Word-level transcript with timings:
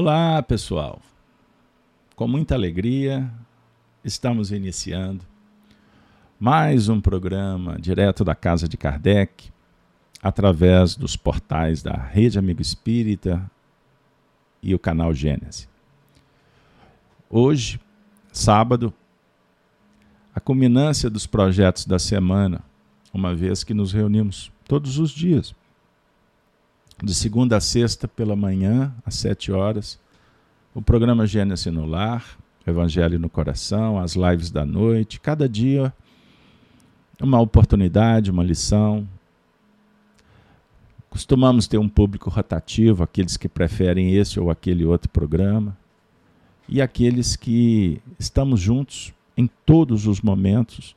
Olá, 0.00 0.40
pessoal. 0.44 1.02
Com 2.14 2.28
muita 2.28 2.54
alegria, 2.54 3.28
estamos 4.04 4.52
iniciando 4.52 5.24
mais 6.38 6.88
um 6.88 7.00
programa 7.00 7.76
direto 7.80 8.24
da 8.24 8.32
Casa 8.32 8.68
de 8.68 8.76
Kardec, 8.76 9.50
através 10.22 10.94
dos 10.94 11.16
portais 11.16 11.82
da 11.82 11.94
Rede 11.94 12.38
Amigo 12.38 12.62
Espírita 12.62 13.50
e 14.62 14.72
o 14.72 14.78
canal 14.78 15.12
Gênese. 15.12 15.68
Hoje, 17.28 17.80
sábado, 18.32 18.94
a 20.32 20.38
culminância 20.38 21.10
dos 21.10 21.26
projetos 21.26 21.84
da 21.84 21.98
semana, 21.98 22.62
uma 23.12 23.34
vez 23.34 23.64
que 23.64 23.74
nos 23.74 23.92
reunimos 23.92 24.52
todos 24.64 24.96
os 24.96 25.10
dias 25.10 25.52
de 27.02 27.14
segunda 27.14 27.56
a 27.56 27.60
sexta 27.60 28.08
pela 28.08 28.34
manhã, 28.34 28.92
às 29.06 29.14
sete 29.14 29.52
horas, 29.52 29.98
o 30.74 30.82
programa 30.82 31.26
Gênesis 31.26 31.72
no 31.72 31.86
Lar, 31.86 32.36
Evangelho 32.66 33.18
no 33.18 33.28
Coração, 33.28 33.98
as 33.98 34.14
lives 34.14 34.50
da 34.50 34.64
noite, 34.64 35.20
cada 35.20 35.48
dia 35.48 35.92
uma 37.20 37.40
oportunidade, 37.40 38.30
uma 38.30 38.44
lição. 38.44 39.08
Costumamos 41.10 41.66
ter 41.66 41.78
um 41.78 41.88
público 41.88 42.30
rotativo, 42.30 43.02
aqueles 43.02 43.36
que 43.36 43.48
preferem 43.48 44.14
esse 44.14 44.38
ou 44.38 44.50
aquele 44.50 44.84
outro 44.84 45.08
programa, 45.08 45.76
e 46.68 46.82
aqueles 46.82 47.34
que 47.34 48.00
estamos 48.18 48.60
juntos 48.60 49.12
em 49.36 49.48
todos 49.64 50.06
os 50.06 50.20
momentos, 50.20 50.94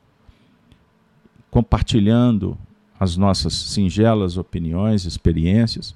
compartilhando 1.50 2.58
as 3.02 3.18
nossas 3.18 3.54
singelas 3.56 4.38
opiniões, 4.38 5.06
experiências, 5.06 5.96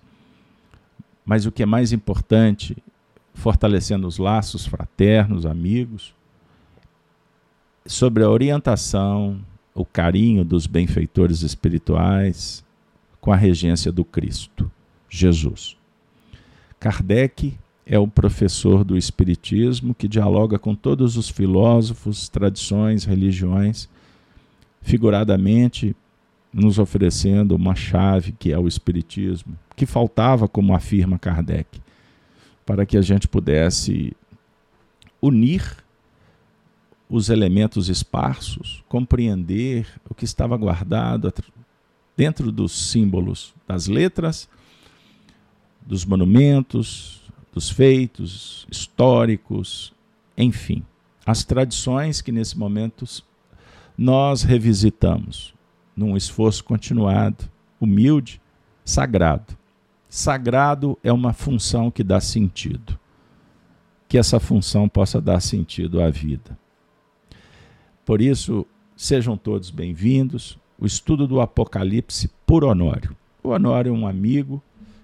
mas 1.23 1.46
o 1.46 1.52
que 1.52 1.62
é 1.62 1.66
mais 1.66 1.94
importante, 1.94 2.76
fortalecendo 3.32 4.08
os 4.08 4.18
laços 4.18 4.66
fraternos, 4.66 5.46
amigos, 5.46 6.16
sobre 7.85 8.24
a 8.24 8.30
orientação, 8.30 9.40
o 9.71 9.85
carinho 9.85 10.43
dos 10.43 10.65
benfeitores 10.65 11.43
espirituais, 11.43 12.65
com 13.21 13.32
a 13.32 13.35
regência 13.35 13.91
do 13.91 14.04
Cristo, 14.04 14.71
Jesus. 15.08 15.77
Kardec 16.80 17.54
é 17.85 17.99
o 17.99 18.08
professor 18.08 18.84
do 18.84 18.98
Espiritismo 18.98 19.93
que 19.93 20.08
dialoga 20.08 20.58
com 20.58 20.74
todos 20.74 21.18
os 21.18 21.30
filósofos, 21.30 22.27
tradições, 22.27 23.04
religiões, 23.04 23.87
figuradamente 24.82 25.96
nos 26.56 26.80
oferecendo 26.80 27.54
uma 27.54 27.76
chave 27.76 28.32
que 28.32 28.50
é 28.54 28.58
o 28.58 28.66
Espiritismo, 28.66 29.60
que 29.76 29.86
faltava, 29.86 30.48
como 30.48 30.74
afirma 30.74 31.20
Kardec, 31.20 31.82
para 32.66 32.86
que 32.86 32.98
a 32.98 33.02
gente 33.02 33.28
pudesse 33.28 34.16
unir 35.22 35.76
os 37.10 37.28
elementos 37.28 37.90
esparsos, 37.90 38.82
compreender 38.88 39.86
o 40.10 40.16
que 40.16 40.24
estava 40.24 40.56
guardado 40.56 41.32
dentro 42.16 42.54
dos 42.54 42.72
símbolos 42.72 43.54
das 43.68 43.88
letras, 43.88 44.48
dos 45.86 46.06
monumentos, 46.06 47.22
dos 47.54 47.70
feitos 47.70 48.66
históricos, 48.72 49.94
enfim, 50.38 50.86
as 51.26 51.44
tradições 51.44 52.22
que 52.22 52.32
nesse 52.32 52.58
momento 52.58 53.06
nós 53.98 54.42
revisitamos 54.42 55.55
num 55.96 56.18
esforço 56.18 56.63
continuado, 56.63 57.49
humilde, 57.79 58.41
sagrado. 58.84 59.57
Sagrado 60.10 60.98
é 61.04 61.12
uma 61.12 61.34
função 61.34 61.90
que 61.90 62.04
dá 62.04 62.20
sentido. 62.20 62.99
Que 64.07 64.18
essa 64.18 64.40
função 64.40 64.88
possa 64.90 65.22
dar 65.22 65.40
sentido 65.40 66.02
à 66.02 66.09
vida. 66.09 66.57
Por 68.06 68.22
isso, 68.22 68.66
sejam 68.96 69.35
todos 69.35 69.69
bem-vindos. 69.69 70.57
O 70.78 70.86
estudo 70.86 71.28
do 71.28 71.42
Apocalipse 71.42 72.30
por 72.46 72.64
Honório. 72.64 73.16
O 73.41 73.50
Honório 73.50 73.90
é 73.90 73.97
um 73.97 74.08
amigo 74.08 74.62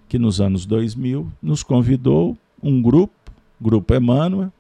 que 0.08 0.20
nos 0.20 0.42
anos 0.42 0.66
2000 0.66 1.32
nos 1.42 1.64
convidou, 1.64 2.38
um 2.62 2.82
grupo, 2.82 3.14
Grupo 3.60 3.96
Emmanuel, 3.96 4.52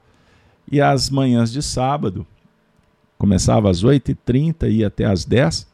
e 0.71 0.79
às 0.79 1.09
manhãs 1.09 1.51
de 1.51 1.61
sábado, 1.61 2.25
começava 3.17 3.69
às 3.69 3.83
8h30 3.83 4.69
e 4.69 4.77
ia 4.77 4.87
até 4.87 5.05
às 5.05 5.25
10 5.25 5.70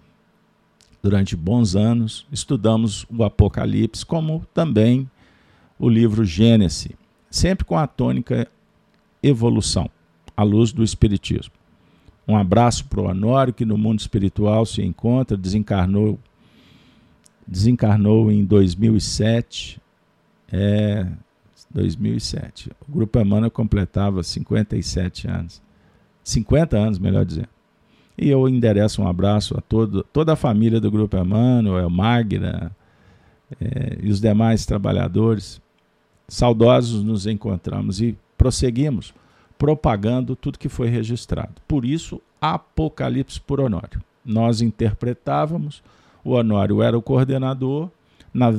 durante 1.02 1.36
bons 1.36 1.76
anos, 1.76 2.26
estudamos 2.32 3.06
o 3.10 3.24
Apocalipse, 3.24 4.06
como 4.06 4.46
também 4.54 5.10
o 5.80 5.90
livro 5.90 6.26
Gênesis, 6.26 6.92
sempre 7.30 7.66
com 7.66 7.78
a 7.78 7.88
tônica 7.88 8.48
evolução, 9.22 9.90
à 10.36 10.44
luz 10.44 10.72
do 10.72 10.84
Espiritismo. 10.84 11.54
Um 12.28 12.36
abraço 12.36 12.86
para 12.86 13.02
o 13.02 13.06
Honório, 13.06 13.54
que 13.54 13.66
no 13.66 13.78
mundo 13.78 14.00
espiritual 14.00 14.66
se 14.66 14.82
encontra, 14.82 15.38
desencarnou, 15.38 16.20
desencarnou 17.48 18.30
em 18.32 18.44
2007. 18.44 19.82
É, 20.52 21.08
2007. 21.70 22.72
O 22.88 22.92
Grupo 22.92 23.20
Emmanuel 23.20 23.52
completava 23.52 24.24
57 24.24 25.28
anos. 25.28 25.62
50 26.24 26.78
anos, 26.78 27.00
melhor 27.00 27.26
dizendo. 27.26 27.50
E 28.18 28.30
eu 28.30 28.48
endereço 28.50 29.02
um 29.02 29.08
abraço 29.08 29.56
a 29.58 29.62
todo, 29.62 30.04
toda 30.12 30.34
a 30.34 30.36
família 30.36 30.82
do 30.82 30.90
Grupo 30.90 31.16
Emmanuel, 31.16 31.90
Magna 31.90 32.72
é, 33.62 33.98
e 34.02 34.10
os 34.10 34.20
demais 34.20 34.66
trabalhadores. 34.66 35.62
Saudosos 36.28 37.04
nos 37.04 37.28
encontramos 37.28 38.02
e 38.02 38.18
prosseguimos 38.38 39.14
propagando 39.58 40.36
tudo 40.36 40.60
que 40.60 40.70
foi 40.70 40.88
registrado. 40.88 41.54
Por 41.68 41.86
isso, 41.86 42.22
Apocalipse 42.42 43.40
por 43.40 43.60
Honório. 43.60 44.02
Nós 44.26 44.62
interpretávamos, 44.62 45.82
o 46.24 46.32
Honório 46.32 46.82
era 46.82 46.98
o 46.98 47.02
coordenador, 47.02 47.90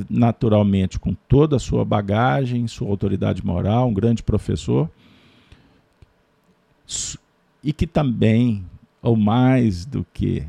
naturalmente 0.09 0.99
com 0.99 1.13
toda 1.13 1.55
a 1.55 1.59
sua 1.59 1.85
bagagem, 1.85 2.67
sua 2.67 2.89
autoridade 2.89 3.45
moral, 3.45 3.87
um 3.87 3.93
grande 3.93 4.23
professor, 4.23 4.89
e 7.63 7.71
que 7.71 7.85
também 7.85 8.65
ou 9.01 9.15
mais 9.15 9.85
do 9.85 10.05
que 10.13 10.45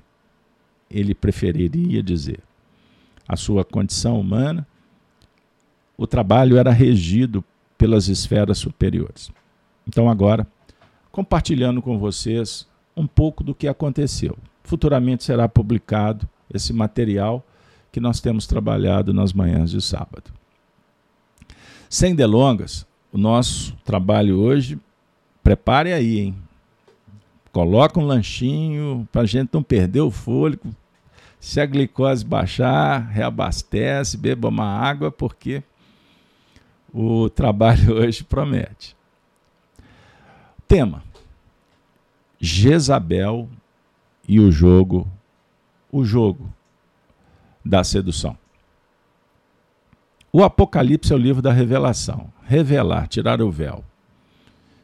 ele 0.91 1.15
preferiria 1.15 2.03
dizer. 2.03 2.41
A 3.29 3.37
sua 3.37 3.65
condição 3.65 4.19
humana, 4.19 4.67
o 5.97 6.07
trabalho 6.07 6.57
era 6.57 6.73
regido 6.73 7.45
pelas 7.79 8.09
esferas 8.09 8.59
superiores. 8.59 9.31
Então, 9.87 10.11
agora, 10.11 10.47
compartilhando 11.13 11.81
com 11.81 11.99
vocês 11.99 12.67
um 12.97 13.07
pouco 13.07 13.45
do 13.45 13.55
que 13.55 13.69
aconteceu. 13.69 14.37
Futuramente 14.65 15.25
será 15.25 15.49
publicado 15.49 16.29
esse 16.53 16.73
material 16.73 17.45
que 17.93 18.01
nós 18.01 18.21
temos 18.21 18.47
trabalhado 18.47 19.13
nas 19.13 19.33
manhãs 19.33 19.71
de 19.71 19.81
sábado. 19.81 20.31
Sem 21.89 22.15
delongas, 22.15 22.87
o 23.13 23.19
nosso 23.19 23.75
trabalho 23.85 24.39
hoje, 24.39 24.79
prepare 25.43 25.93
aí, 25.93 26.21
hein? 26.21 26.37
Coloca 27.53 27.99
um 27.99 28.05
lanchinho 28.05 29.09
para 29.11 29.23
a 29.23 29.27
gente 29.27 29.51
não 29.53 29.63
perder 29.63 30.01
o 30.01 30.11
fôlego. 30.11 30.75
Se 31.41 31.61
a 31.61 31.67
glicose 31.67 32.25
baixar, 32.25 33.01
reabastece, 33.09 34.17
beba 34.17 34.49
uma 34.49 34.67
água, 34.67 35.11
porque 35.11 35.63
o 36.93 37.29
trabalho 37.31 37.95
hoje 37.97 38.23
promete. 38.23 38.97
Tema: 40.69 41.03
Jezabel 42.39 43.49
e 44.29 44.39
o 44.39 44.53
jogo, 44.53 45.09
o 45.91 46.05
jogo 46.05 46.53
da 47.65 47.83
sedução. 47.83 48.39
O 50.33 50.45
Apocalipse 50.45 51.13
é 51.13 51.17
o 51.17 51.19
livro 51.19 51.43
da 51.43 51.53
revelação. 51.53 52.33
Revelar, 52.45 53.09
tirar 53.09 53.43
o 53.43 53.51
véu 53.51 53.85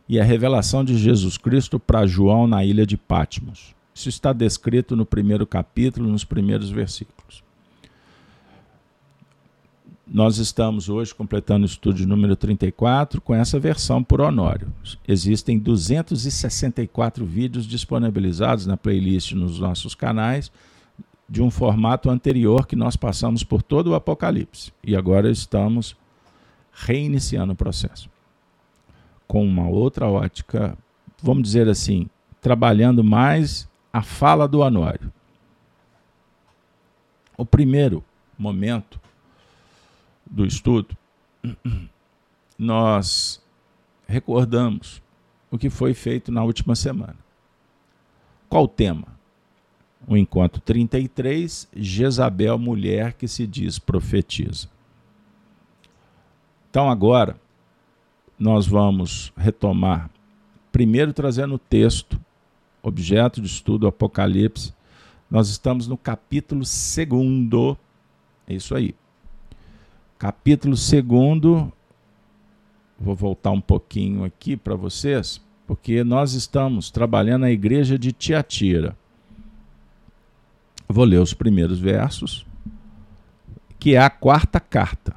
e 0.08 0.20
a 0.20 0.25
revelação 0.25 0.85
de 0.85 0.97
Jesus 0.97 1.37
Cristo 1.37 1.79
para 1.81 2.06
João 2.06 2.47
na 2.47 2.64
ilha 2.64 2.87
de 2.87 2.97
Patmos. 2.97 3.75
Isso 3.94 4.08
está 4.08 4.32
descrito 4.32 4.94
no 4.94 5.06
primeiro 5.06 5.47
capítulo, 5.47 6.08
nos 6.08 6.25
primeiros 6.25 6.70
versículos. 6.70 7.43
Nós 10.06 10.38
estamos 10.38 10.88
hoje 10.88 11.12
completando 11.12 11.64
o 11.64 11.69
estudo 11.69 12.06
número 12.06 12.37
34 12.37 13.20
com 13.20 13.35
essa 13.35 13.58
versão 13.58 14.05
por 14.05 14.20
Honório. 14.20 14.73
Existem 15.08 15.58
264 15.58 17.25
vídeos 17.25 17.67
disponibilizados 17.67 18.67
na 18.67 18.76
playlist 18.76 19.32
nos 19.32 19.59
nossos 19.59 19.97
canais 19.97 20.52
de 21.29 21.43
um 21.43 21.50
formato 21.50 22.09
anterior 22.09 22.69
que 22.69 22.76
nós 22.76 22.94
passamos 22.94 23.43
por 23.43 23.62
todo 23.62 23.88
o 23.88 23.94
Apocalipse. 23.97 24.73
E 24.85 24.94
agora 24.94 25.29
estamos 25.29 25.97
reiniciando 26.73 27.55
o 27.55 27.56
processo 27.56 28.09
com 29.26 29.44
uma 29.44 29.69
outra 29.69 30.06
ótica, 30.08 30.76
vamos 31.23 31.43
dizer 31.43 31.69
assim, 31.69 32.08
trabalhando 32.40 33.02
mais 33.02 33.69
a 33.93 34.02
fala 34.02 34.46
do 34.46 34.61
Honório. 34.61 35.12
O 37.37 37.44
primeiro 37.44 38.05
momento 38.38 39.00
do 40.25 40.46
estudo, 40.46 40.96
nós 42.58 43.43
recordamos 44.06 45.02
o 45.50 45.58
que 45.58 45.69
foi 45.69 45.93
feito 45.94 46.31
na 46.31 46.44
última 46.44 46.75
semana. 46.75 47.17
Qual 48.49 48.64
o 48.64 48.69
tema? 48.69 49.17
O 50.06 50.17
encontro 50.17 50.61
33, 50.61 51.69
Jezabel, 51.75 52.58
mulher 52.58 53.14
que 53.14 53.26
se 53.26 53.46
diz 53.46 53.78
profetiza. 53.78 54.69
Então 56.70 56.90
agora 56.90 57.37
nós 58.38 58.67
vamos 58.67 59.33
retomar, 59.37 60.11
primeiro 60.71 61.12
trazendo 61.12 61.55
o 61.55 61.59
texto, 61.59 62.21
objeto 62.83 63.41
de 63.41 63.47
estudo 63.47 63.87
Apocalipse. 63.87 64.75
Nós 65.31 65.49
estamos 65.49 65.88
no 65.88 65.97
capítulo 65.97 66.61
2. 66.61 67.77
É 68.47 68.55
isso 68.55 68.75
aí. 68.75 68.94
Capítulo 70.19 70.75
2. 70.75 71.73
Vou 72.99 73.15
voltar 73.15 73.50
um 73.50 73.61
pouquinho 73.61 74.25
aqui 74.25 74.56
para 74.56 74.75
vocês, 74.75 75.41
porque 75.67 76.05
nós 76.05 76.33
estamos 76.35 76.91
trabalhando 76.91 77.43
na 77.43 77.50
igreja 77.50 77.99
de 77.99 78.12
Tiatira. 78.12 78.97
Vou 80.88 81.05
ler 81.05 81.21
os 81.21 81.35
primeiros 81.35 81.79
versos, 81.79 82.47
que 83.79 83.94
é 83.94 83.99
a 83.99 84.09
quarta 84.09 84.61
carta. 84.61 85.17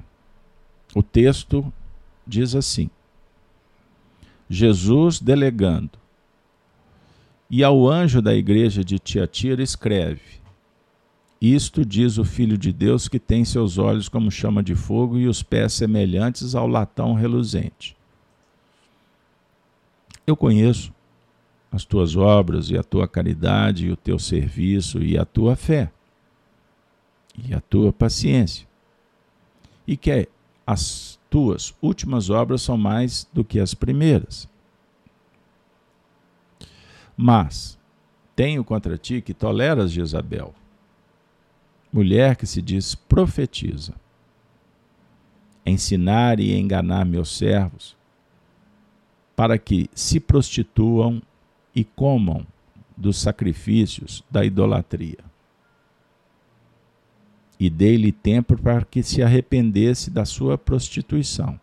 O 0.95 1.03
texto 1.03 1.71
diz 2.25 2.55
assim: 2.55 2.89
Jesus 4.49 5.19
delegando. 5.19 5.91
E 7.49 7.63
ao 7.63 7.87
anjo 7.87 8.21
da 8.21 8.33
igreja 8.33 8.83
de 8.83 8.97
Tiatira 8.97 9.61
escreve: 9.61 10.39
Isto 11.41 11.85
diz 11.85 12.17
o 12.17 12.25
Filho 12.25 12.57
de 12.57 12.73
Deus 12.73 13.07
que 13.07 13.19
tem 13.19 13.45
seus 13.45 13.77
olhos 13.77 14.09
como 14.09 14.31
chama 14.31 14.63
de 14.63 14.75
fogo 14.75 15.17
e 15.17 15.27
os 15.27 15.43
pés 15.43 15.73
semelhantes 15.73 16.55
ao 16.55 16.67
latão 16.67 17.13
reluzente. 17.13 17.95
Eu 20.25 20.35
conheço 20.35 20.93
as 21.71 21.85
tuas 21.85 22.15
obras 22.15 22.69
e 22.69 22.77
a 22.77 22.83
tua 22.83 23.07
caridade 23.07 23.87
e 23.87 23.91
o 23.91 23.95
teu 23.95 24.17
serviço 24.17 25.03
e 25.03 25.17
a 25.17 25.25
tua 25.25 25.55
fé 25.55 25.91
e 27.47 27.53
a 27.53 27.61
tua 27.61 27.93
paciência. 27.93 28.67
E 29.87 29.95
que 29.95 30.27
as 30.65 31.18
tuas 31.29 31.73
últimas 31.81 32.29
obras 32.29 32.61
são 32.61 32.77
mais 32.77 33.27
do 33.31 33.43
que 33.43 33.59
as 33.59 33.73
primeiras. 33.73 34.47
Mas 37.15 37.77
tenho 38.35 38.63
contra 38.63 38.97
ti 38.97 39.21
que 39.21 39.33
toleras 39.33 39.91
Jezabel, 39.91 40.53
mulher 41.91 42.35
que 42.35 42.45
se 42.45 42.61
diz 42.61 42.95
profetiza, 42.95 43.93
ensinar 45.65 46.39
e 46.39 46.57
enganar 46.57 47.05
meus 47.05 47.37
servos, 47.37 47.95
para 49.35 49.57
que 49.57 49.89
se 49.93 50.19
prostituam 50.19 51.21
e 51.75 51.83
comam 51.83 52.45
dos 52.97 53.17
sacrifícios 53.17 54.23
da 54.29 54.43
idolatria 54.43 55.28
e 57.59 57.69
dei-lhe 57.69 58.11
tempo 58.11 58.57
para 58.57 58.85
que 58.85 59.03
se 59.03 59.21
arrependesse 59.21 60.09
da 60.09 60.23
sua 60.23 60.57
prostituição. 60.57 61.59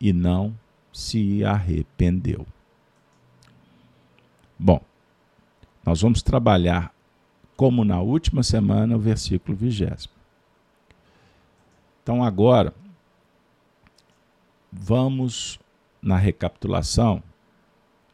E 0.00 0.12
não 0.12 0.56
se 0.92 1.44
arrependeu. 1.44 2.46
Bom, 4.56 4.80
nós 5.84 6.00
vamos 6.00 6.22
trabalhar, 6.22 6.94
como 7.56 7.84
na 7.84 8.00
última 8.00 8.44
semana, 8.44 8.96
o 8.96 9.00
versículo 9.00 9.56
vigésimo. 9.56 10.12
Então, 12.02 12.22
agora, 12.22 12.72
vamos 14.70 15.58
na 16.00 16.16
recapitulação. 16.16 17.22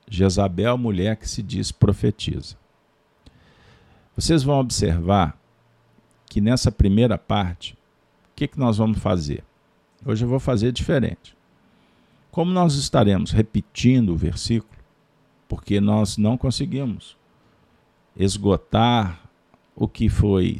Jezabel, 0.08 0.78
mulher 0.78 1.16
que 1.16 1.28
se 1.28 1.42
diz 1.42 1.70
profetiza. 1.70 2.56
Vocês 4.16 4.42
vão 4.42 4.60
observar 4.60 5.38
que 6.34 6.40
nessa 6.40 6.72
primeira 6.72 7.16
parte, 7.16 7.74
o 8.32 8.34
que, 8.34 8.48
que 8.48 8.58
nós 8.58 8.76
vamos 8.76 8.98
fazer? 8.98 9.44
Hoje 10.04 10.24
eu 10.24 10.28
vou 10.28 10.40
fazer 10.40 10.72
diferente. 10.72 11.36
Como 12.32 12.50
nós 12.50 12.74
estaremos 12.74 13.30
repetindo 13.30 14.08
o 14.08 14.16
versículo, 14.16 14.82
porque 15.48 15.80
nós 15.80 16.16
não 16.16 16.36
conseguimos 16.36 17.16
esgotar 18.16 19.30
o 19.76 19.86
que 19.86 20.08
foi 20.08 20.58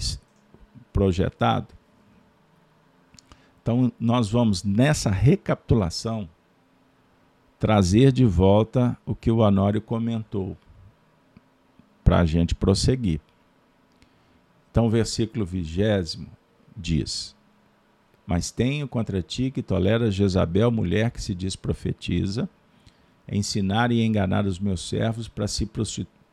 projetado, 0.92 1.74
então 3.60 3.90
nós 3.98 4.30
vamos 4.30 4.62
nessa 4.62 5.10
recapitulação 5.10 6.28
trazer 7.58 8.12
de 8.12 8.24
volta 8.24 8.96
o 9.04 9.12
que 9.12 9.28
o 9.28 9.38
Honório 9.38 9.82
comentou 9.82 10.56
para 12.04 12.20
a 12.20 12.24
gente 12.24 12.54
prosseguir. 12.54 13.20
Então, 14.74 14.86
o 14.86 14.90
versículo 14.90 15.46
vigésimo 15.46 16.26
diz: 16.76 17.32
Mas 18.26 18.50
tenho 18.50 18.88
contra 18.88 19.22
ti 19.22 19.52
que 19.52 19.62
toleras 19.62 20.12
Jezabel, 20.12 20.68
mulher 20.72 21.12
que 21.12 21.22
se 21.22 21.32
diz 21.32 21.54
profetiza, 21.54 22.48
ensinar 23.28 23.92
e 23.92 24.02
enganar 24.02 24.44
os 24.46 24.58
meus 24.58 24.80
servos 24.88 25.28
para, 25.28 25.46
se 25.46 25.70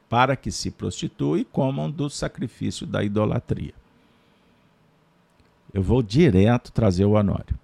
para 0.10 0.36
que 0.36 0.52
se 0.52 0.72
prostituam 0.72 1.38
e 1.38 1.46
comam 1.46 1.92
do 1.92 2.10
sacrifício 2.10 2.88
da 2.88 3.04
idolatria. 3.04 3.76
Eu 5.72 5.84
vou 5.84 6.02
direto 6.02 6.72
trazer 6.72 7.06
o 7.06 7.18
anório. 7.18 7.56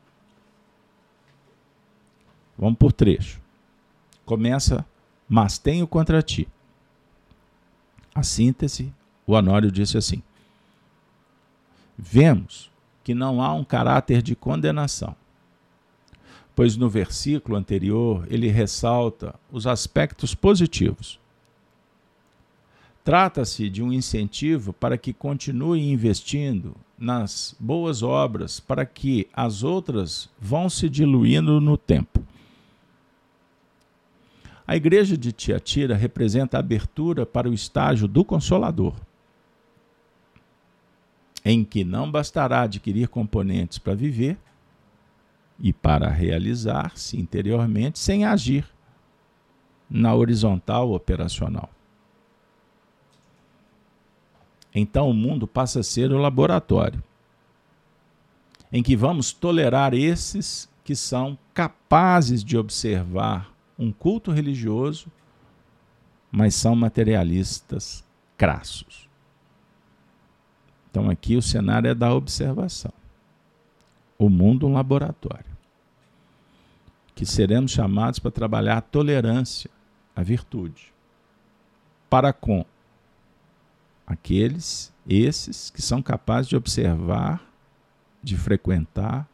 Vamos 2.56 2.78
por 2.78 2.94
trecho. 2.94 3.42
Começa, 4.28 4.86
mas 5.28 5.58
tenho 5.58 5.88
contra 5.88 6.22
ti. 6.22 6.48
A 8.14 8.22
síntese, 8.22 8.94
o 9.26 9.36
anório 9.36 9.72
disse 9.72 9.98
assim: 9.98 10.22
vemos 11.98 12.70
que 13.04 13.16
não 13.16 13.42
há 13.42 13.54
um 13.54 13.64
caráter 13.64 14.22
de 14.22 14.36
condenação, 14.36 15.16
pois 16.56 16.76
no 16.76 16.90
versículo 16.90 17.58
anterior 17.58 18.28
ele 18.30 18.50
ressalta 18.50 19.34
os 19.52 19.66
aspectos 19.66 20.36
positivos. 20.36 21.20
Trata-se 23.04 23.70
de 23.70 23.82
um 23.82 23.94
incentivo 23.94 24.74
para 24.74 24.98
que 24.98 25.14
continue 25.14 25.90
investindo 25.90 26.76
nas 26.98 27.56
boas 27.58 28.04
obras, 28.04 28.60
para 28.60 28.86
que 28.86 29.28
as 29.32 29.64
outras 29.64 30.30
vão 30.38 30.70
se 30.70 30.90
diluindo 30.90 31.62
no 31.62 31.78
tempo. 31.78 32.22
A 34.68 34.76
igreja 34.76 35.18
de 35.18 35.32
Tiatira 35.32 35.96
representa 35.96 36.58
a 36.58 36.60
abertura 36.60 37.26
para 37.26 37.50
o 37.50 37.54
estágio 37.54 38.06
do 38.06 38.26
Consolador 38.26 38.94
em 41.50 41.64
que 41.64 41.86
não 41.86 42.12
bastará 42.12 42.64
adquirir 42.64 43.08
componentes 43.08 43.78
para 43.78 43.96
viver 43.96 44.38
e 45.58 45.72
para 45.72 46.10
realizar-se 46.10 47.18
interiormente 47.18 48.00
sem 48.00 48.26
agir 48.26 48.68
na 49.90 50.14
horizontal 50.14 50.92
operacional. 50.92 51.70
Então 54.76 55.10
o 55.10 55.14
mundo 55.14 55.48
passa 55.48 55.80
a 55.80 55.84
ser 55.84 56.12
o 56.12 56.18
laboratório 56.18 57.02
em 58.70 58.84
que 58.84 58.98
vamos 58.98 59.32
tolerar 59.32 59.94
esses 59.94 60.70
que 60.84 60.98
são 60.98 61.38
capazes 61.54 62.44
de 62.44 62.58
observar 62.58 63.54
um 63.80 63.90
culto 63.90 64.32
religioso, 64.32 65.10
mas 66.30 66.56
são 66.56 66.76
materialistas 66.76 68.04
crassos. 68.36 69.07
Então 70.98 71.12
aqui 71.12 71.36
o 71.36 71.44
cenário 71.44 71.92
é 71.92 71.94
da 71.94 72.12
observação. 72.12 72.92
O 74.18 74.32
mundo 74.32 74.66
um 74.66 74.74
laboratório. 74.74 75.46
Que 77.14 77.24
seremos 77.24 77.70
chamados 77.70 78.18
para 78.18 78.32
trabalhar 78.32 78.78
a 78.78 78.82
tolerância, 78.82 79.70
a 80.16 80.24
virtude, 80.24 80.92
para 82.10 82.34
com 82.34 82.66
aqueles, 84.08 84.92
esses 85.08 85.70
que 85.70 85.84
são 85.84 86.02
capazes 86.02 86.50
de 86.50 86.56
observar, 86.56 87.44
de 88.24 88.36
frequentar, 88.36 89.30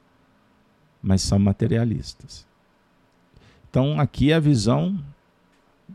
mas 1.02 1.22
são 1.22 1.40
materialistas. 1.40 2.46
Então, 3.70 4.02
aqui 4.02 4.34
é 4.34 4.36
a 4.36 4.40
visão 4.42 5.02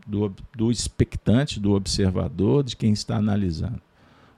do, 0.07 0.33
do 0.55 0.71
expectante, 0.71 1.59
do 1.59 1.73
observador, 1.73 2.63
de 2.63 2.75
quem 2.75 2.91
está 2.91 3.17
analisando 3.17 3.88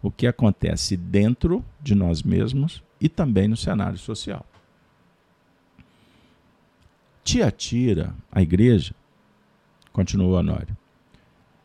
o 0.01 0.10
que 0.10 0.25
acontece 0.25 0.98
dentro 0.98 1.63
de 1.81 1.93
nós 1.93 2.24
mesmos 2.24 2.84
e 3.00 3.08
também 3.08 3.48
no 3.48 3.58
cenário 3.58 3.98
social. 3.98 4.46
Tiatira, 7.24 8.15
a 8.31 8.41
igreja, 8.41 8.96
continuou 9.93 10.34
Honório, 10.34 10.75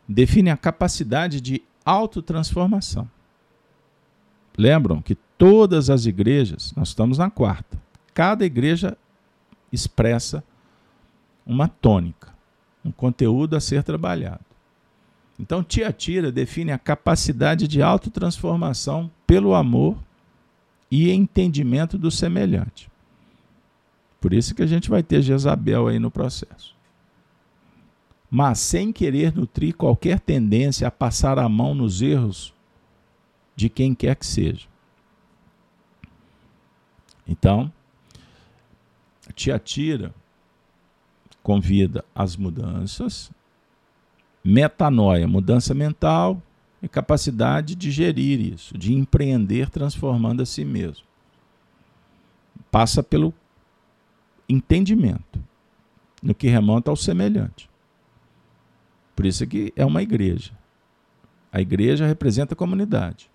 define 0.06 0.50
a 0.50 0.56
capacidade 0.56 1.40
de 1.40 1.62
autotransformação. 1.84 3.08
Lembram 4.56 5.00
que 5.00 5.14
todas 5.38 5.90
as 5.90 6.06
igrejas, 6.06 6.72
nós 6.76 6.88
estamos 6.88 7.18
na 7.18 7.30
quarta, 7.30 7.80
cada 8.14 8.44
igreja 8.44 8.96
expressa 9.72 10.42
uma 11.46 11.68
tônica, 11.68 12.34
um 12.84 12.90
conteúdo 12.90 13.56
a 13.56 13.60
ser 13.60 13.82
trabalhado. 13.82 14.45
Então, 15.38 15.62
Tiatira 15.62 16.32
define 16.32 16.72
a 16.72 16.78
capacidade 16.78 17.68
de 17.68 17.82
autotransformação 17.82 19.10
pelo 19.26 19.54
amor 19.54 19.98
e 20.90 21.10
entendimento 21.10 21.98
do 21.98 22.10
semelhante. 22.10 22.90
Por 24.20 24.32
isso 24.32 24.54
que 24.54 24.62
a 24.62 24.66
gente 24.66 24.88
vai 24.88 25.02
ter 25.02 25.20
Jezabel 25.20 25.88
aí 25.88 25.98
no 25.98 26.10
processo. 26.10 26.74
Mas 28.30 28.58
sem 28.58 28.92
querer 28.92 29.34
nutrir 29.34 29.76
qualquer 29.76 30.20
tendência 30.20 30.88
a 30.88 30.90
passar 30.90 31.38
a 31.38 31.48
mão 31.48 31.74
nos 31.74 32.02
erros 32.02 32.52
de 33.54 33.68
quem 33.68 33.94
quer 33.94 34.16
que 34.16 34.26
seja. 34.26 34.66
Então, 37.26 37.72
Tiatira 39.34 40.14
convida 41.42 42.04
às 42.14 42.36
mudanças, 42.36 43.30
metanoia, 44.46 45.26
mudança 45.26 45.74
mental 45.74 46.40
e 46.80 46.88
capacidade 46.88 47.74
de 47.74 47.90
gerir 47.90 48.40
isso, 48.40 48.78
de 48.78 48.94
empreender 48.94 49.68
transformando 49.68 50.40
a 50.40 50.46
si 50.46 50.64
mesmo. 50.64 51.04
Passa 52.70 53.02
pelo 53.02 53.34
entendimento 54.48 55.42
no 56.22 56.32
que 56.32 56.46
remonta 56.46 56.90
ao 56.90 56.96
semelhante. 56.96 57.68
Por 59.16 59.26
isso 59.26 59.44
que 59.48 59.72
é 59.74 59.84
uma 59.84 60.00
igreja. 60.00 60.52
A 61.50 61.60
igreja 61.60 62.06
representa 62.06 62.54
a 62.54 62.56
comunidade. 62.56 63.28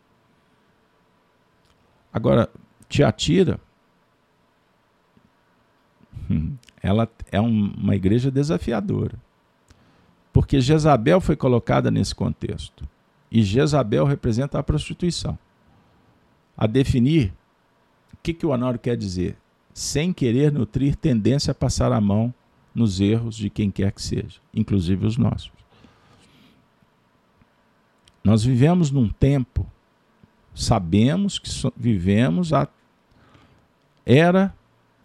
Agora, 2.13 2.49
Tiatira, 2.87 3.59
ela 6.81 7.09
é 7.31 7.39
uma 7.41 7.95
igreja 7.95 8.31
desafiadora. 8.31 9.17
Porque 10.33 10.61
Jezabel 10.61 11.19
foi 11.19 11.35
colocada 11.35 11.91
nesse 11.91 12.15
contexto. 12.15 12.87
E 13.31 13.43
Jezabel 13.43 14.05
representa 14.05 14.59
a 14.59 14.63
prostituição. 14.63 15.37
A 16.57 16.67
definir, 16.67 17.33
o 18.13 18.17
que, 18.21 18.33
que 18.33 18.45
o 18.45 18.49
Honório 18.49 18.79
quer 18.79 18.95
dizer? 18.95 19.37
Sem 19.73 20.13
querer 20.13 20.51
nutrir 20.51 20.95
tendência 20.95 21.51
a 21.51 21.55
passar 21.55 21.91
a 21.91 22.01
mão 22.01 22.33
nos 22.73 22.99
erros 22.99 23.35
de 23.35 23.49
quem 23.49 23.69
quer 23.69 23.91
que 23.91 24.01
seja, 24.01 24.39
inclusive 24.53 25.05
os 25.05 25.17
nossos. 25.17 25.51
Nós 28.23 28.43
vivemos 28.43 28.91
num 28.91 29.09
tempo, 29.09 29.65
sabemos 30.53 31.39
que 31.39 31.49
so, 31.49 31.73
vivemos 31.75 32.53
a 32.53 32.67
era 34.05 34.53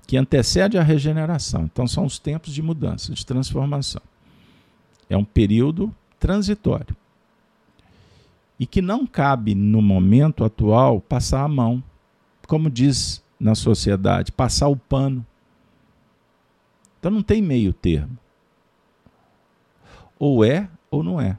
que 0.06 0.16
antecede 0.16 0.78
a 0.78 0.82
regeneração. 0.82 1.64
Então 1.64 1.86
são 1.86 2.04
os 2.04 2.18
tempos 2.18 2.52
de 2.52 2.62
mudança, 2.62 3.12
de 3.12 3.24
transformação. 3.24 4.02
É 5.08 5.16
um 5.16 5.24
período 5.24 5.94
transitório 6.18 6.96
e 8.58 8.66
que 8.66 8.80
não 8.80 9.06
cabe 9.06 9.54
no 9.54 9.82
momento 9.82 10.44
atual 10.44 11.00
passar 11.00 11.42
a 11.42 11.48
mão, 11.48 11.82
como 12.46 12.70
diz 12.70 13.22
na 13.38 13.54
sociedade, 13.54 14.32
passar 14.32 14.68
o 14.68 14.76
pano. 14.76 15.24
Então 16.98 17.10
não 17.10 17.22
tem 17.22 17.42
meio 17.42 17.72
termo. 17.72 18.16
Ou 20.18 20.44
é 20.44 20.68
ou 20.90 21.02
não 21.02 21.20
é. 21.20 21.38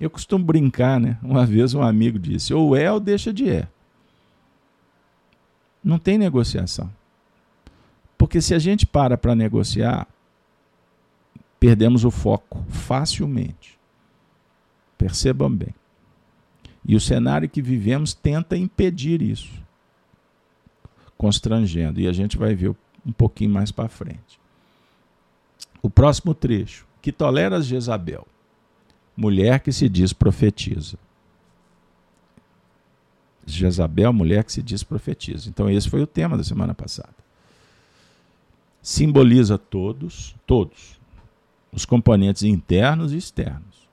Eu 0.00 0.10
costumo 0.10 0.44
brincar, 0.44 1.00
né? 1.00 1.18
Uma 1.22 1.46
vez 1.46 1.74
um 1.74 1.82
amigo 1.82 2.18
disse: 2.18 2.52
ou 2.52 2.76
é 2.76 2.90
ou 2.90 2.98
deixa 2.98 3.32
de 3.32 3.48
é. 3.48 3.68
Não 5.82 5.98
tem 5.98 6.18
negociação. 6.18 6.90
Porque 8.16 8.40
se 8.40 8.52
a 8.52 8.58
gente 8.58 8.84
para 8.84 9.16
para 9.16 9.34
negociar, 9.34 10.08
perdemos 11.58 12.04
o 12.04 12.10
foco 12.10 12.64
facilmente. 12.68 13.78
Percebam 14.96 15.54
bem. 15.54 15.74
E 16.84 16.96
o 16.96 17.00
cenário 17.00 17.48
que 17.48 17.60
vivemos 17.60 18.14
tenta 18.14 18.56
impedir 18.56 19.20
isso, 19.20 19.52
constrangendo. 21.16 22.00
E 22.00 22.08
a 22.08 22.12
gente 22.12 22.36
vai 22.36 22.54
ver 22.54 22.74
um 23.04 23.12
pouquinho 23.12 23.50
mais 23.50 23.70
para 23.70 23.88
frente. 23.88 24.40
O 25.82 25.90
próximo 25.90 26.34
trecho. 26.34 26.86
Que 27.00 27.12
toleras 27.12 27.66
Jezabel, 27.66 28.26
mulher 29.16 29.60
que 29.60 29.72
se 29.72 29.88
diz 29.88 30.12
profetiza. 30.12 30.98
Jezabel, 33.46 34.12
mulher 34.12 34.44
que 34.44 34.52
se 34.52 34.62
diz 34.62 34.82
profetiza. 34.82 35.48
Então 35.48 35.70
esse 35.70 35.88
foi 35.88 36.02
o 36.02 36.06
tema 36.06 36.36
da 36.36 36.44
semana 36.44 36.74
passada. 36.74 37.14
Simboliza 38.82 39.56
todos, 39.56 40.34
todos, 40.46 40.97
os 41.72 41.84
componentes 41.84 42.42
internos 42.42 43.12
e 43.12 43.16
externos, 43.16 43.88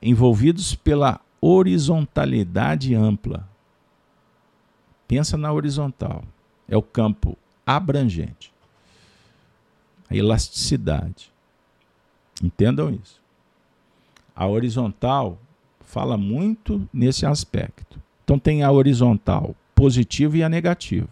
envolvidos 0.00 0.74
pela 0.74 1.20
horizontalidade 1.40 2.94
ampla. 2.94 3.48
Pensa 5.08 5.36
na 5.36 5.52
horizontal. 5.52 6.24
É 6.68 6.76
o 6.76 6.82
campo 6.82 7.36
abrangente. 7.66 8.52
A 10.08 10.16
elasticidade. 10.16 11.32
Entendam 12.42 12.90
isso. 12.90 13.20
A 14.34 14.46
horizontal 14.46 15.38
fala 15.80 16.16
muito 16.16 16.88
nesse 16.92 17.26
aspecto. 17.26 18.00
Então 18.24 18.38
tem 18.38 18.62
a 18.62 18.70
horizontal 18.70 19.54
positiva 19.74 20.38
e 20.38 20.42
a 20.42 20.48
negativa. 20.48 21.10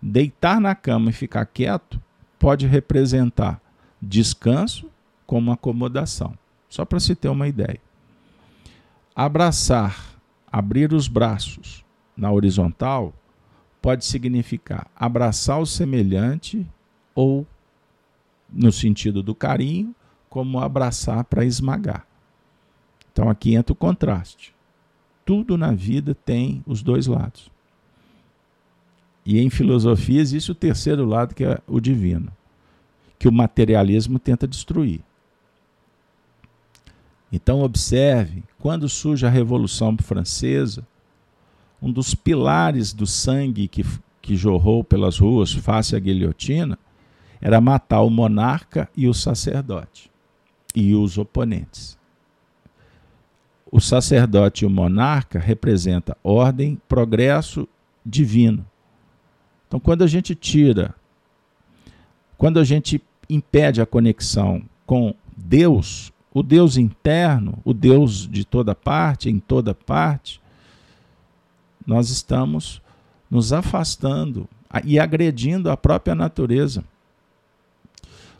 Deitar 0.00 0.60
na 0.60 0.74
cama 0.74 1.10
e 1.10 1.12
ficar 1.12 1.46
quieto 1.46 2.00
pode 2.38 2.66
representar 2.66 3.60
descanso 4.02 4.90
como 5.26 5.52
acomodação. 5.52 6.36
Só 6.68 6.84
para 6.84 6.98
se 6.98 7.14
ter 7.14 7.28
uma 7.28 7.46
ideia. 7.46 7.80
Abraçar, 9.14 10.18
abrir 10.50 10.92
os 10.92 11.06
braços 11.06 11.84
na 12.16 12.32
horizontal, 12.32 13.14
pode 13.80 14.04
significar 14.04 14.90
abraçar 14.96 15.60
o 15.60 15.66
semelhante 15.66 16.66
ou, 17.14 17.46
no 18.50 18.72
sentido 18.72 19.22
do 19.22 19.34
carinho, 19.34 19.94
como 20.28 20.58
abraçar 20.58 21.24
para 21.24 21.44
esmagar. 21.44 22.06
Então 23.12 23.28
aqui 23.28 23.54
entra 23.54 23.72
o 23.72 23.76
contraste. 23.76 24.54
Tudo 25.26 25.58
na 25.58 25.72
vida 25.72 26.14
tem 26.14 26.62
os 26.66 26.82
dois 26.82 27.06
lados. 27.06 27.50
E 29.24 29.38
em 29.38 29.50
filosofia 29.50 30.20
existe 30.20 30.50
o 30.50 30.54
terceiro 30.54 31.04
lado, 31.04 31.34
que 31.34 31.44
é 31.44 31.60
o 31.66 31.80
divino, 31.80 32.32
que 33.22 33.28
o 33.28 33.32
materialismo 33.32 34.18
tenta 34.18 34.48
destruir. 34.48 35.00
Então, 37.30 37.62
observe, 37.62 38.42
quando 38.58 38.88
surge 38.88 39.24
a 39.24 39.30
Revolução 39.30 39.96
Francesa, 39.96 40.84
um 41.80 41.92
dos 41.92 42.16
pilares 42.16 42.92
do 42.92 43.06
sangue 43.06 43.68
que, 43.68 43.86
que 44.20 44.34
jorrou 44.34 44.82
pelas 44.82 45.20
ruas 45.20 45.52
face 45.52 45.94
à 45.94 46.00
guilhotina 46.00 46.76
era 47.40 47.60
matar 47.60 48.00
o 48.00 48.10
monarca 48.10 48.90
e 48.96 49.06
o 49.06 49.14
sacerdote 49.14 50.10
e 50.74 50.92
os 50.92 51.16
oponentes. 51.16 51.96
O 53.70 53.80
sacerdote 53.80 54.64
e 54.64 54.66
o 54.66 54.70
monarca 54.70 55.38
representam 55.38 56.16
ordem, 56.24 56.76
progresso 56.88 57.68
divino. 58.04 58.66
Então, 59.68 59.78
quando 59.78 60.02
a 60.02 60.08
gente 60.08 60.34
tira, 60.34 60.92
quando 62.36 62.58
a 62.58 62.64
gente 62.64 63.00
impede 63.34 63.80
a 63.80 63.86
conexão 63.86 64.62
com 64.86 65.14
Deus, 65.36 66.12
o 66.34 66.42
Deus 66.42 66.76
interno, 66.76 67.58
o 67.64 67.72
Deus 67.72 68.28
de 68.28 68.44
toda 68.44 68.74
parte, 68.74 69.28
em 69.28 69.38
toda 69.38 69.74
parte, 69.74 70.40
nós 71.86 72.10
estamos 72.10 72.80
nos 73.30 73.52
afastando 73.52 74.48
e 74.84 74.98
agredindo 74.98 75.70
a 75.70 75.76
própria 75.76 76.14
natureza. 76.14 76.84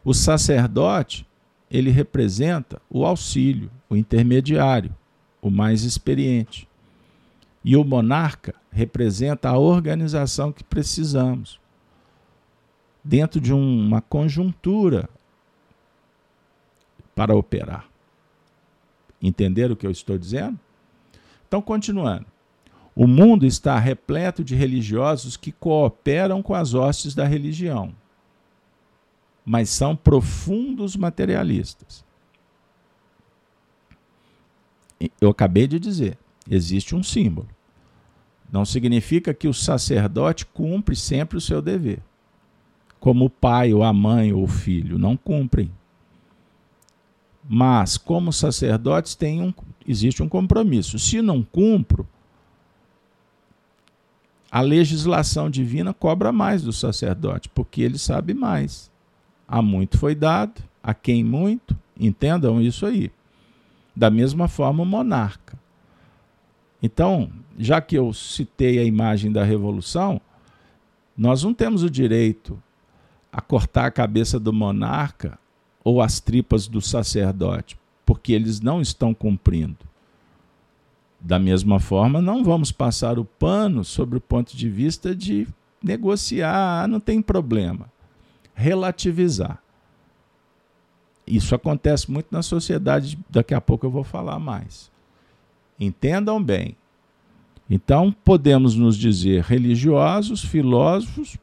O 0.05 0.13
sacerdote, 0.13 1.27
ele 1.71 1.91
representa 1.91 2.81
o 2.91 3.05
auxílio, 3.05 3.71
o 3.89 3.97
intermediário, 3.97 4.95
o 5.41 5.51
mais 5.51 5.85
experiente. 5.85 6.69
E 7.65 7.77
o 7.77 7.85
monarca 7.85 8.55
representa 8.71 9.49
a 9.49 9.59
organização 9.59 10.53
que 10.53 10.65
precisamos. 10.65 11.62
Dentro 13.05 13.41
de 13.41 13.53
uma 13.53 14.01
conjuntura 14.01 15.09
para 17.15 17.35
operar. 17.35 17.87
Entenderam 19.21 19.75
o 19.75 19.77
que 19.77 19.87
eu 19.87 19.91
estou 19.91 20.19
dizendo? 20.19 20.59
Então, 21.47 21.61
continuando. 21.61 22.27
O 22.95 23.07
mundo 23.07 23.47
está 23.47 23.79
repleto 23.79 24.45
de 24.45 24.55
religiosos 24.55 25.37
que 25.37 25.51
cooperam 25.51 26.43
com 26.43 26.55
as 26.55 26.75
hostes 26.75 27.15
da 27.15 27.27
religião, 27.27 27.95
mas 29.45 29.71
são 29.71 29.97
profundos 29.97 30.95
materialistas. 30.95 32.05
Eu 35.21 35.31
acabei 35.31 35.67
de 35.67 35.81
dizer, 35.81 36.19
existe 36.49 36.95
um 36.95 37.03
símbolo. 37.03 37.49
Não 38.53 38.65
significa 38.65 39.33
que 39.33 39.49
o 39.49 39.55
sacerdote 39.55 40.45
cumpre 40.45 40.95
sempre 40.95 41.39
o 41.39 41.41
seu 41.41 41.63
dever. 41.63 42.03
Como 43.03 43.25
o 43.25 43.31
pai 43.31 43.75
ou 43.75 43.83
a 43.83 43.93
mãe 43.93 44.33
ou 44.33 44.45
o 44.45 44.47
filho, 44.47 44.97
não 44.97 45.17
cumprem. 45.17 45.73
Mas, 47.49 47.99
como 47.99 48.33
sacerdotes, 48.33 49.17
tem 49.17 49.43
um, 49.43 49.53
existe 49.85 50.23
um 50.23 50.29
compromisso. 50.29 51.01
Se 51.01 51.21
não 51.21 51.43
cumpro, 51.43 52.07
a 54.49 54.61
legislação 54.61 55.51
divina 55.51 55.93
cobra 55.93 56.31
mais 56.31 56.63
do 56.63 56.73
sacerdote, 56.73 57.49
porque 57.49 57.83
ele 57.83 57.99
sabe 57.99 58.35
mais. 58.35 58.89
A 59.49 59.61
muito 59.61 59.99
foi 59.99 60.15
dado, 60.15 60.63
a 60.81 60.95
quem 60.95 61.25
muito, 61.25 61.77
entendam 61.99 62.63
isso 62.63 62.87
aí. 62.87 63.11
Da 63.97 64.11
mesma 64.11 64.47
forma, 64.47 64.85
o 64.85 64.87
monarca. 64.87 65.59
Então, 66.81 67.33
já 67.59 67.81
que 67.81 67.99
eu 67.99 68.13
citei 68.13 68.79
a 68.79 68.85
imagem 68.85 69.33
da 69.33 69.43
revolução, 69.43 70.21
nós 71.17 71.43
não 71.43 71.53
temos 71.53 71.83
o 71.83 71.91
direito 71.91 72.63
a 73.33 73.41
cortar 73.41 73.87
a 73.87 73.91
cabeça 73.91 74.39
do 74.39 74.53
monarca 74.53 75.39
ou 75.83 76.03
as 76.03 76.21
tripas 76.21 76.69
do 76.69 76.81
sacerdote, 76.83 77.79
porque 78.05 78.33
eles 78.33 78.61
não 78.61 78.81
estão 78.81 79.15
cumprindo. 79.15 79.79
Da 81.19 81.39
mesma 81.39 81.81
forma, 81.81 82.21
não 82.21 82.45
vamos 82.45 82.71
passar 82.71 83.19
o 83.19 83.25
pano 83.25 83.85
sobre 83.85 84.19
o 84.19 84.21
ponto 84.21 84.57
de 84.57 84.69
vista 84.69 85.15
de 85.15 85.49
negociar, 85.83 86.87
não 86.87 87.01
tem 87.01 87.23
problema. 87.23 87.91
Relativizar. 88.55 89.63
Isso 91.27 91.55
acontece 91.55 92.11
muito 92.11 92.27
na 92.31 92.43
sociedade, 92.43 93.19
daqui 93.31 93.55
a 93.55 93.61
pouco 93.61 93.87
eu 93.87 93.91
vou 93.91 94.05
falar 94.05 94.39
mais. 94.39 94.91
Entendam 95.79 96.43
bem. 96.43 96.77
Então, 97.71 98.13
podemos 98.25 98.75
nos 98.75 98.97
dizer 98.97 99.43
religiosos, 99.45 100.45
filósofos, 100.45 101.39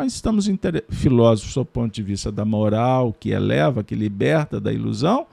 mas 0.00 0.14
estamos 0.14 0.48
filósofos 0.88 1.52
do 1.52 1.62
ponto 1.62 1.92
de 1.92 2.02
vista 2.02 2.32
da 2.32 2.42
moral, 2.42 3.12
que 3.12 3.32
eleva, 3.32 3.84
que 3.84 3.94
liberta 3.94 4.58
da 4.58 4.72
ilusão, 4.72 5.26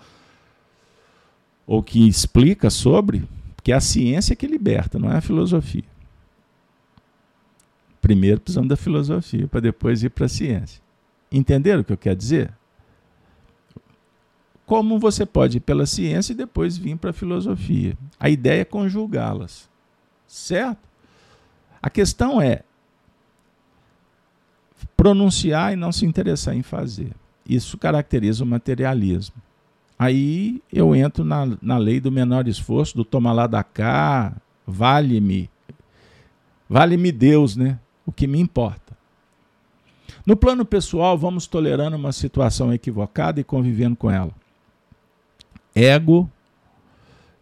ou 1.66 1.82
que 1.82 2.06
explica 2.06 2.70
sobre, 2.70 3.24
que 3.64 3.72
é 3.72 3.76
a 3.76 3.80
ciência 3.80 4.36
que 4.36 4.46
liberta, 4.46 5.00
não 5.00 5.10
é 5.10 5.16
a 5.16 5.22
filosofia. 5.22 5.86
Primeiro 8.02 8.42
precisamos 8.42 8.68
da 8.68 8.76
filosofia, 8.76 9.48
para 9.48 9.62
depois 9.62 10.04
ir 10.04 10.10
para 10.10 10.26
a 10.26 10.30
ciência. 10.30 10.82
Entenderam 11.32 11.80
o 11.80 11.86
que 11.86 11.94
eu 11.94 11.98
quero 11.98 12.18
dizer? 12.18 12.54
Como 14.66 15.00
você 15.00 15.26
pode 15.26 15.60
ir 15.60 15.62
pela 15.62 15.86
ciência 15.86 16.34
e 16.34 16.36
depois 16.36 16.78
vir 16.78 16.98
para 16.98 17.12
a 17.12 17.14
filosofia. 17.14 17.98
A 18.20 18.30
ideia 18.30 18.64
é 18.64 18.66
conjugá-las. 18.66 19.70
Certo? 20.28 20.86
A 21.82 21.90
questão 21.90 22.42
é 22.42 22.64
pronunciar 24.96 25.74
e 25.74 25.76
não 25.76 25.92
se 25.92 26.06
interessar 26.06 26.56
em 26.56 26.64
fazer. 26.64 27.12
Isso 27.48 27.78
caracteriza 27.78 28.44
o 28.44 28.48
materialismo. 28.48 29.36
Aí 29.98 30.62
eu 30.72 30.96
entro 30.96 31.24
na, 31.24 31.58
na 31.62 31.78
lei 31.78 32.00
do 32.00 32.12
menor 32.12 32.48
esforço, 32.48 32.96
do 32.96 33.06
toma 33.06 33.32
lá 33.32 33.48
da 33.48 33.64
cá, 33.64 34.34
vale-me. 34.66 35.50
Vale-me 36.70 37.12
Deus, 37.12 37.56
né? 37.56 37.80
O 38.06 38.12
que 38.12 38.28
me 38.28 38.40
importa. 38.40 38.96
No 40.26 40.36
plano 40.36 40.66
pessoal, 40.66 41.18
vamos 41.18 41.48
tolerando 41.48 41.96
uma 41.96 42.12
situação 42.12 42.74
equivocada 42.74 43.40
e 43.40 43.46
convivendo 43.46 43.96
com 43.96 44.12
ela. 44.12 44.32
Ego, 45.74 46.30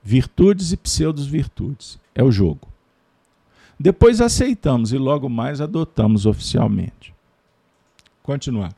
virtudes 0.04 0.72
e 0.72 0.77
pseudos-virtudes. 0.77 1.98
É 2.13 2.24
o 2.24 2.32
jogo. 2.32 2.68
Depois 3.80 4.22
aceitamos 4.22 4.94
e 4.94 5.00
logo 5.00 5.27
mais 5.27 5.60
adotamos 5.60 6.27
oficialmente. 6.27 7.14
Continuar. 8.25 8.74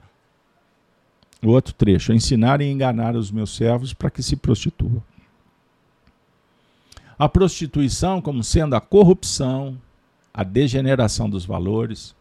O 1.42 1.52
outro 1.52 1.74
trecho: 1.74 2.12
ensinar 2.12 2.60
e 2.60 2.70
enganar 2.70 3.16
os 3.16 3.32
meus 3.32 3.56
servos 3.56 3.94
para 3.94 4.12
que 4.12 4.22
se 4.22 4.36
prostituam. 4.36 5.02
A 7.18 7.30
prostituição 7.30 8.22
como 8.22 8.44
sendo 8.44 8.76
a 8.76 8.82
corrupção, 8.82 9.82
a 10.34 10.44
degeneração 10.44 11.30
dos 11.30 11.46
valores, 11.46 12.14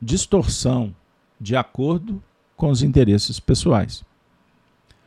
distorção 0.00 0.94
de 1.40 1.56
acordo 1.56 2.22
com 2.54 2.68
os 2.68 2.82
interesses 2.82 3.40
pessoais, 3.40 4.04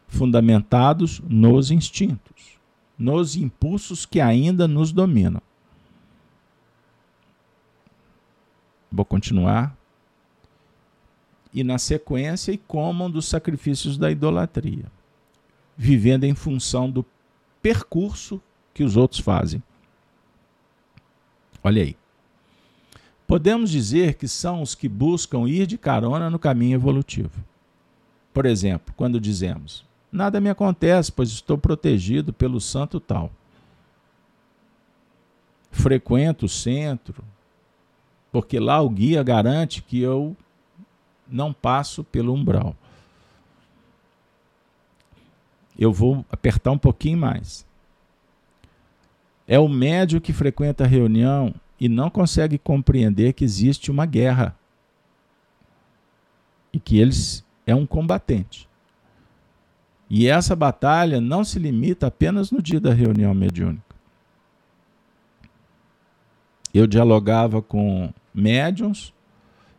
fundamentados 0.08 1.22
nos 1.30 1.70
instintos, 1.70 2.58
nos 2.98 3.36
impulsos 3.36 4.04
que 4.04 4.20
ainda 4.20 4.68
nos 4.68 4.92
dominam. 4.92 5.42
Vou 8.92 9.06
continuar 9.06 9.78
e 11.56 11.64
na 11.64 11.78
sequência 11.78 12.52
e 12.52 12.58
comam 12.58 13.10
dos 13.10 13.28
sacrifícios 13.28 13.98
da 13.98 14.12
idolatria, 14.12 14.92
vivendo 15.78 16.26
em 16.26 16.36
função 16.36 16.92
do 16.92 17.06
percurso 17.62 18.42
que 18.74 18.84
os 18.84 18.98
outros 18.98 19.22
fazem. 19.22 19.64
Olha 21.64 21.82
aí. 21.82 21.96
Podemos 23.26 23.72
dizer 23.72 24.16
que 24.16 24.28
são 24.28 24.62
os 24.62 24.76
que 24.76 24.90
buscam 24.90 25.48
ir 25.48 25.66
de 25.66 25.78
carona 25.78 26.30
no 26.30 26.38
caminho 26.38 26.76
evolutivo. 26.76 27.44
Por 28.34 28.46
exemplo, 28.46 28.94
quando 28.98 29.20
dizemos: 29.20 29.86
Nada 30.12 30.42
me 30.42 30.50
acontece, 30.50 31.10
pois 31.10 31.30
estou 31.30 31.58
protegido 31.58 32.34
pelo 32.34 32.60
santo 32.60 33.00
tal. 33.00 33.32
Frequento 35.72 36.46
o 36.46 36.50
centro, 36.50 37.24
porque 38.32 38.60
lá 38.60 38.82
o 38.82 38.90
guia 38.90 39.24
garante 39.24 39.82
que 39.82 40.00
eu 40.00 40.36
não 41.28 41.54
passo 41.54 42.04
pelo 42.04 42.34
umbral. 42.34 42.76
Eu 45.78 45.92
vou 45.92 46.26
apertar 46.32 46.72
um 46.72 46.78
pouquinho 46.78 47.18
mais. 47.18 47.66
É 49.48 49.60
o 49.60 49.68
médio 49.68 50.22
que 50.22 50.34
frequenta 50.34 50.84
a 50.84 50.88
reunião 50.88 51.54
e 51.80 51.90
não 51.90 52.10
consegue 52.10 52.58
compreender 52.58 53.34
que 53.34 53.44
existe 53.44 53.92
uma 53.92 54.06
guerra 54.06 54.58
e 56.72 56.80
que 56.80 56.98
eles 56.98 57.46
é 57.66 57.76
um 57.76 57.86
combatente. 57.86 58.68
E 60.10 60.28
essa 60.28 60.56
batalha 60.56 61.20
não 61.20 61.44
se 61.44 61.60
limita 61.60 62.08
apenas 62.08 62.52
no 62.52 62.62
dia 62.62 62.80
da 62.80 62.94
reunião 62.94 63.34
mediúnica. 63.34 63.96
Eu 66.74 66.86
dialogava 66.86 67.62
com 67.62 68.14
médiums 68.34 69.14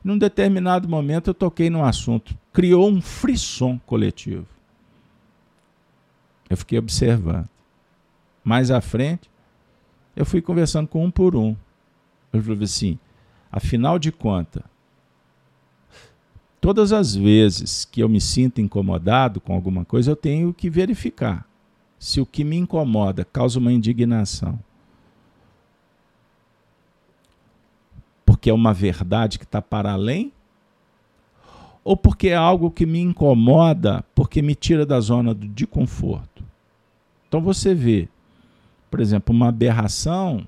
num 0.06 0.16
determinado 0.16 0.88
momento 0.88 1.30
eu 1.30 1.34
toquei 1.34 1.68
num 1.68 1.82
assunto, 1.82 2.38
criou 2.52 2.88
um 2.88 3.02
frisson 3.02 3.76
coletivo. 3.84 4.46
Eu 6.48 6.56
fiquei 6.56 6.78
observando. 6.78 7.48
Mais 8.44 8.70
à 8.70 8.80
frente, 8.80 9.28
eu 10.14 10.24
fui 10.24 10.40
conversando 10.40 10.86
com 10.86 11.04
um 11.04 11.10
por 11.10 11.34
um. 11.34 11.56
Eu 12.32 12.40
falei 12.40 12.62
assim: 12.62 13.00
afinal 13.50 13.98
de 13.98 14.12
contas, 14.12 14.62
todas 16.60 16.92
as 16.92 17.16
vezes 17.16 17.84
que 17.84 18.00
eu 18.00 18.08
me 18.08 18.20
sinto 18.20 18.60
incomodado 18.60 19.40
com 19.40 19.52
alguma 19.52 19.84
coisa, 19.84 20.12
eu 20.12 20.16
tenho 20.16 20.54
que 20.54 20.70
verificar 20.70 21.44
se 21.98 22.20
o 22.20 22.26
que 22.26 22.44
me 22.44 22.56
incomoda 22.56 23.24
causa 23.24 23.58
uma 23.58 23.72
indignação 23.72 24.56
porque 28.36 28.50
é 28.50 28.52
uma 28.52 28.74
verdade 28.74 29.38
que 29.38 29.46
está 29.46 29.62
para 29.62 29.92
além? 29.92 30.30
Ou 31.82 31.96
porque 31.96 32.28
é 32.28 32.36
algo 32.36 32.70
que 32.70 32.84
me 32.84 33.00
incomoda, 33.00 34.04
porque 34.14 34.42
me 34.42 34.54
tira 34.54 34.84
da 34.84 35.00
zona 35.00 35.34
de 35.34 35.66
conforto? 35.66 36.44
Então 37.26 37.40
você 37.40 37.74
vê, 37.74 38.10
por 38.90 39.00
exemplo, 39.00 39.34
uma 39.34 39.48
aberração, 39.48 40.44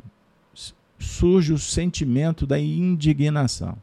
surge 0.98 1.50
o 1.54 1.58
sentimento 1.58 2.46
da 2.46 2.60
indignação. 2.60 3.74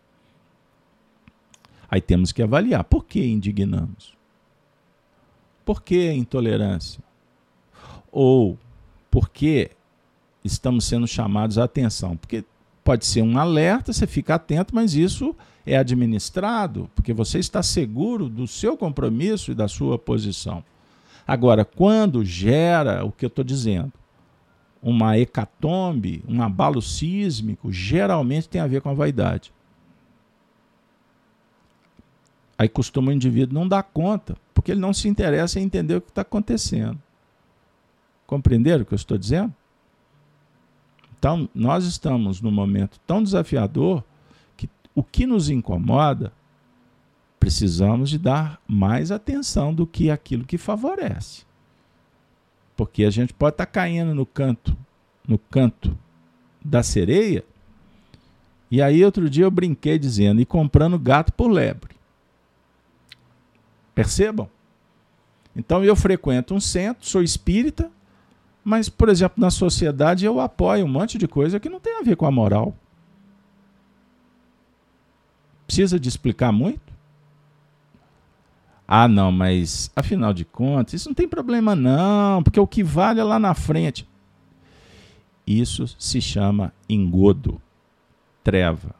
Aí 1.90 2.00
temos 2.00 2.32
que 2.32 2.44
avaliar 2.44 2.84
por 2.84 3.06
que 3.06 3.26
indignamos? 3.26 4.14
Por 5.66 5.82
que 5.82 6.12
intolerância? 6.12 7.04
Ou 8.12 8.56
por 9.10 9.32
que 9.32 9.72
estamos 10.44 10.86
sendo 10.86 11.08
chamados 11.08 11.58
à 11.58 11.64
atenção? 11.64 12.16
Porque 12.16 12.46
Pode 12.86 13.04
ser 13.08 13.24
um 13.24 13.40
alerta, 13.40 13.92
você 13.92 14.06
fica 14.06 14.36
atento, 14.36 14.76
mas 14.76 14.94
isso 14.94 15.36
é 15.66 15.76
administrado, 15.76 16.88
porque 16.94 17.14
você 17.14 17.40
está 17.40 17.64
seguro 17.64 18.30
do 18.30 18.46
seu 18.46 18.78
compromisso 18.78 19.52
e 19.52 19.56
da 19.56 19.68
sua 19.68 19.98
posição. 19.98 20.64
Agora, 21.26 21.66
quando 21.66 22.24
gera 22.24 23.04
o 23.04 23.12
que 23.12 23.26
eu 23.26 23.28
estou 23.28 23.44
dizendo, 23.44 23.92
uma 24.84 25.18
hecatombe, 25.18 26.24
um 26.28 26.44
abalo 26.44 26.80
sísmico, 26.80 27.72
geralmente 27.72 28.48
tem 28.48 28.62
a 28.62 28.68
ver 28.68 28.82
com 28.82 28.90
a 28.90 28.94
vaidade. 28.94 29.52
Aí 32.56 32.70
costuma 32.70 33.10
o 33.10 33.16
indivíduo 33.16 33.56
não 33.56 33.68
dar 33.68 33.82
conta, 33.82 34.38
porque 34.54 34.72
ele 34.72 34.80
não 34.80 34.94
se 34.94 35.08
interessa 35.08 35.60
em 35.60 35.64
entender 35.64 35.96
o 35.96 36.02
que 36.02 36.12
está 36.12 36.22
acontecendo. 36.22 37.02
Compreenderam 38.28 38.84
o 38.84 38.86
que 38.86 38.94
eu 38.94 38.96
estou 38.96 39.18
dizendo? 39.18 39.52
Então, 41.26 41.50
nós 41.56 41.86
estamos 41.86 42.40
num 42.40 42.52
momento 42.52 43.00
tão 43.00 43.24
desafiador 43.24 44.04
que 44.56 44.70
o 44.94 45.02
que 45.02 45.26
nos 45.26 45.50
incomoda 45.50 46.32
precisamos 47.40 48.12
de 48.12 48.20
dar 48.20 48.62
mais 48.68 49.10
atenção 49.10 49.74
do 49.74 49.88
que 49.88 50.12
aquilo 50.12 50.46
que 50.46 50.56
favorece. 50.56 51.42
Porque 52.78 53.04
a 53.04 53.10
gente 53.10 53.34
pode 53.34 53.56
estar 53.56 53.66
tá 53.66 53.72
caindo 53.72 54.14
no 54.14 54.24
canto, 54.24 54.78
no 55.28 55.40
canto 55.40 55.98
da 56.64 56.84
sereia. 56.84 57.44
E 58.70 58.80
aí 58.80 59.04
outro 59.04 59.28
dia 59.28 59.46
eu 59.46 59.52
brinquei 59.52 59.98
dizendo 59.98 60.42
e 60.42 60.46
comprando 60.46 61.00
gato 61.00 61.34
por 61.34 61.48
lebre. 61.48 61.96
Percebam? 63.96 64.48
Então 65.56 65.84
eu 65.84 65.96
frequento 65.96 66.54
um 66.54 66.60
centro, 66.60 67.04
sou 67.04 67.24
espírita, 67.24 67.92
mas, 68.66 68.90
por 68.90 69.10
exemplo, 69.10 69.40
na 69.40 69.52
sociedade 69.52 70.26
eu 70.26 70.40
apoio 70.40 70.86
um 70.86 70.90
monte 70.90 71.20
de 71.20 71.28
coisa 71.28 71.60
que 71.60 71.70
não 71.70 71.80
tem 71.80 72.00
a 72.00 72.02
ver 72.02 72.16
com 72.16 72.26
a 72.26 72.32
moral. 72.32 72.76
Precisa 75.68 76.00
de 76.00 76.10
explicar 76.10 76.52
muito? 76.52 76.92
Ah, 78.88 79.08
não, 79.08 79.32
mas 79.32 79.92
afinal 79.96 80.34
de 80.34 80.44
contas, 80.44 80.96
isso 80.96 81.10
não 81.10 81.14
tem 81.14 81.28
problema 81.28 81.76
não, 81.76 82.42
porque 82.42 82.60
o 82.60 82.66
que 82.66 82.84
vale 82.84 83.20
é 83.20 83.24
lá 83.24 83.38
na 83.38 83.54
frente. 83.54 84.08
Isso 85.46 85.86
se 86.00 86.20
chama 86.20 86.74
engodo, 86.90 87.62
treva. 88.44 88.96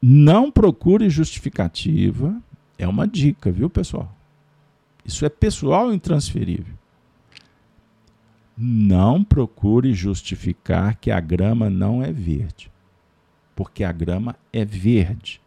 Não 0.00 0.52
procure 0.52 1.10
justificativa, 1.10 2.40
é 2.78 2.86
uma 2.86 3.08
dica, 3.08 3.50
viu, 3.50 3.68
pessoal? 3.68 4.13
Isso 5.04 5.24
é 5.24 5.28
pessoal 5.28 5.92
e 5.92 5.96
intransferível. 5.96 6.74
Não 8.56 9.22
procure 9.22 9.92
justificar 9.92 10.96
que 10.96 11.10
a 11.10 11.20
grama 11.20 11.68
não 11.68 12.02
é 12.02 12.12
verde, 12.12 12.70
porque 13.54 13.84
a 13.84 13.92
grama 13.92 14.36
é 14.52 14.64
verde 14.64 15.42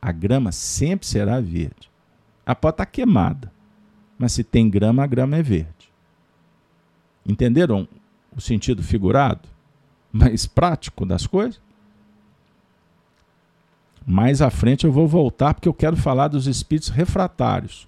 a 0.00 0.12
grama 0.12 0.52
sempre 0.52 1.06
será 1.06 1.40
verde. 1.40 1.90
Ela 2.46 2.54
pode 2.54 2.74
estar 2.74 2.86
queimada, 2.86 3.52
mas 4.16 4.32
se 4.32 4.44
tem 4.44 4.70
grama, 4.70 5.02
a 5.02 5.06
grama 5.06 5.36
é 5.36 5.42
verde. 5.42 5.92
Entenderam 7.26 7.86
o 8.34 8.40
sentido 8.40 8.82
figurado, 8.82 9.48
mais 10.10 10.46
prático 10.46 11.04
das 11.04 11.26
coisas? 11.26 11.60
Mais 14.10 14.40
à 14.40 14.48
frente 14.48 14.86
eu 14.86 14.90
vou 14.90 15.06
voltar 15.06 15.52
porque 15.52 15.68
eu 15.68 15.74
quero 15.74 15.94
falar 15.94 16.28
dos 16.28 16.46
espíritos 16.46 16.88
refratários. 16.88 17.86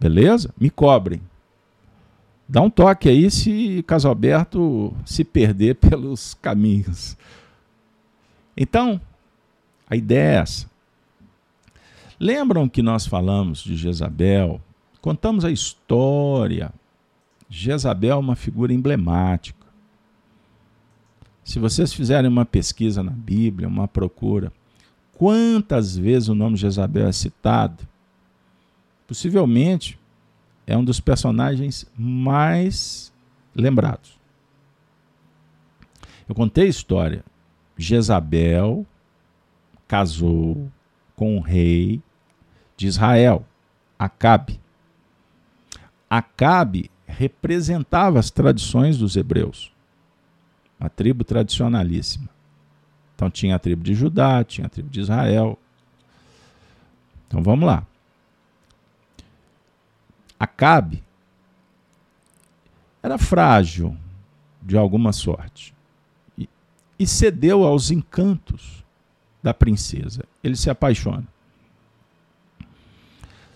Beleza? 0.00 0.52
Me 0.58 0.68
cobrem. 0.68 1.22
Dá 2.48 2.60
um 2.60 2.68
toque 2.68 3.08
aí 3.08 3.30
se 3.30 3.84
Casalberto 3.84 4.92
se 5.04 5.22
perder 5.22 5.76
pelos 5.78 6.34
caminhos. 6.34 7.16
Então, 8.56 9.00
a 9.88 9.94
ideia 9.94 10.38
é 10.38 10.42
essa. 10.42 10.68
Lembram 12.18 12.68
que 12.68 12.82
nós 12.82 13.06
falamos 13.06 13.62
de 13.62 13.76
Jezabel? 13.76 14.60
Contamos 15.00 15.44
a 15.44 15.52
história. 15.52 16.72
Jezabel 17.48 18.16
é 18.16 18.20
uma 18.20 18.34
figura 18.34 18.72
emblemática. 18.72 19.55
Se 21.46 21.60
vocês 21.60 21.92
fizerem 21.92 22.28
uma 22.28 22.44
pesquisa 22.44 23.04
na 23.04 23.12
Bíblia, 23.12 23.68
uma 23.68 23.86
procura, 23.86 24.52
quantas 25.12 25.96
vezes 25.96 26.28
o 26.28 26.34
nome 26.34 26.56
Jezabel 26.56 27.06
é 27.06 27.12
citado? 27.12 27.86
Possivelmente 29.06 29.96
é 30.66 30.76
um 30.76 30.84
dos 30.84 30.98
personagens 30.98 31.86
mais 31.96 33.12
lembrados. 33.54 34.18
Eu 36.28 36.34
contei 36.34 36.64
a 36.64 36.68
história. 36.68 37.24
Jezabel 37.78 38.84
casou 39.86 40.68
com 41.14 41.38
o 41.38 41.40
rei 41.40 42.02
de 42.76 42.88
Israel, 42.88 43.46
Acabe. 43.96 44.60
Acabe 46.10 46.90
representava 47.06 48.18
as 48.18 48.32
tradições 48.32 48.98
dos 48.98 49.16
hebreus, 49.16 49.72
a 50.78 50.88
tribo 50.88 51.24
tradicionalíssima. 51.24 52.28
Então 53.14 53.30
tinha 53.30 53.56
a 53.56 53.58
tribo 53.58 53.82
de 53.82 53.94
Judá, 53.94 54.44
tinha 54.44 54.66
a 54.66 54.70
tribo 54.70 54.90
de 54.90 55.00
Israel. 55.00 55.58
Então 57.26 57.42
vamos 57.42 57.66
lá. 57.66 57.86
Acabe 60.38 61.02
era 63.06 63.18
frágil 63.18 63.96
de 64.60 64.76
alguma 64.76 65.12
sorte 65.12 65.72
e, 66.98 67.06
cedeu 67.06 67.64
aos 67.64 67.92
encantos 67.92 68.84
da 69.40 69.54
princesa. 69.54 70.24
Ele 70.42 70.56
se 70.56 70.68
apaixona. 70.68 71.24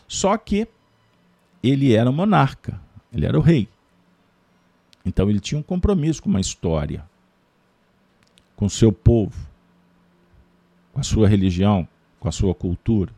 Só 0.06 0.37
que 0.37 0.68
ele 1.62 1.94
era 1.94 2.12
monarca, 2.12 2.80
ele 3.12 3.26
era 3.26 3.37
o 3.37 3.42
rei. 3.42 3.68
Então 5.04 5.28
ele 5.28 5.40
tinha 5.40 5.59
um 5.59 5.64
compromisso 5.64 6.22
com 6.22 6.28
uma 6.28 6.40
história, 6.40 7.04
com 8.60 8.68
seu 8.68 8.92
povo, 8.92 9.48
com 10.92 11.00
a 11.00 11.02
sua 11.02 11.26
religião, 11.26 11.88
com 12.18 12.28
a 12.28 12.32
sua 12.32 12.54
cultura. 12.54 13.10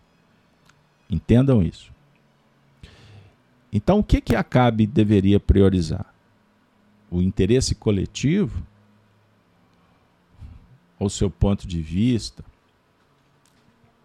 Entendam 1.10 1.60
isso. 1.60 1.92
Então 3.72 3.98
o 3.98 4.04
que 4.04 4.20
que 4.20 4.36
Acabe 4.36 4.86
deveria 4.86 5.40
priorizar? 5.40 6.14
O 7.10 7.20
interesse 7.20 7.74
coletivo 7.74 8.64
ou 10.96 11.10
seu 11.10 11.28
ponto 11.28 11.66
de 11.66 11.82
vista, 11.82 12.44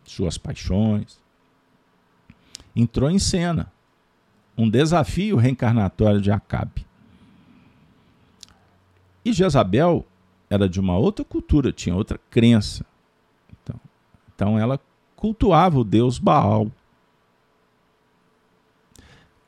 suas 0.03 0.39
paixões. 0.39 1.19
Entrou 2.75 3.11
em 3.11 3.19
cena 3.19 3.71
um 4.57 4.67
desafio 4.67 5.37
reencarnatório 5.37 6.19
de 6.19 6.31
Acabe. 6.31 6.83
E 9.23 9.31
Jezabel 9.31 10.03
era 10.49 10.67
de 10.67 10.79
uma 10.79 10.97
outra 10.97 11.23
cultura, 11.25 11.71
tinha 11.71 11.95
outra 11.95 12.19
crença. 12.29 12.85
Então, 13.51 13.79
então 14.33 14.59
ela 14.59 14.79
cultuava 15.15 15.79
o 15.79 15.83
deus 15.83 16.19
Baal, 16.19 16.71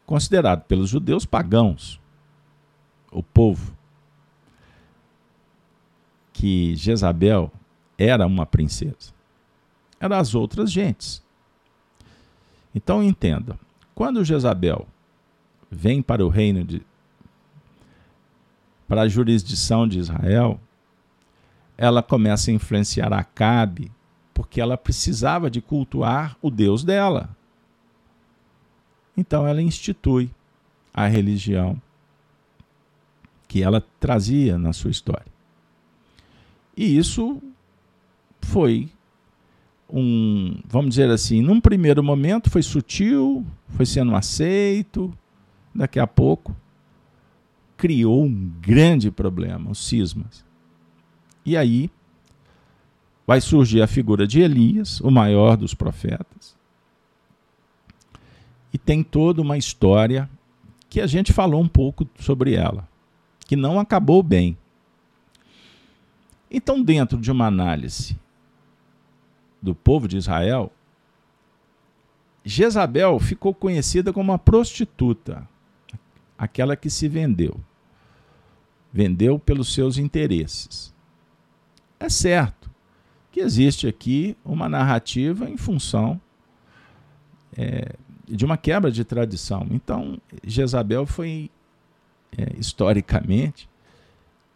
considerado 0.06 0.64
pelos 0.64 0.90
judeus 0.90 1.26
pagãos, 1.26 2.00
o 3.12 3.24
povo. 3.24 3.78
Que 6.34 6.76
Jezabel 6.76 7.52
era 7.98 8.26
uma 8.26 8.46
princesa 8.46 9.14
eram 10.00 10.18
as 10.18 10.34
outras 10.34 10.72
gentes. 10.72 11.22
Então 12.74 13.04
entenda, 13.04 13.60
quando 13.94 14.24
Jezabel 14.24 14.88
vem 15.70 16.02
para 16.02 16.26
o 16.26 16.30
reino 16.30 16.64
de 16.64 16.82
para 18.88 19.02
a 19.02 19.08
jurisdição 19.08 19.88
de 19.88 20.00
Israel, 20.00 20.60
ela 21.82 22.04
começa 22.04 22.52
a 22.52 22.54
influenciar 22.54 23.13
Acabe, 23.13 23.89
porque 24.34 24.60
ela 24.60 24.78
precisava 24.78 25.50
de 25.50 25.62
cultuar 25.62 26.36
o 26.42 26.52
Deus 26.52 26.84
dela. 26.84 27.30
Então 29.15 29.48
ela 29.48 29.62
institui 29.62 30.30
a 30.94 31.08
religião 31.08 31.82
que 33.48 33.63
ela 33.63 33.82
trazia 33.98 34.58
na 34.58 34.74
sua 34.74 34.92
história. 34.92 35.32
E 36.76 36.98
isso 36.98 37.42
foi 38.42 38.89
um, 39.89 40.60
vamos 40.68 40.89
dizer 40.89 41.10
assim, 41.10 41.42
num 41.42 41.62
primeiro 41.62 42.04
momento 42.04 42.50
foi 42.50 42.62
sutil, 42.62 43.46
foi 43.70 43.86
sendo 43.86 44.13
aceito, 44.18 45.18
daqui 45.74 45.98
a 45.98 46.06
pouco 46.06 46.54
criou 47.78 48.26
um 48.26 48.52
grande 48.60 49.10
problema, 49.10 49.72
os 49.72 49.88
cismas. 49.88 50.49
E 51.50 51.58
aí 51.58 51.90
vai 53.26 53.42
surgir 53.42 53.82
a 53.82 53.88
figura 53.88 54.28
de 54.28 54.40
Elias, 54.40 55.02
o 55.02 55.10
maior 55.10 55.58
dos 55.58 55.74
profetas. 55.74 56.56
E 58.72 58.78
tem 58.78 59.02
toda 59.02 59.42
uma 59.42 59.58
história 59.58 60.30
que 60.88 61.02
a 61.02 61.08
gente 61.08 61.34
falou 61.34 61.60
um 61.60 61.68
pouco 61.68 62.08
sobre 62.20 62.54
ela, 62.54 62.88
que 63.48 63.56
não 63.56 63.80
acabou 63.80 64.22
bem. 64.22 64.56
Então, 66.52 66.84
dentro 66.84 67.18
de 67.18 67.32
uma 67.32 67.48
análise 67.48 68.16
do 69.60 69.74
povo 69.74 70.08
de 70.08 70.18
Israel, 70.18 70.72
Jezabel 72.46 73.18
ficou 73.18 73.56
conhecida 73.56 74.14
como 74.14 74.32
uma 74.32 74.38
prostituta, 74.38 75.50
aquela 76.38 76.76
que 76.76 76.92
se 76.92 77.08
vendeu. 77.08 77.60
Vendeu 78.94 79.40
pelos 79.40 79.74
seus 79.74 79.98
interesses. 79.98 80.94
É 82.00 82.08
certo 82.08 82.70
que 83.32 83.40
existe 83.40 83.88
aqui 83.88 84.36
uma 84.44 84.70
narrativa 84.70 85.50
em 85.50 85.58
função 85.58 86.20
é, 87.56 87.94
de 88.28 88.46
uma 88.46 88.58
quebra 88.58 88.92
de 88.92 89.04
tradição. 89.04 89.68
Então, 89.72 90.20
Jezabel 90.44 91.06
foi, 91.06 91.50
é, 92.38 92.54
historicamente, 92.58 93.70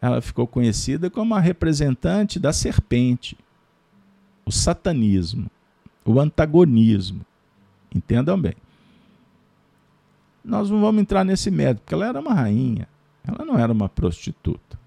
ela 0.01 0.21
ficou 0.21 0.47
conhecida 0.47 1.09
como 1.09 1.35
a 1.35 1.39
representante 1.39 2.39
da 2.39 2.51
serpente, 2.53 3.37
o 4.45 4.51
satanismo, 4.51 5.49
o 6.05 6.19
antagonismo. 6.19 7.25
Entendam 7.93 8.39
bem. 8.39 8.55
Nós 10.43 10.69
não 10.69 10.81
vamos 10.81 11.01
entrar 11.01 11.23
nesse 11.23 11.49
mérito, 11.49 11.81
porque 11.81 11.93
ela 11.93 12.07
era 12.07 12.19
uma 12.19 12.33
rainha, 12.33 12.87
ela 13.25 13.45
não 13.45 13.57
era 13.57 13.71
uma 13.71 13.87
prostituta. 13.87 14.77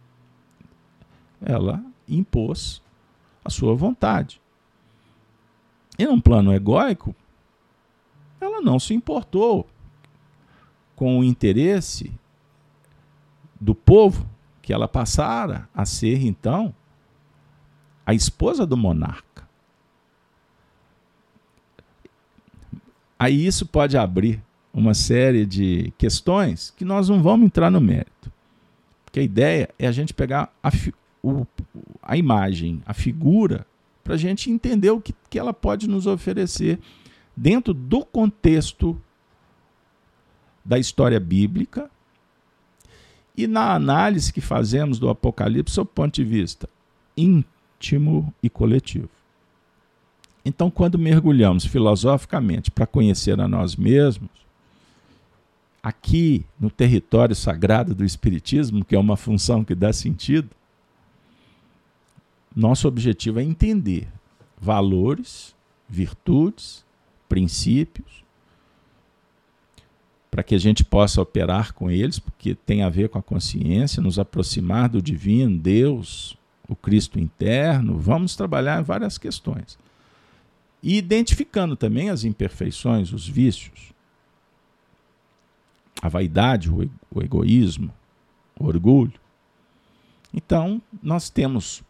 Ela 1.40 1.82
impôs 2.08 2.82
a 3.44 3.50
sua 3.50 3.74
vontade. 3.74 4.40
E 5.98 6.04
num 6.06 6.20
plano 6.20 6.52
egóico, 6.52 7.14
ela 8.40 8.60
não 8.60 8.78
se 8.78 8.92
importou 8.92 9.66
com 10.94 11.18
o 11.18 11.24
interesse 11.24 12.12
do 13.60 13.74
povo 13.74 14.28
que 14.60 14.72
ela 14.72 14.88
passara 14.88 15.68
a 15.74 15.86
ser, 15.86 16.24
então, 16.24 16.74
a 18.04 18.12
esposa 18.12 18.66
do 18.66 18.76
monarca. 18.76 19.48
Aí 23.18 23.46
isso 23.46 23.64
pode 23.64 23.96
abrir 23.96 24.42
uma 24.72 24.92
série 24.92 25.46
de 25.46 25.92
questões 25.96 26.70
que 26.76 26.84
nós 26.84 27.08
não 27.08 27.22
vamos 27.22 27.46
entrar 27.46 27.70
no 27.70 27.80
mérito. 27.80 28.30
Porque 29.04 29.20
a 29.20 29.22
ideia 29.22 29.70
é 29.78 29.86
a 29.86 29.92
gente 29.92 30.12
pegar 30.12 30.52
a, 30.62 30.70
o, 31.26 31.46
a 32.02 32.16
imagem, 32.16 32.82
a 32.86 32.94
figura, 32.94 33.66
para 34.04 34.14
a 34.14 34.18
gente 34.18 34.50
entender 34.50 34.90
o 34.90 35.00
que, 35.00 35.14
que 35.28 35.38
ela 35.38 35.52
pode 35.52 35.88
nos 35.88 36.06
oferecer 36.06 36.78
dentro 37.36 37.74
do 37.74 38.04
contexto 38.04 39.00
da 40.64 40.78
história 40.78 41.18
bíblica 41.18 41.90
e 43.36 43.46
na 43.46 43.74
análise 43.74 44.32
que 44.32 44.40
fazemos 44.40 44.98
do 44.98 45.08
Apocalipse 45.08 45.74
sob 45.74 45.90
o 45.90 45.94
ponto 45.94 46.14
de 46.14 46.24
vista 46.24 46.68
íntimo 47.16 48.32
e 48.42 48.48
coletivo. 48.48 49.08
Então, 50.44 50.70
quando 50.70 50.98
mergulhamos 50.98 51.64
filosoficamente 51.64 52.70
para 52.70 52.86
conhecer 52.86 53.40
a 53.40 53.48
nós 53.48 53.74
mesmos, 53.74 54.30
aqui 55.82 56.44
no 56.58 56.70
território 56.70 57.34
sagrado 57.34 57.94
do 57.94 58.04
Espiritismo, 58.04 58.84
que 58.84 58.94
é 58.94 58.98
uma 58.98 59.16
função 59.16 59.64
que 59.64 59.74
dá 59.74 59.92
sentido, 59.92 60.50
nosso 62.56 62.88
objetivo 62.88 63.38
é 63.38 63.42
entender 63.42 64.08
valores, 64.58 65.54
virtudes, 65.86 66.84
princípios, 67.28 68.24
para 70.30 70.42
que 70.42 70.54
a 70.54 70.58
gente 70.58 70.82
possa 70.82 71.20
operar 71.20 71.74
com 71.74 71.90
eles, 71.90 72.18
porque 72.18 72.54
tem 72.54 72.82
a 72.82 72.88
ver 72.88 73.10
com 73.10 73.18
a 73.18 73.22
consciência, 73.22 74.02
nos 74.02 74.18
aproximar 74.18 74.88
do 74.88 75.02
divino, 75.02 75.58
Deus, 75.58 76.36
o 76.68 76.74
Cristo 76.74 77.20
interno. 77.20 77.98
Vamos 77.98 78.34
trabalhar 78.34 78.82
várias 78.82 79.18
questões. 79.18 79.78
E 80.82 80.96
identificando 80.96 81.76
também 81.76 82.10
as 82.10 82.24
imperfeições, 82.24 83.12
os 83.12 83.26
vícios, 83.28 83.92
a 86.02 86.08
vaidade, 86.08 86.70
o 86.70 87.22
egoísmo, 87.22 87.92
o 88.58 88.66
orgulho. 88.66 89.18
Então, 90.32 90.82
nós 91.02 91.30
temos 91.30 91.82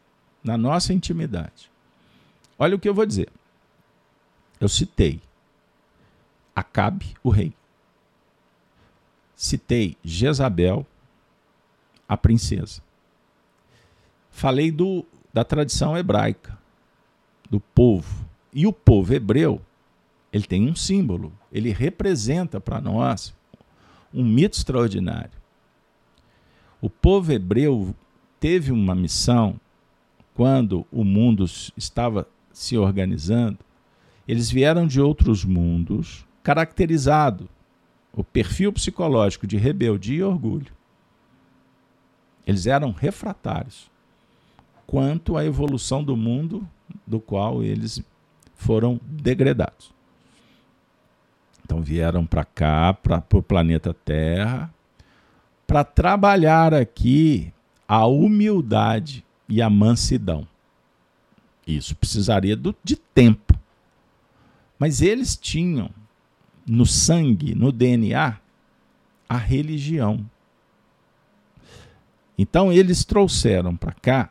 na 0.46 0.56
nossa 0.56 0.94
intimidade. 0.94 1.70
Olha 2.58 2.76
o 2.76 2.78
que 2.78 2.88
eu 2.88 2.94
vou 2.94 3.04
dizer. 3.04 3.28
Eu 4.58 4.68
citei 4.68 5.20
Acabe, 6.54 7.14
o 7.22 7.28
rei 7.28 7.52
citei 9.36 9.96
Jezabel, 10.02 10.86
a 12.08 12.16
princesa. 12.16 12.82
Falei 14.30 14.70
do, 14.70 15.04
da 15.32 15.44
tradição 15.44 15.96
hebraica, 15.96 16.58
do 17.50 17.60
povo. 17.60 18.26
E 18.52 18.66
o 18.66 18.72
povo 18.72 19.12
hebreu, 19.12 19.60
ele 20.32 20.46
tem 20.46 20.68
um 20.68 20.74
símbolo, 20.74 21.32
ele 21.52 21.70
representa 21.70 22.58
para 22.58 22.80
nós 22.80 23.34
um 24.12 24.24
mito 24.24 24.56
extraordinário. 24.56 25.36
O 26.80 26.88
povo 26.88 27.32
hebreu 27.32 27.94
teve 28.40 28.72
uma 28.72 28.94
missão 28.94 29.60
quando 30.36 30.86
o 30.92 31.02
mundo 31.02 31.46
estava 31.78 32.28
se 32.52 32.76
organizando. 32.76 33.58
Eles 34.28 34.50
vieram 34.50 34.86
de 34.86 35.00
outros 35.00 35.46
mundos, 35.46 36.26
caracterizado 36.42 37.48
o 38.12 38.22
perfil 38.22 38.70
psicológico 38.70 39.46
de 39.46 39.56
rebeldia 39.56 40.18
e 40.18 40.22
orgulho. 40.22 40.72
Eles 42.46 42.66
eram 42.66 42.92
refratários 42.92 43.90
quanto 44.86 45.38
à 45.38 45.44
evolução 45.44 46.04
do 46.04 46.16
mundo 46.16 46.68
do 47.06 47.18
qual 47.18 47.62
eles 47.62 48.02
foram 48.54 49.00
degradados. 49.02 49.90
Então 51.64 51.80
vieram 51.80 52.26
para 52.26 52.44
cá, 52.44 52.92
para 52.92 53.24
o 53.32 53.42
planeta 53.42 53.94
Terra, 53.94 54.72
para 55.66 55.82
trabalhar 55.82 56.74
aqui 56.74 57.52
a 57.88 58.06
humildade 58.06 59.25
e 59.48 59.62
a 59.62 59.70
mansidão. 59.70 60.46
Isso 61.66 61.94
precisaria 61.96 62.56
do, 62.56 62.74
de 62.82 62.96
tempo. 62.96 63.58
Mas 64.78 65.00
eles 65.00 65.36
tinham 65.36 65.90
no 66.66 66.84
sangue, 66.84 67.54
no 67.54 67.72
DNA, 67.72 68.38
a 69.28 69.36
religião. 69.36 70.28
Então 72.38 72.72
eles 72.72 73.04
trouxeram 73.04 73.76
para 73.76 73.92
cá 73.92 74.30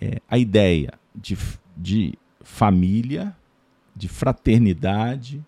é, 0.00 0.20
a 0.28 0.38
ideia 0.38 0.92
de, 1.14 1.36
de 1.76 2.14
família, 2.40 3.36
de 3.94 4.08
fraternidade, 4.08 5.44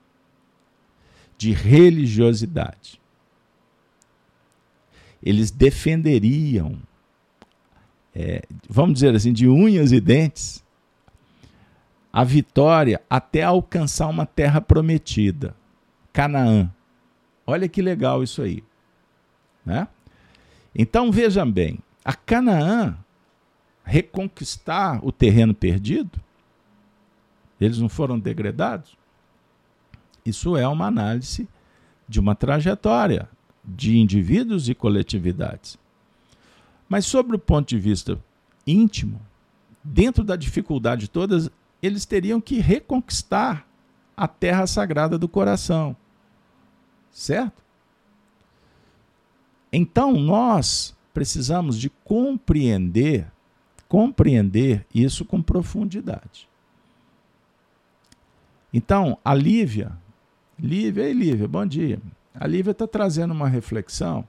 de 1.39 1.53
religiosidade. 1.53 3.01
Eles 5.23 5.51
defenderiam, 5.51 6.79
é, 8.15 8.43
vamos 8.69 8.95
dizer 8.95 9.15
assim, 9.15 9.33
de 9.33 9.49
unhas 9.49 9.93
e 9.93 10.01
dentes, 10.01 10.63
a 12.13 12.25
vitória 12.25 13.01
até 13.09 13.43
alcançar 13.43 14.09
uma 14.09 14.27
terra 14.27 14.61
prometida, 14.61 15.57
Canaã. 16.13 16.71
Olha 17.47 17.69
que 17.69 17.81
legal 17.81 18.23
isso 18.23 18.43
aí. 18.43 18.63
Né? 19.65 19.89
Então 20.75 21.11
vejam 21.11 21.51
bem, 21.51 21.79
a 22.05 22.15
Canaã 22.15 22.97
reconquistar 23.85 25.01
o 25.05 25.11
terreno 25.11 25.55
perdido, 25.55 26.21
eles 27.61 27.79
não 27.79 27.89
foram 27.89 28.19
degradados? 28.19 28.97
Isso 30.25 30.57
é 30.57 30.67
uma 30.67 30.87
análise 30.87 31.49
de 32.09 32.21
uma 32.21 32.35
trajetória 32.35 33.29
de 33.65 33.97
indivíduos 33.99 34.69
e 34.69 34.75
coletividades. 34.75 35.79
Mas 36.93 37.07
sobre 37.07 37.35
o 37.35 37.39
ponto 37.39 37.71
de 37.71 37.79
vista 37.79 38.23
íntimo, 38.67 39.19
dentro 39.83 40.23
da 40.23 40.37
dificuldade 40.37 41.09
todas, 41.09 41.49
eles 41.83 42.05
teriam 42.05 42.39
que 42.39 42.59
reconquistar 42.59 43.67
a 44.15 44.29
terra 44.29 44.67
sagrada 44.67 45.17
do 45.17 45.27
coração. 45.27 45.97
Certo? 47.11 47.65
Então 49.73 50.13
nós 50.13 50.95
precisamos 51.15 51.79
de 51.79 51.89
compreender, 51.89 53.27
compreender 53.89 54.85
isso 54.95 55.25
com 55.25 55.41
profundidade. 55.41 56.47
Então, 58.71 59.17
a 59.25 59.33
Lívia, 59.33 59.93
Lívia, 60.59 61.05
ei 61.05 61.15
Lívia, 61.15 61.49
bom 61.49 61.65
dia. 61.65 61.99
A 62.35 62.47
Lívia 62.47 62.73
está 62.73 62.87
trazendo 62.87 63.33
uma 63.33 63.49
reflexão. 63.49 64.29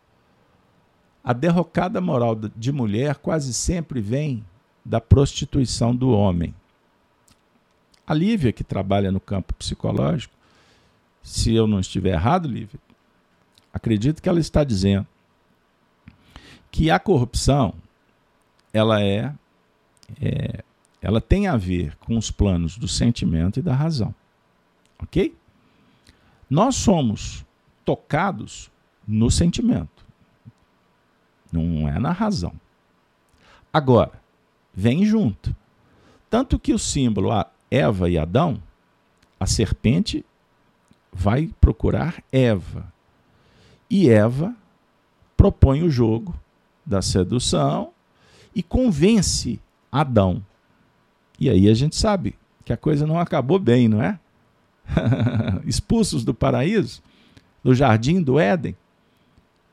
A 1.23 1.31
derrocada 1.31 2.01
moral 2.01 2.35
de 2.35 2.71
mulher 2.71 3.15
quase 3.15 3.53
sempre 3.53 4.01
vem 4.01 4.43
da 4.83 4.99
prostituição 4.99 5.95
do 5.95 6.09
homem. 6.09 6.53
A 8.05 8.13
Lívia, 8.13 8.51
que 8.51 8.63
trabalha 8.63 9.11
no 9.11 9.19
campo 9.19 9.53
psicológico, 9.53 10.33
se 11.21 11.53
eu 11.53 11.65
não 11.65 11.79
estiver 11.79 12.13
errado, 12.13 12.47
Lívia, 12.49 12.79
acredito 13.73 14.21
que 14.21 14.27
ela 14.27 14.41
está 14.41 14.63
dizendo 14.63 15.07
que 16.69 16.91
a 16.91 16.99
corrupção 16.99 17.73
ela 18.73 19.01
é, 19.01 19.33
é 20.21 20.63
ela 21.03 21.19
tem 21.19 21.47
a 21.47 21.57
ver 21.57 21.97
com 21.97 22.17
os 22.17 22.31
planos 22.31 22.77
do 22.77 22.87
sentimento 22.87 23.59
e 23.59 23.61
da 23.61 23.75
razão. 23.75 24.15
Ok? 24.97 25.35
Nós 26.49 26.77
somos 26.77 27.45
tocados 27.83 28.71
no 29.05 29.29
sentimento, 29.29 29.92
não 31.53 31.87
é 31.87 31.99
na 31.99 32.11
razão. 32.11 32.53
Agora, 33.71 34.11
vem 34.73 35.05
junto. 35.05 35.55
Tanto 36.29 36.59
que 36.59 36.73
o 36.73 36.79
símbolo 36.79 37.29
Eva 37.69 38.09
e 38.09 38.17
Adão, 38.17 38.61
a 39.39 39.45
serpente 39.45 40.25
vai 41.11 41.49
procurar 41.59 42.23
Eva. 42.31 42.91
E 43.89 44.09
Eva 44.09 44.55
propõe 45.37 45.83
o 45.83 45.89
jogo 45.89 46.33
da 46.85 47.01
sedução 47.01 47.91
e 48.55 48.63
convence 48.63 49.59
Adão. 49.91 50.43
E 51.39 51.49
aí 51.49 51.69
a 51.69 51.73
gente 51.73 51.95
sabe 51.95 52.35
que 52.65 52.73
a 52.73 52.77
coisa 52.77 53.05
não 53.05 53.19
acabou 53.19 53.59
bem, 53.59 53.87
não 53.87 54.01
é? 54.01 54.19
Expulsos 55.65 56.23
do 56.23 56.33
paraíso, 56.33 57.01
do 57.63 57.73
jardim 57.73 58.21
do 58.21 58.39
Éden. 58.39 58.75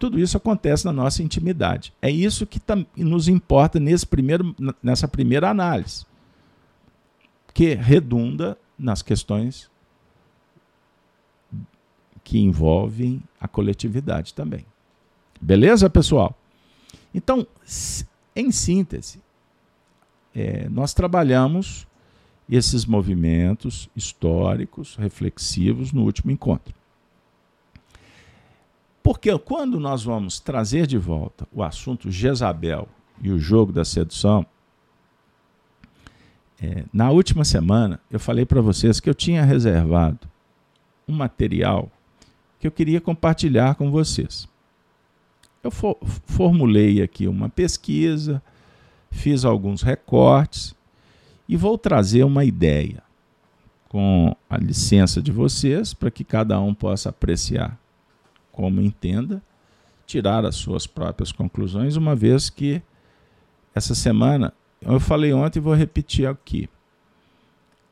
Tudo 0.01 0.19
isso 0.19 0.35
acontece 0.35 0.87
na 0.87 0.93
nossa 0.95 1.23
intimidade. 1.23 1.93
É 2.01 2.11
isso 2.11 2.47
que 2.47 2.59
nos 2.97 3.29
importa 3.29 3.79
nesse 3.79 4.07
primeiro, 4.07 4.57
nessa 4.83 5.07
primeira 5.07 5.51
análise, 5.51 6.07
que 7.53 7.75
redunda 7.75 8.57
nas 8.79 9.03
questões 9.03 9.71
que 12.25 12.39
envolvem 12.39 13.23
a 13.39 13.47
coletividade 13.47 14.33
também. 14.33 14.65
Beleza, 15.39 15.91
pessoal? 15.91 16.35
Então, 17.15 17.47
em 18.35 18.51
síntese, 18.51 19.21
é, 20.35 20.67
nós 20.71 20.95
trabalhamos 20.95 21.87
esses 22.49 22.87
movimentos 22.87 23.91
históricos, 23.95 24.97
reflexivos 24.97 25.93
no 25.93 26.05
último 26.05 26.31
encontro. 26.31 26.80
Porque 29.11 29.37
quando 29.41 29.81
nós 29.81 30.05
vamos 30.05 30.39
trazer 30.39 30.87
de 30.87 30.97
volta 30.97 31.45
o 31.53 31.65
assunto 31.65 32.13
Jezabel 32.13 32.89
e 33.21 33.33
o 33.33 33.41
jogo 33.41 33.73
da 33.73 33.85
sedução, 33.85 34.47
é, 36.63 36.85
na 36.93 37.11
última 37.11 37.45
semana 37.45 38.01
eu 38.09 38.21
falei 38.21 38.47
para 38.47 38.61
vocês 38.61 39.01
que 39.01 39.11
eu 39.11 39.15
tinha 39.15 39.43
reservado 39.45 40.29
um 41.09 41.13
material 41.13 41.91
que 42.61 42.69
eu 42.69 42.71
queria 42.71 43.01
compartilhar 43.01 43.75
com 43.75 43.91
vocês. 43.91 44.49
Eu 45.61 45.73
for, 45.73 45.99
formulei 46.25 47.03
aqui 47.03 47.27
uma 47.27 47.49
pesquisa, 47.49 48.41
fiz 49.11 49.45
alguns 49.45 49.83
recortes 49.83 50.73
e 51.49 51.57
vou 51.57 51.77
trazer 51.77 52.23
uma 52.23 52.45
ideia 52.45 53.03
com 53.89 54.37
a 54.49 54.57
licença 54.57 55.21
de 55.21 55.33
vocês 55.33 55.93
para 55.93 56.13
que 56.13 56.23
cada 56.23 56.61
um 56.61 56.73
possa 56.73 57.09
apreciar 57.09 57.80
como 58.53 58.81
entenda, 58.81 59.43
tirar 60.07 60.45
as 60.45 60.57
suas 60.57 60.87
próprias 60.87 61.31
conclusões, 61.31 61.97
uma 61.97 62.17
vez 62.17 62.51
que 62.51 62.83
essa 63.75 63.95
semana, 63.95 64.53
eu 64.81 64.99
falei 64.99 65.33
ontem 65.33 65.59
e 65.59 65.63
vou 65.63 65.75
repetir 65.75 66.27
aqui. 66.27 66.69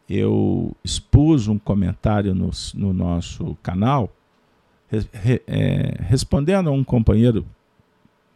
Eu 0.08 0.74
expus 0.82 1.46
um 1.46 1.58
comentário 1.58 2.34
no, 2.34 2.50
no 2.74 2.92
nosso 2.92 3.56
canal 3.62 4.12
re, 4.90 5.42
é, 5.46 5.96
respondendo 6.00 6.68
a 6.68 6.72
um 6.72 6.82
companheiro 6.82 7.46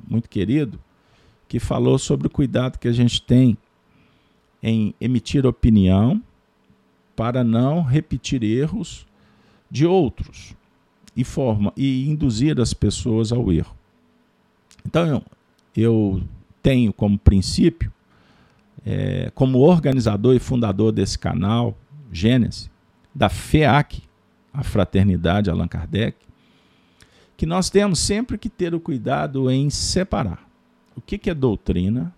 muito 0.06 0.28
querido 0.28 0.78
que 1.48 1.58
falou 1.58 1.98
sobre 1.98 2.26
o 2.26 2.30
cuidado 2.30 2.78
que 2.78 2.88
a 2.88 2.92
gente 2.92 3.20
tem 3.22 3.56
em 4.62 4.94
emitir 5.00 5.46
opinião 5.46 6.22
para 7.16 7.42
não 7.42 7.82
repetir 7.82 8.42
erros 8.42 9.06
de 9.70 9.86
outros 9.86 10.54
e 11.16 11.24
forma 11.24 11.72
e 11.76 12.08
induzir 12.08 12.60
as 12.60 12.72
pessoas 12.72 13.32
ao 13.32 13.52
erro. 13.52 13.74
Então 14.84 15.22
eu, 15.76 16.22
tenho 16.62 16.92
como 16.92 17.18
princípio, 17.18 17.92
é, 18.84 19.30
como 19.34 19.58
organizador 19.58 20.34
e 20.34 20.38
fundador 20.38 20.92
desse 20.92 21.18
canal, 21.18 21.76
Gênesis, 22.12 22.70
da 23.14 23.28
FEAC, 23.28 24.02
a 24.52 24.62
Fraternidade 24.62 25.50
Allan 25.50 25.68
Kardec, 25.68 26.16
que 27.36 27.46
nós 27.46 27.70
temos 27.70 27.98
sempre 27.98 28.38
que 28.38 28.48
ter 28.48 28.74
o 28.74 28.80
cuidado 28.80 29.50
em 29.50 29.70
separar 29.70 30.46
o 30.94 31.00
que, 31.00 31.18
que 31.18 31.30
é 31.30 31.34
doutrina, 31.34 32.14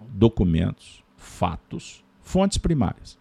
documentos, 0.00 1.04
fatos, 1.16 2.02
fontes 2.22 2.58
primárias. 2.58 3.19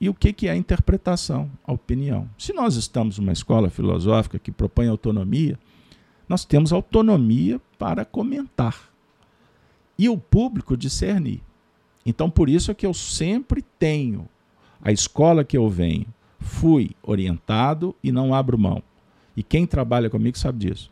E, 0.00 0.08
o 0.08 0.14
que, 0.14 0.32
que 0.32 0.48
é 0.48 0.56
interpretação, 0.56 1.50
a 1.64 1.72
opinião. 1.72 2.28
Se 2.36 2.52
nós 2.52 2.76
estamos 2.76 3.18
numa 3.18 3.32
escola 3.32 3.70
filosófica 3.70 4.38
que 4.38 4.50
propõe 4.50 4.88
autonomia, 4.88 5.58
nós 6.28 6.44
temos 6.44 6.72
autonomia 6.72 7.60
para 7.78 8.04
comentar 8.04 8.92
e 9.98 10.08
o 10.08 10.18
público 10.18 10.76
discernir. 10.76 11.40
Então, 12.04 12.28
por 12.28 12.48
isso 12.48 12.70
é 12.70 12.74
que 12.74 12.84
eu 12.84 12.92
sempre 12.92 13.62
tenho 13.78 14.28
a 14.82 14.92
escola 14.92 15.44
que 15.44 15.56
eu 15.56 15.68
venho, 15.68 16.06
fui 16.38 16.90
orientado 17.02 17.94
e 18.02 18.12
não 18.12 18.34
abro 18.34 18.58
mão. 18.58 18.82
E 19.36 19.42
quem 19.42 19.66
trabalha 19.66 20.10
comigo 20.10 20.36
sabe 20.36 20.66
disso. 20.66 20.90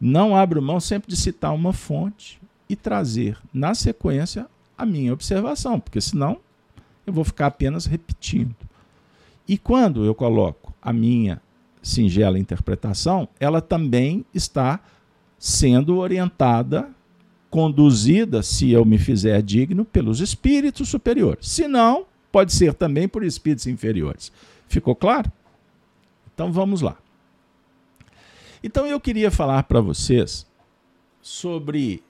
Não 0.00 0.34
abro 0.34 0.62
mão 0.62 0.80
sempre 0.80 1.10
de 1.10 1.16
citar 1.16 1.54
uma 1.54 1.72
fonte 1.72 2.40
e 2.68 2.76
trazer, 2.76 3.36
na 3.52 3.74
sequência, 3.74 4.46
a 4.76 4.86
minha 4.86 5.12
observação, 5.12 5.78
porque 5.80 6.00
senão 6.00 6.38
eu 7.08 7.12
vou 7.12 7.24
ficar 7.24 7.46
apenas 7.46 7.86
repetindo. 7.86 8.54
E 9.46 9.56
quando 9.56 10.04
eu 10.04 10.14
coloco 10.14 10.74
a 10.80 10.92
minha 10.92 11.40
singela 11.82 12.38
interpretação, 12.38 13.28
ela 13.40 13.60
também 13.60 14.24
está 14.34 14.80
sendo 15.38 15.98
orientada, 15.98 16.90
conduzida, 17.50 18.42
se 18.42 18.70
eu 18.70 18.84
me 18.84 18.98
fizer 18.98 19.40
digno, 19.42 19.84
pelos 19.84 20.20
espíritos 20.20 20.88
superiores. 20.88 21.48
Se 21.48 21.66
não, 21.66 22.06
pode 22.30 22.52
ser 22.52 22.74
também 22.74 23.08
por 23.08 23.24
espíritos 23.24 23.66
inferiores. 23.66 24.30
Ficou 24.66 24.94
claro? 24.94 25.30
Então 26.34 26.52
vamos 26.52 26.82
lá. 26.82 26.98
Então 28.62 28.86
eu 28.86 29.00
queria 29.00 29.30
falar 29.30 29.62
para 29.62 29.80
vocês 29.80 30.46
sobre 31.22 32.02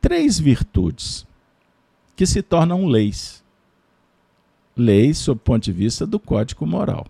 três 0.00 0.38
virtudes 0.38 1.26
que 2.16 2.26
se 2.26 2.42
tornam 2.42 2.86
leis. 2.86 3.43
Leis 4.76 5.18
sob 5.18 5.38
o 5.38 5.44
ponto 5.44 5.64
de 5.64 5.72
vista 5.72 6.06
do 6.06 6.18
código 6.18 6.66
moral. 6.66 7.06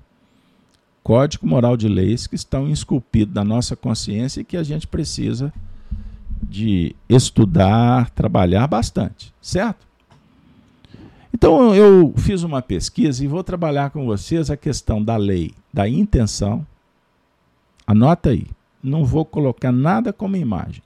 Código 1.03 1.47
moral 1.47 1.77
de 1.77 1.89
leis 1.89 2.27
que 2.27 2.35
estão 2.35 2.69
esculpidos 2.69 3.35
na 3.35 3.45
nossa 3.45 3.77
consciência 3.77 4.41
e 4.41 4.45
que 4.45 4.57
a 4.57 4.63
gente 4.63 4.87
precisa 4.87 5.53
de 6.43 6.95
estudar, 7.09 8.11
trabalhar 8.11 8.67
bastante, 8.67 9.33
certo? 9.41 9.87
Então 11.33 11.75
eu 11.75 12.15
fiz 12.17 12.43
uma 12.43 12.63
pesquisa 12.63 13.25
e 13.25 13.29
vou 13.29 13.43
trabalhar 13.43 13.91
com 13.91 14.07
vocês 14.07 14.51
a 14.51 14.57
questão 14.57 15.03
da 15.03 15.17
lei 15.17 15.53
da 15.73 15.89
intenção, 15.89 16.67
Anota 17.87 18.31
aí. 18.31 18.47
Não 18.83 19.05
vou 19.05 19.25
colocar 19.25 19.73
nada 19.73 20.13
como 20.13 20.37
imagem. 20.37 20.83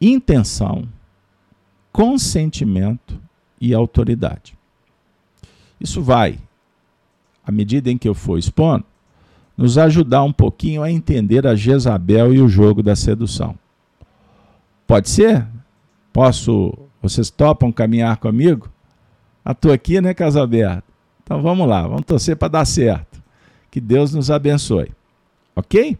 Intenção, 0.00 0.88
consentimento 1.92 3.20
e 3.60 3.72
autoridade. 3.74 4.56
Isso 5.84 6.00
vai, 6.00 6.38
à 7.46 7.52
medida 7.52 7.90
em 7.90 7.98
que 7.98 8.08
eu 8.08 8.14
for 8.14 8.38
expondo, 8.38 8.86
nos 9.54 9.76
ajudar 9.76 10.22
um 10.22 10.32
pouquinho 10.32 10.82
a 10.82 10.90
entender 10.90 11.46
a 11.46 11.54
Jezabel 11.54 12.32
e 12.32 12.40
o 12.40 12.48
jogo 12.48 12.82
da 12.82 12.96
sedução. 12.96 13.54
Pode 14.86 15.10
ser? 15.10 15.46
Posso? 16.10 16.72
Vocês 17.02 17.28
topam 17.28 17.70
caminhar 17.70 18.16
comigo? 18.16 18.70
Estou 19.46 19.72
aqui, 19.72 20.00
né, 20.00 20.14
Casalberto? 20.14 20.90
Então 21.22 21.42
vamos 21.42 21.68
lá, 21.68 21.82
vamos 21.82 22.06
torcer 22.06 22.34
para 22.34 22.48
dar 22.48 22.64
certo. 22.64 23.22
Que 23.70 23.78
Deus 23.78 24.14
nos 24.14 24.30
abençoe. 24.30 24.90
Ok? 25.54 25.98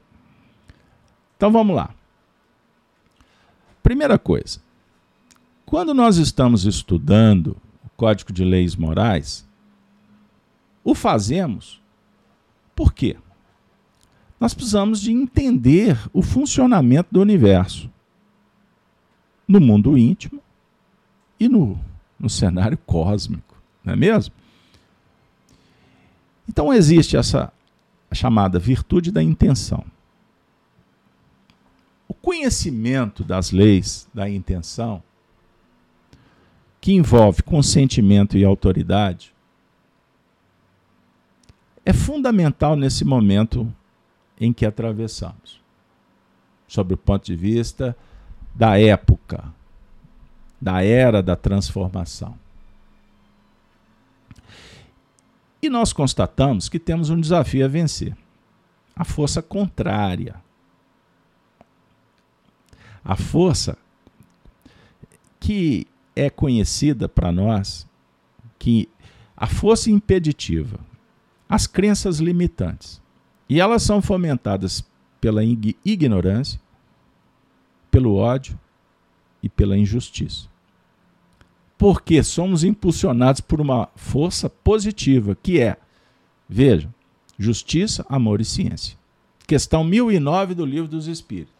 Então 1.36 1.52
vamos 1.52 1.76
lá. 1.76 1.90
Primeira 3.82 4.18
coisa, 4.18 4.60
quando 5.66 5.92
nós 5.92 6.16
estamos 6.16 6.64
estudando 6.64 7.54
o 7.84 7.90
Código 7.98 8.32
de 8.32 8.44
Leis 8.44 8.74
Morais, 8.74 9.44
o 10.84 10.94
fazemos 10.94 11.82
por 12.74 12.92
quê? 12.92 13.16
Nós 14.38 14.52
precisamos 14.52 15.00
de 15.00 15.12
entender 15.12 15.98
o 16.12 16.20
funcionamento 16.20 17.08
do 17.12 17.20
universo 17.20 17.90
no 19.46 19.60
mundo 19.60 19.96
íntimo 19.96 20.42
e 21.38 21.48
no, 21.48 21.78
no 22.18 22.28
cenário 22.28 22.76
cósmico, 22.78 23.56
não 23.82 23.92
é 23.92 23.96
mesmo? 23.96 24.34
Então 26.48 26.72
existe 26.72 27.16
essa 27.16 27.52
chamada 28.12 28.58
virtude 28.58 29.10
da 29.10 29.22
intenção. 29.22 29.84
O 32.06 32.14
conhecimento 32.14 33.24
das 33.24 33.50
leis 33.50 34.08
da 34.12 34.28
intenção, 34.28 35.02
que 36.80 36.92
envolve 36.92 37.42
consentimento 37.42 38.36
e 38.36 38.44
autoridade, 38.44 39.33
é 41.84 41.92
fundamental 41.92 42.76
nesse 42.76 43.04
momento 43.04 43.72
em 44.40 44.52
que 44.52 44.64
atravessamos, 44.64 45.60
sob 46.66 46.94
o 46.94 46.96
ponto 46.96 47.24
de 47.26 47.36
vista 47.36 47.96
da 48.54 48.78
época, 48.78 49.44
da 50.60 50.82
era 50.82 51.22
da 51.22 51.36
transformação. 51.36 52.36
E 55.60 55.68
nós 55.68 55.92
constatamos 55.92 56.68
que 56.68 56.78
temos 56.78 57.10
um 57.10 57.20
desafio 57.20 57.64
a 57.64 57.68
vencer: 57.68 58.16
a 58.94 59.04
força 59.04 59.42
contrária. 59.42 60.42
A 63.02 63.16
força 63.16 63.76
que 65.38 65.86
é 66.16 66.30
conhecida 66.30 67.06
para 67.06 67.30
nós, 67.30 67.86
que 68.58 68.88
a 69.36 69.46
força 69.46 69.90
impeditiva, 69.90 70.80
as 71.54 71.68
crenças 71.68 72.18
limitantes. 72.18 73.00
E 73.48 73.60
elas 73.60 73.82
são 73.82 74.02
fomentadas 74.02 74.84
pela 75.20 75.42
ignorância, 75.84 76.60
pelo 77.90 78.16
ódio 78.16 78.58
e 79.40 79.48
pela 79.48 79.76
injustiça. 79.76 80.48
Porque 81.78 82.22
somos 82.24 82.64
impulsionados 82.64 83.40
por 83.40 83.60
uma 83.60 83.88
força 83.94 84.50
positiva, 84.50 85.36
que 85.40 85.60
é, 85.60 85.76
veja, 86.48 86.92
justiça, 87.38 88.04
amor 88.08 88.40
e 88.40 88.44
ciência. 88.44 88.98
Questão 89.46 89.84
1009 89.84 90.54
do 90.54 90.66
Livro 90.66 90.88
dos 90.88 91.06
Espíritos. 91.06 91.54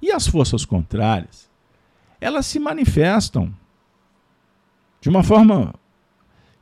E 0.00 0.12
as 0.12 0.28
forças 0.28 0.64
contrárias, 0.64 1.50
elas 2.20 2.46
se 2.46 2.60
manifestam 2.60 3.52
de 5.00 5.08
uma 5.08 5.24
forma 5.24 5.74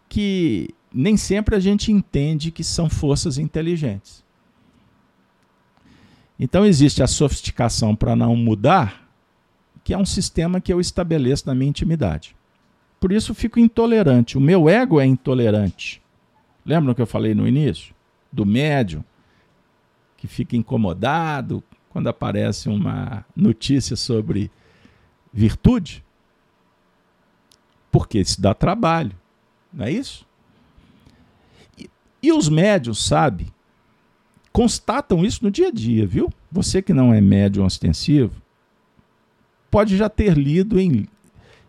que 0.09 0.75
nem 0.97 1.15
sempre 1.15 1.55
a 1.55 1.61
gente 1.61 1.93
entende 1.93 2.51
que 2.51 2.65
são 2.65 2.89
forças 2.89 3.37
inteligentes. 3.37 4.25
Então 6.41 6.65
existe 6.65 7.03
a 7.03 7.07
sofisticação 7.07 7.95
para 7.95 8.17
não 8.17 8.35
mudar, 8.35 9.07
que 9.85 9.93
é 9.93 9.99
um 9.99 10.07
sistema 10.07 10.59
que 10.59 10.73
eu 10.73 10.81
estabeleço 10.81 11.47
na 11.47 11.55
minha 11.55 11.69
intimidade. 11.69 12.35
Por 12.99 13.13
isso 13.13 13.35
fico 13.35 13.61
intolerante. 13.61 14.39
O 14.39 14.41
meu 14.41 14.71
ego 14.71 14.99
é 14.99 15.05
intolerante. 15.05 16.03
Lembram 16.65 16.95
que 16.95 17.03
eu 17.03 17.07
falei 17.07 17.35
no 17.35 17.47
início? 17.47 17.95
Do 18.33 18.47
médium, 18.47 19.05
que 20.17 20.27
fica 20.27 20.57
incomodado 20.57 21.63
quando 21.91 22.09
aparece 22.09 22.71
uma 22.71 23.25
notícia 23.37 23.97
sobre 23.97 24.51
virtude? 25.31 26.03
Porque 27.93 28.19
isso 28.19 28.41
dá 28.41 28.55
trabalho, 28.55 29.13
não 29.73 29.85
é 29.85 29.93
isso? 29.93 30.27
E, 32.27 32.33
os 32.33 32.49
médios, 32.49 33.07
sabe, 33.07 33.47
constatam 34.53 35.25
isso 35.25 35.45
no 35.45 35.51
dia 35.51 35.69
a 35.69 35.71
dia, 35.71 36.05
viu? 36.05 36.29
Você 36.51 36.83
que 36.83 36.93
não 36.93 37.15
é 37.15 37.21
médium 37.21 37.65
ostensivo, 37.65 38.43
pode 39.71 39.97
já 39.97 40.09
ter 40.09 40.37
lido 40.37 40.81
em, 40.81 41.07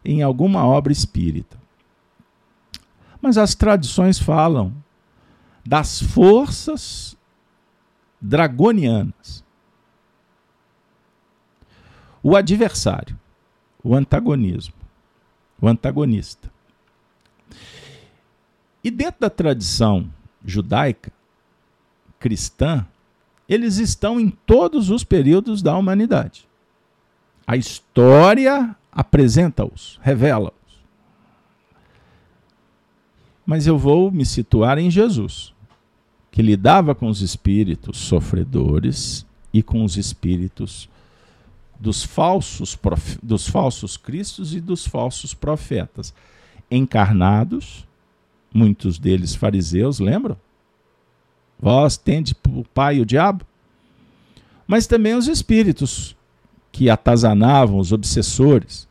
em 0.04 0.24
alguma 0.24 0.66
obra 0.66 0.92
espírita. 0.92 1.62
Mas 3.22 3.38
as 3.38 3.54
tradições 3.54 4.18
falam 4.18 4.74
das 5.64 6.02
forças 6.02 7.16
dragonianas. 8.20 9.44
O 12.24 12.36
adversário, 12.36 13.16
o 13.84 13.94
antagonismo, 13.94 14.74
o 15.62 15.68
antagonista. 15.68 16.52
E 18.84 18.90
dentro 18.90 19.22
da 19.22 19.30
tradição 19.30 20.12
judaica, 20.46 21.12
cristã, 22.20 22.86
eles 23.48 23.78
estão 23.78 24.20
em 24.20 24.30
todos 24.30 24.90
os 24.90 25.04
períodos 25.04 25.62
da 25.62 25.76
humanidade. 25.78 26.48
A 27.46 27.56
história 27.56 28.76
apresenta-os, 28.92 30.00
revela-os. 30.02 30.54
Mas 33.46 33.66
eu 33.66 33.78
vou 33.78 34.12
me 34.12 34.26
situar 34.26 34.78
em 34.78 34.92
Jesus, 34.92 35.54
que 36.30 36.42
lidava 36.42 36.94
com 36.94 37.08
os 37.08 37.22
espíritos 37.22 37.98
sofredores 37.98 39.26
e 39.54 39.64
com 39.64 39.86
os 39.86 39.96
espíritos 39.96 40.90
dos 41.80 42.04
falsos, 42.04 42.78
dos 43.24 43.48
falsos 43.48 43.96
cristos 43.96 44.54
e 44.54 44.60
dos 44.60 44.86
falsos 44.86 45.34
profetas, 45.34 46.14
encarnados, 46.70 47.87
muitos 48.54 48.98
deles 48.98 49.36
fariseus, 49.36 50.00
lembram? 50.00 50.38
Vós 51.60 51.98
tende 51.98 52.36
o 52.50 52.64
pai 52.64 53.00
o 53.00 53.06
diabo? 53.06 53.46
Mas 54.68 54.86
também 54.86 55.16
os 55.16 55.28
espíritos 55.28 56.16
que 56.72 56.90
atazanavam, 56.90 57.80
os 57.80 57.92
obsessores, 57.92 58.88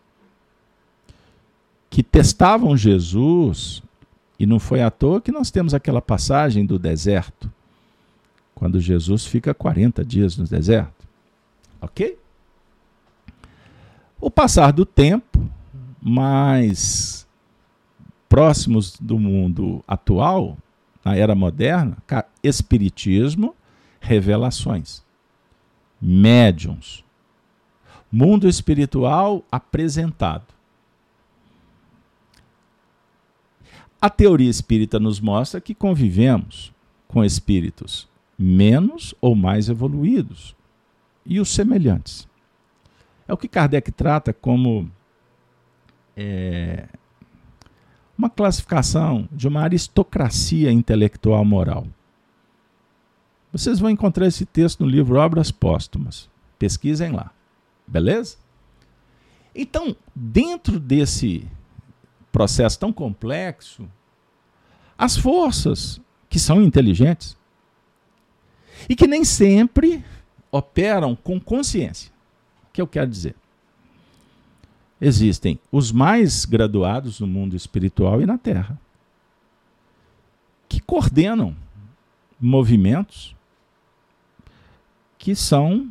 que 1.88 2.02
testavam 2.02 2.76
Jesus, 2.76 3.82
e 4.38 4.46
não 4.46 4.58
foi 4.58 4.82
à 4.82 4.90
toa 4.90 5.20
que 5.20 5.30
nós 5.30 5.50
temos 5.50 5.74
aquela 5.74 6.02
passagem 6.02 6.66
do 6.66 6.78
deserto, 6.78 7.50
quando 8.54 8.80
Jesus 8.80 9.24
fica 9.24 9.54
40 9.54 10.04
dias 10.04 10.36
no 10.36 10.44
deserto. 10.44 11.06
Ok? 11.80 12.18
O 14.20 14.30
passar 14.30 14.72
do 14.72 14.86
tempo, 14.86 15.46
mais 16.00 17.25
próximos 18.28 18.98
do 18.98 19.18
mundo 19.18 19.82
atual, 19.86 20.56
na 21.04 21.16
era 21.16 21.34
moderna, 21.34 21.96
espiritismo, 22.42 23.54
revelações, 24.00 25.02
médiums, 26.00 27.04
mundo 28.10 28.48
espiritual 28.48 29.44
apresentado. 29.50 30.54
A 34.00 34.10
teoria 34.10 34.50
espírita 34.50 35.00
nos 35.00 35.20
mostra 35.20 35.60
que 35.60 35.74
convivemos 35.74 36.72
com 37.08 37.24
espíritos 37.24 38.08
menos 38.38 39.14
ou 39.20 39.34
mais 39.34 39.68
evoluídos 39.68 40.54
e 41.24 41.40
os 41.40 41.48
semelhantes. 41.48 42.28
É 43.26 43.32
o 43.32 43.36
que 43.36 43.48
Kardec 43.48 43.90
trata 43.90 44.32
como 44.32 44.90
é, 46.16 46.86
uma 48.16 48.30
classificação 48.30 49.28
de 49.30 49.46
uma 49.46 49.62
aristocracia 49.62 50.72
intelectual 50.72 51.44
moral. 51.44 51.86
Vocês 53.52 53.78
vão 53.78 53.90
encontrar 53.90 54.26
esse 54.26 54.44
texto 54.44 54.80
no 54.84 54.90
livro 54.90 55.16
Obras 55.16 55.50
Póstumas. 55.50 56.28
Pesquisem 56.58 57.12
lá. 57.12 57.30
Beleza? 57.86 58.36
Então, 59.54 59.96
dentro 60.14 60.78
desse 60.78 61.46
processo 62.30 62.78
tão 62.78 62.92
complexo, 62.92 63.88
as 64.98 65.16
forças 65.16 66.00
que 66.28 66.38
são 66.38 66.62
inteligentes 66.62 67.36
e 68.88 68.94
que 68.94 69.06
nem 69.06 69.24
sempre 69.24 70.04
operam 70.50 71.16
com 71.16 71.40
consciência. 71.40 72.10
O 72.68 72.72
que 72.72 72.80
eu 72.80 72.86
quero 72.86 73.10
dizer? 73.10 73.34
Existem 75.00 75.58
os 75.70 75.92
mais 75.92 76.44
graduados 76.44 77.20
no 77.20 77.26
mundo 77.26 77.54
espiritual 77.54 78.20
e 78.20 78.26
na 78.26 78.38
Terra, 78.38 78.78
que 80.68 80.80
coordenam 80.80 81.54
movimentos 82.40 83.34
que 85.18 85.34
são 85.34 85.88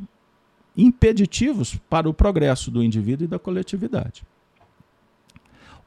impeditivos 0.78 1.76
para 1.90 2.10
o 2.10 2.14
progresso 2.14 2.70
do 2.70 2.84
indivíduo 2.84 3.26
e 3.26 3.28
da 3.28 3.40
coletividade. 3.40 4.24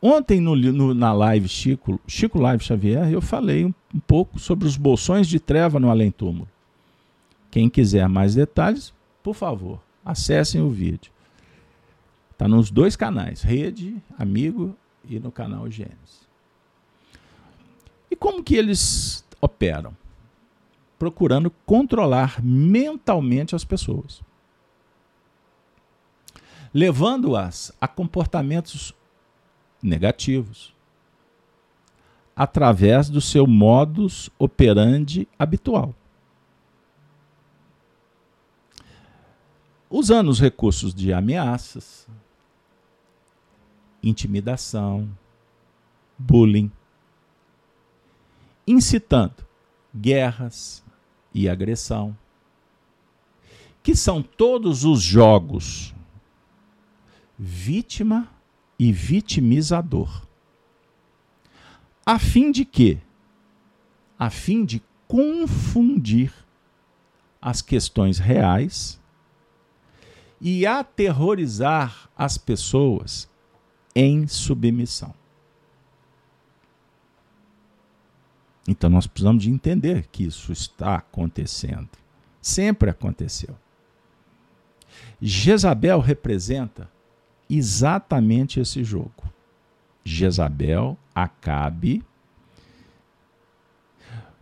Ontem, 0.01 0.41
no, 0.41 0.55
no, 0.55 0.95
na 0.95 1.13
live 1.13 1.49
Chico, 1.49 2.01
Chico 2.07 2.39
Live 2.39 2.63
Xavier, 2.63 3.13
eu 3.13 3.21
falei 3.21 3.65
um, 3.65 3.75
um 3.93 3.99
pouco 3.99 4.39
sobre 4.39 4.67
os 4.67 4.77
bolsões 4.77 5.27
de 5.27 5.41
treva 5.41 5.81
no 5.81 5.91
além-túmulo. 5.91 6.49
Quem 7.51 7.69
quiser 7.69 8.09
mais 8.09 8.35
detalhes, 8.35 8.93
por 9.23 9.35
favor, 9.35 9.81
acessem 10.05 10.61
o 10.61 10.71
vídeo. 10.71 11.11
Está 12.39 12.47
nos 12.47 12.71
dois 12.71 12.95
canais, 12.95 13.43
Rede, 13.43 14.01
Amigo 14.17 14.77
e 15.05 15.19
no 15.19 15.33
canal 15.33 15.69
Gênesis. 15.69 16.29
E 18.09 18.15
como 18.15 18.45
que 18.45 18.55
eles 18.55 19.25
operam? 19.41 19.93
Procurando 21.01 21.51
controlar 21.67 22.41
mentalmente 22.41 23.57
as 23.57 23.65
pessoas. 23.65 24.23
Levando-as 26.73 27.73
a 27.81 27.89
comportamentos 27.89 28.95
negativos. 29.83 30.73
Através 32.37 33.11
do 33.11 33.21
seu 33.21 33.49
modus 33.49 34.31
operandi 34.39 35.27
habitual. 35.37 35.93
Usando 39.91 40.29
os 40.29 40.39
recursos 40.39 40.95
de 40.95 41.13
ameaças, 41.13 42.07
intimidação, 44.03 45.09
bullying, 46.19 46.71
incitando 48.67 49.47
guerras 49.95 50.85
e 51.33 51.49
agressão, 51.49 52.17
que 53.83 53.95
são 53.95 54.23
todos 54.23 54.85
os 54.85 55.01
jogos 55.01 55.95
vítima 57.39 58.29
e 58.79 58.93
vitimizador. 58.93 60.27
A 62.05 62.19
fim 62.19 62.51
de 62.51 62.65
quê? 62.65 62.99
A 64.19 64.31
fim 64.31 64.65
de 64.65 64.83
confundir 65.07 66.33
as 67.41 67.63
questões 67.63 68.19
reais 68.19 69.01
e 70.41 70.67
aterrorizar 70.67 72.11
as 72.17 72.37
pessoas 72.37 73.29
em 74.01 74.29
submissão. 74.29 75.13
Então 78.69 78.89
nós 78.89 79.09
precisamos 79.09 79.43
de 79.43 79.51
entender 79.51 80.07
que 80.13 80.23
isso 80.23 80.53
está 80.53 80.95
acontecendo. 80.95 81.89
Sempre 82.41 82.91
aconteceu. 82.91 83.57
Jezabel 85.21 85.99
representa 85.99 86.89
exatamente 87.51 88.61
esse 88.61 88.85
jogo. 88.85 89.25
Jezabel, 90.05 90.97
Acabe, 91.13 92.05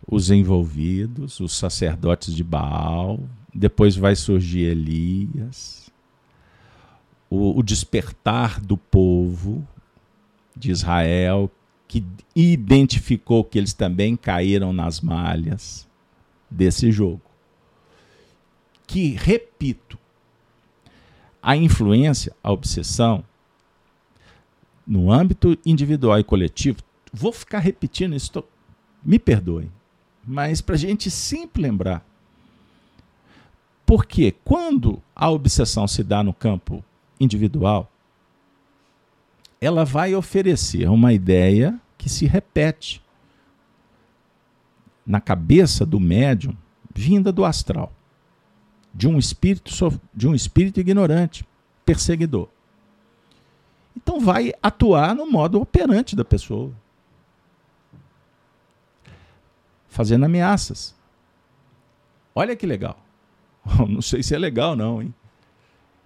os 0.07 0.29
envolvidos, 0.29 1.39
os 1.39 1.57
sacerdotes 1.57 2.31
de 2.31 2.43
Baal, 2.43 3.19
depois 3.51 3.95
vai 3.95 4.15
surgir 4.15 4.65
Elias, 4.65 5.86
o, 7.29 7.59
o 7.59 7.63
despertar 7.63 8.59
do 8.59 8.77
povo 8.77 9.67
de 10.55 10.71
Israel, 10.71 11.51
que 11.87 12.03
identificou 12.35 13.43
que 13.43 13.57
eles 13.57 13.73
também 13.73 14.15
caíram 14.15 14.73
nas 14.73 14.99
malhas 14.99 15.87
desse 16.49 16.91
jogo. 16.91 17.21
Que, 18.85 19.09
repito, 19.09 19.97
a 21.41 21.55
influência, 21.55 22.35
a 22.43 22.51
obsessão, 22.51 23.23
no 24.85 25.11
âmbito 25.11 25.57
individual 25.65 26.19
e 26.19 26.23
coletivo, 26.23 26.79
vou 27.11 27.31
ficar 27.31 27.59
repetindo 27.59 28.15
isso, 28.15 28.31
tô, 28.31 28.43
me 29.03 29.19
perdoem, 29.19 29.71
mas 30.25 30.61
para 30.61 30.75
a 30.75 30.77
gente 30.77 31.11
sempre 31.11 31.61
lembrar. 31.61 32.05
Porque 33.85 34.35
quando 34.43 35.01
a 35.15 35.29
obsessão 35.29 35.87
se 35.87 36.03
dá 36.03 36.21
no 36.21 36.33
campo 36.33 36.83
individual, 37.19 37.91
ela 39.59 39.83
vai 39.83 40.13
oferecer 40.15 40.89
uma 40.89 41.13
ideia 41.13 41.79
que 41.97 42.09
se 42.09 42.25
repete 42.25 43.01
na 45.05 45.19
cabeça 45.19 45.85
do 45.85 45.99
médium, 45.99 46.55
vinda 46.93 47.31
do 47.31 47.45
astral, 47.45 47.91
de 48.93 49.07
um 49.07 49.17
espírito 49.17 49.71
de 50.13 50.27
um 50.27 50.35
espírito 50.35 50.79
ignorante, 50.79 51.45
perseguidor. 51.85 52.49
Então 53.95 54.19
vai 54.19 54.53
atuar 54.61 55.15
no 55.15 55.29
modo 55.29 55.59
operante 55.59 56.15
da 56.15 56.23
pessoa. 56.23 56.71
Fazendo 59.87 60.25
ameaças. 60.25 60.95
Olha 62.35 62.55
que 62.55 62.67
legal. 62.67 62.99
Não 63.89 64.01
sei 64.01 64.21
se 64.21 64.35
é 64.35 64.37
legal 64.37 64.75
não, 64.75 65.01
hein? 65.01 65.13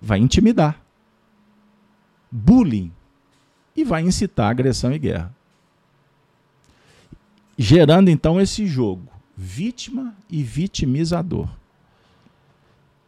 Vai 0.02 0.20
intimidar. 0.20 0.82
Bullying 2.32 2.92
e 3.76 3.84
vai 3.84 4.02
incitar 4.02 4.50
agressão 4.50 4.92
e 4.94 5.00
guerra. 5.00 5.36
Gerando 7.58 8.10
então 8.10 8.40
esse 8.40 8.66
jogo, 8.66 9.08
vítima 9.36 10.16
e 10.30 10.42
vitimizador. 10.42 11.50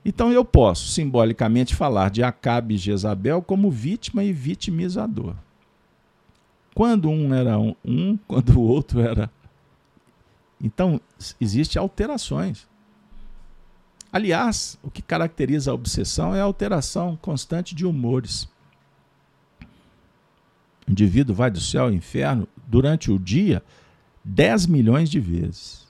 Então 0.05 0.31
eu 0.31 0.43
posso 0.43 0.89
simbolicamente 0.89 1.73
falar 1.73 2.09
de 2.09 2.21
Acabe 2.21 2.75
e 2.75 2.77
Jezabel 2.77 3.41
como 3.41 3.71
vítima 3.71 4.23
e 4.23 4.33
vitimizador. 4.33 5.35
Quando 6.75 7.09
um 7.09 7.33
era 7.33 7.57
um, 7.57 7.75
um 7.85 8.17
quando 8.27 8.57
o 8.57 8.61
outro 8.61 8.99
era. 8.99 9.31
Então, 10.61 10.99
existem 11.41 11.79
alterações. 11.79 12.67
Aliás, 14.11 14.77
o 14.81 14.89
que 14.89 15.01
caracteriza 15.01 15.71
a 15.71 15.73
obsessão 15.73 16.33
é 16.33 16.39
a 16.39 16.43
alteração 16.45 17.17
constante 17.21 17.75
de 17.75 17.85
humores. 17.85 18.47
Indivíduo 20.87 21.35
vai 21.35 21.49
do 21.49 21.59
céu 21.59 21.85
ao 21.85 21.93
inferno 21.93 22.47
durante 22.67 23.11
o 23.11 23.19
dia 23.19 23.63
10 24.23 24.67
milhões 24.67 25.09
de 25.09 25.19
vezes. 25.19 25.87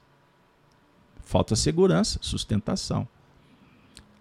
Falta 1.22 1.56
segurança, 1.56 2.18
sustentação. 2.22 3.08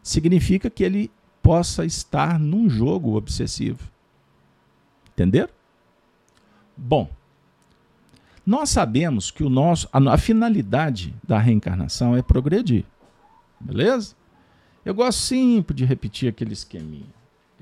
Significa 0.01 0.69
que 0.69 0.83
ele 0.83 1.11
possa 1.41 1.85
estar 1.85 2.39
num 2.39 2.69
jogo 2.69 3.15
obsessivo. 3.15 3.91
Entenderam? 5.13 5.53
Bom, 6.75 7.09
nós 8.45 8.69
sabemos 8.69 9.31
que 9.31 9.43
o 9.43 9.49
nosso, 9.49 9.87
a, 9.91 10.13
a 10.13 10.17
finalidade 10.17 11.13
da 11.23 11.37
reencarnação 11.37 12.15
é 12.15 12.21
progredir. 12.21 12.85
Beleza? 13.59 14.15
Eu 14.83 14.93
gosto 14.93 15.19
sempre 15.19 15.75
de 15.75 15.85
repetir 15.85 16.27
aquele 16.27 16.53
esqueminha. 16.53 17.13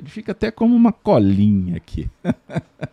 Ele 0.01 0.09
fica 0.09 0.31
até 0.31 0.49
como 0.49 0.75
uma 0.75 0.91
colinha 0.91 1.77
aqui. 1.77 2.09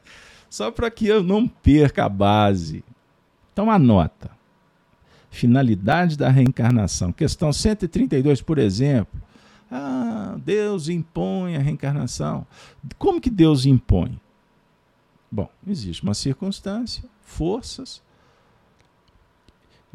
Só 0.50 0.70
para 0.70 0.90
que 0.90 1.06
eu 1.06 1.22
não 1.22 1.48
perca 1.48 2.04
a 2.04 2.08
base. 2.08 2.84
Então 3.50 3.70
anota. 3.70 4.30
Finalidade 5.30 6.18
da 6.18 6.28
reencarnação. 6.28 7.10
Questão 7.10 7.50
132, 7.50 8.42
por 8.42 8.58
exemplo. 8.58 9.20
Ah, 9.70 10.36
Deus 10.44 10.90
impõe 10.90 11.56
a 11.56 11.60
reencarnação. 11.60 12.46
Como 12.98 13.20
que 13.20 13.30
Deus 13.30 13.64
impõe? 13.64 14.20
Bom, 15.32 15.48
existe 15.66 16.02
uma 16.02 16.14
circunstância, 16.14 17.04
forças, 17.20 18.02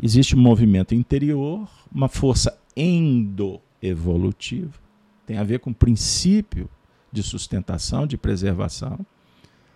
existe 0.02 0.36
um 0.36 0.40
movimento 0.40 0.94
interior, 0.94 1.68
uma 1.92 2.08
força 2.08 2.56
endoevolutiva, 2.76 4.80
tem 5.26 5.38
a 5.38 5.44
ver 5.44 5.60
com 5.60 5.72
o 5.72 5.76
princípio 5.76 6.70
de 7.14 7.22
sustentação, 7.22 8.08
de 8.08 8.18
preservação. 8.18 9.00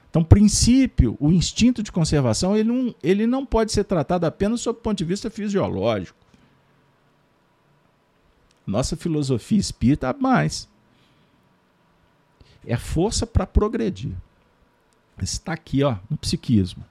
Então, 0.10 0.24
princípio, 0.24 1.16
o 1.20 1.32
instinto 1.32 1.84
de 1.84 1.92
conservação, 1.92 2.58
ele 2.58 2.68
não, 2.68 2.96
ele 3.04 3.28
não 3.28 3.46
pode 3.46 3.72
ser 3.72 3.84
tratado 3.84 4.26
apenas 4.26 4.62
sob 4.62 4.80
o 4.80 4.82
ponto 4.82 4.98
de 4.98 5.06
vista 5.06 5.30
fisiológico. 5.30 6.18
Nossa 8.66 8.98
filosofia 8.98 9.60
espírita 9.60 10.14
mais. 10.20 10.68
É 12.66 12.76
força 12.76 13.28
para 13.28 13.46
progredir. 13.46 14.12
Está 15.22 15.54
aqui, 15.54 15.84
ó, 15.84 15.98
no 16.10 16.18
psiquismo. 16.18 16.84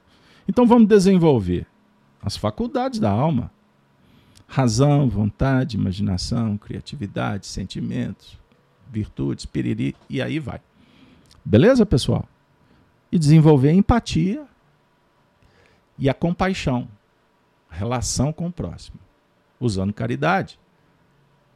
Então 0.49 0.66
vamos 0.66 0.88
desenvolver 0.88 1.66
as 2.22 2.36
faculdades 2.36 3.01
da 3.01 3.11
alma: 3.11 3.51
razão, 4.47 5.09
vontade, 5.09 5.76
imaginação, 5.76 6.57
criatividade, 6.57 7.47
sentimentos, 7.47 8.38
virtudes, 8.91 9.47
piriri, 9.47 9.95
e 10.09 10.20
aí 10.20 10.39
vai. 10.39 10.61
Beleza, 11.45 11.87
pessoal? 11.87 12.28
E 13.11 13.18
desenvolver 13.18 13.70
a 13.70 13.74
empatia 13.74 14.47
e 15.99 16.09
a 16.09 16.14
compaixão, 16.14 16.89
relação 17.70 18.32
com 18.32 18.49
o 18.49 18.53
próximo, 18.53 18.99
usando 19.61 19.93
caridade. 19.93 20.59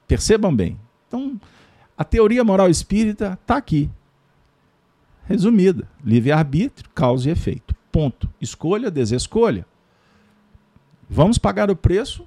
Percebam 0.07 0.55
bem. 0.55 0.79
Então, 1.07 1.41
a 1.97 2.05
teoria 2.05 2.43
moral 2.43 2.69
espírita 2.69 3.39
está 3.41 3.57
aqui. 3.57 3.91
Resumida: 5.25 5.89
livre-arbítrio, 6.05 6.91
causa 6.95 7.29
e 7.29 7.33
efeito. 7.33 7.75
Ponto. 7.93 8.29
Escolha, 8.41 8.91
desescolha. 8.91 9.67
Vamos 11.09 11.39
pagar 11.39 11.71
o 11.71 11.77
preço 11.77 12.27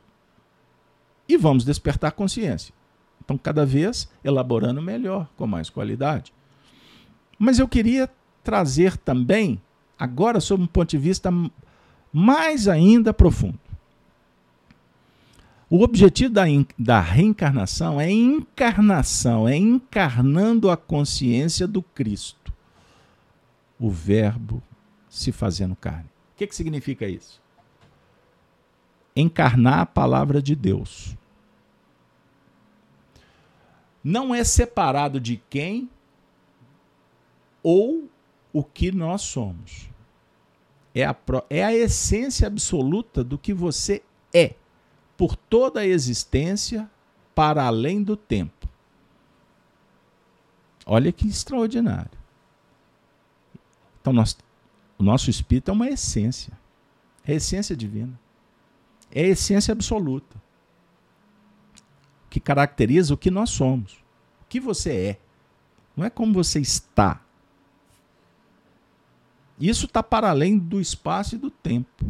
e 1.28 1.38
vamos 1.38 1.64
despertar 1.64 2.12
consciência. 2.12 2.74
Então, 3.24 3.38
cada 3.38 3.66
vez 3.66 4.10
elaborando 4.24 4.82
melhor, 4.82 5.30
com 5.38 5.48
mais 5.48 5.70
qualidade. 5.70 6.34
Mas 7.40 7.60
eu 7.60 7.68
queria 7.68 8.10
trazer 8.44 8.98
também, 8.98 9.62
agora, 9.98 10.40
sob 10.40 10.64
um 10.64 10.68
ponto 10.68 10.90
de 10.90 10.98
vista 10.98 11.32
mais 12.12 12.68
ainda 12.68 13.14
profundo. 13.14 13.60
O 15.70 15.82
objetivo 15.82 16.34
da, 16.34 16.44
da 16.78 17.00
reencarnação 17.00 18.00
é 18.00 18.12
encarnação, 18.12 19.48
é 19.48 19.56
encarnando 19.56 20.70
a 20.70 20.78
consciência 20.78 21.68
do 21.68 21.82
Cristo, 21.82 22.54
o 23.80 23.90
Verbo 23.90 24.62
se 25.10 25.32
fazendo 25.32 25.76
carne. 25.76 26.06
O 26.34 26.38
que, 26.38 26.46
que 26.46 26.56
significa 26.56 27.08
isso? 27.08 27.42
Encarnar 29.16 29.80
a 29.80 29.86
palavra 29.86 30.42
de 30.42 30.56
Deus 30.56 31.16
não 34.04 34.36
é 34.36 34.44
separado 34.44 35.20
de 35.20 35.38
quem 35.50 35.90
ou 37.62 38.10
o 38.52 38.64
que 38.64 38.92
nós 38.92 39.22
somos. 39.22 39.90
É 40.94 41.06
a, 41.06 41.16
é 41.50 41.64
a 41.64 41.74
essência 41.74 42.46
absoluta 42.46 43.24
do 43.24 43.38
que 43.38 43.54
você 43.54 44.04
é, 44.34 44.56
por 45.16 45.36
toda 45.36 45.80
a 45.80 45.88
existência, 45.88 46.90
para 47.34 47.66
além 47.66 48.04
do 48.04 48.18
tempo. 48.18 48.68
Olha 50.86 51.12
que 51.12 51.26
extraordinário. 51.28 52.12
Então, 54.02 54.12
nós, 54.12 54.38
o 55.00 55.04
nosso 55.04 55.30
espírito 55.30 55.72
é 55.72 55.74
uma 55.74 55.88
essência. 55.88 56.52
É 57.26 57.34
essência 57.36 57.76
divina. 57.76 58.20
É 59.10 59.24
a 59.24 59.28
essência 59.30 59.72
absoluta 59.72 60.43
que 62.34 62.40
caracteriza 62.40 63.14
o 63.14 63.18
que 63.18 63.30
nós 63.30 63.52
somos, 63.52 63.94
o 64.42 64.46
que 64.50 64.60
você 64.60 64.92
é. 64.92 65.20
Não 65.96 66.04
é 66.04 66.10
como 66.10 66.34
você 66.34 66.60
está. 66.60 67.22
Isso 69.60 69.86
está 69.86 70.02
para 70.02 70.32
além 70.32 70.58
do 70.58 70.82
espaço 70.82 71.36
e 71.36 71.38
do 71.38 71.52
tempo. 71.52 72.04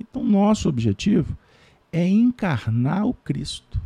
Então, 0.00 0.24
nosso 0.24 0.66
objetivo 0.66 1.36
é 1.92 2.08
encarnar 2.08 3.04
o 3.04 3.12
Cristo, 3.12 3.78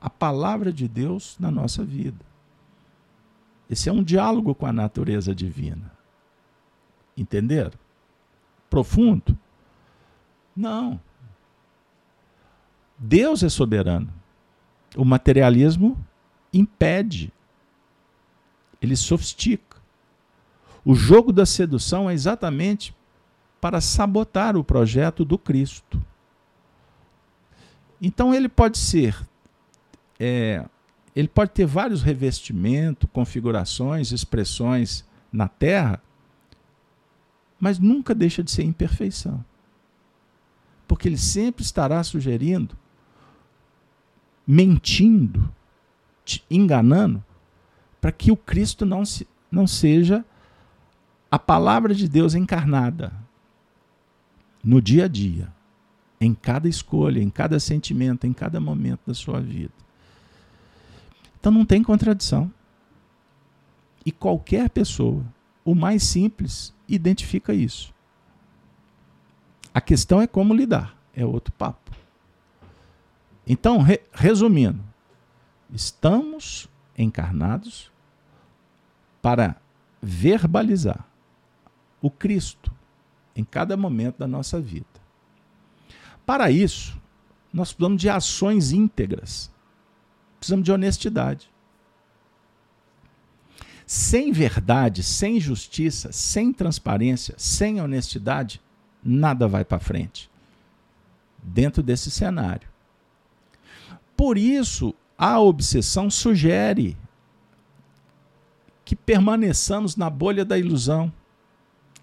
a 0.00 0.10
palavra 0.10 0.72
de 0.72 0.88
Deus 0.88 1.36
na 1.38 1.48
nossa 1.48 1.84
vida. 1.84 2.26
Esse 3.70 3.88
é 3.88 3.92
um 3.92 4.02
diálogo 4.02 4.52
com 4.52 4.66
a 4.66 4.72
natureza 4.72 5.32
divina. 5.32 5.92
Entenderam? 7.16 7.78
Profundo? 8.68 9.38
Não. 10.56 11.00
Deus 12.98 13.44
é 13.44 13.48
soberano. 13.48 14.19
O 14.96 15.04
materialismo 15.04 15.96
impede. 16.52 17.32
Ele 18.80 18.96
sofistica. 18.96 19.76
O 20.84 20.94
jogo 20.94 21.32
da 21.32 21.44
sedução 21.44 22.08
é 22.08 22.14
exatamente 22.14 22.94
para 23.60 23.80
sabotar 23.80 24.56
o 24.56 24.64
projeto 24.64 25.24
do 25.24 25.38
Cristo. 25.38 26.02
Então 28.00 28.34
ele 28.34 28.48
pode 28.48 28.78
ser, 28.78 29.14
é, 30.18 30.64
ele 31.14 31.28
pode 31.28 31.50
ter 31.50 31.66
vários 31.66 32.02
revestimentos, 32.02 33.08
configurações, 33.12 34.10
expressões 34.10 35.04
na 35.30 35.46
Terra, 35.46 36.02
mas 37.60 37.78
nunca 37.78 38.14
deixa 38.14 38.42
de 38.42 38.50
ser 38.50 38.62
imperfeição. 38.62 39.44
Porque 40.88 41.06
ele 41.06 41.18
sempre 41.18 41.62
estará 41.62 42.02
sugerindo, 42.02 42.76
mentindo, 44.50 45.48
enganando, 46.50 47.24
para 48.00 48.10
que 48.10 48.32
o 48.32 48.36
Cristo 48.36 48.84
não, 48.84 49.04
se, 49.04 49.24
não 49.48 49.64
seja 49.64 50.24
a 51.30 51.38
palavra 51.38 51.94
de 51.94 52.08
Deus 52.08 52.34
encarnada 52.34 53.12
no 54.64 54.82
dia 54.82 55.04
a 55.04 55.08
dia, 55.08 55.52
em 56.20 56.34
cada 56.34 56.68
escolha, 56.68 57.22
em 57.22 57.30
cada 57.30 57.60
sentimento, 57.60 58.26
em 58.26 58.32
cada 58.32 58.58
momento 58.58 59.02
da 59.06 59.14
sua 59.14 59.40
vida. 59.40 59.72
Então 61.38 61.52
não 61.52 61.64
tem 61.64 61.80
contradição. 61.80 62.52
E 64.04 64.10
qualquer 64.10 64.68
pessoa, 64.68 65.24
o 65.64 65.76
mais 65.76 66.02
simples, 66.02 66.74
identifica 66.88 67.54
isso. 67.54 67.94
A 69.72 69.80
questão 69.80 70.20
é 70.20 70.26
como 70.26 70.52
lidar, 70.52 70.96
é 71.14 71.24
outro 71.24 71.52
papo. 71.52 71.99
Então, 73.52 73.78
re 73.82 74.00
resumindo, 74.12 74.80
estamos 75.72 76.68
encarnados 76.96 77.90
para 79.20 79.56
verbalizar 80.00 81.04
o 82.00 82.08
Cristo 82.08 82.72
em 83.34 83.42
cada 83.42 83.76
momento 83.76 84.18
da 84.18 84.28
nossa 84.28 84.60
vida. 84.60 84.86
Para 86.24 86.48
isso, 86.48 86.96
nós 87.52 87.72
precisamos 87.72 88.00
de 88.00 88.08
ações 88.08 88.70
íntegras. 88.70 89.50
Precisamos 90.38 90.64
de 90.64 90.70
honestidade. 90.70 91.50
Sem 93.84 94.30
verdade, 94.30 95.02
sem 95.02 95.40
justiça, 95.40 96.12
sem 96.12 96.52
transparência, 96.52 97.34
sem 97.36 97.80
honestidade, 97.80 98.62
nada 99.02 99.48
vai 99.48 99.64
para 99.64 99.80
frente. 99.80 100.30
Dentro 101.42 101.82
desse 101.82 102.12
cenário. 102.12 102.69
Por 104.20 104.36
isso, 104.36 104.94
a 105.16 105.40
obsessão 105.40 106.10
sugere 106.10 106.94
que 108.84 108.94
permaneçamos 108.94 109.96
na 109.96 110.10
bolha 110.10 110.44
da 110.44 110.58
ilusão, 110.58 111.10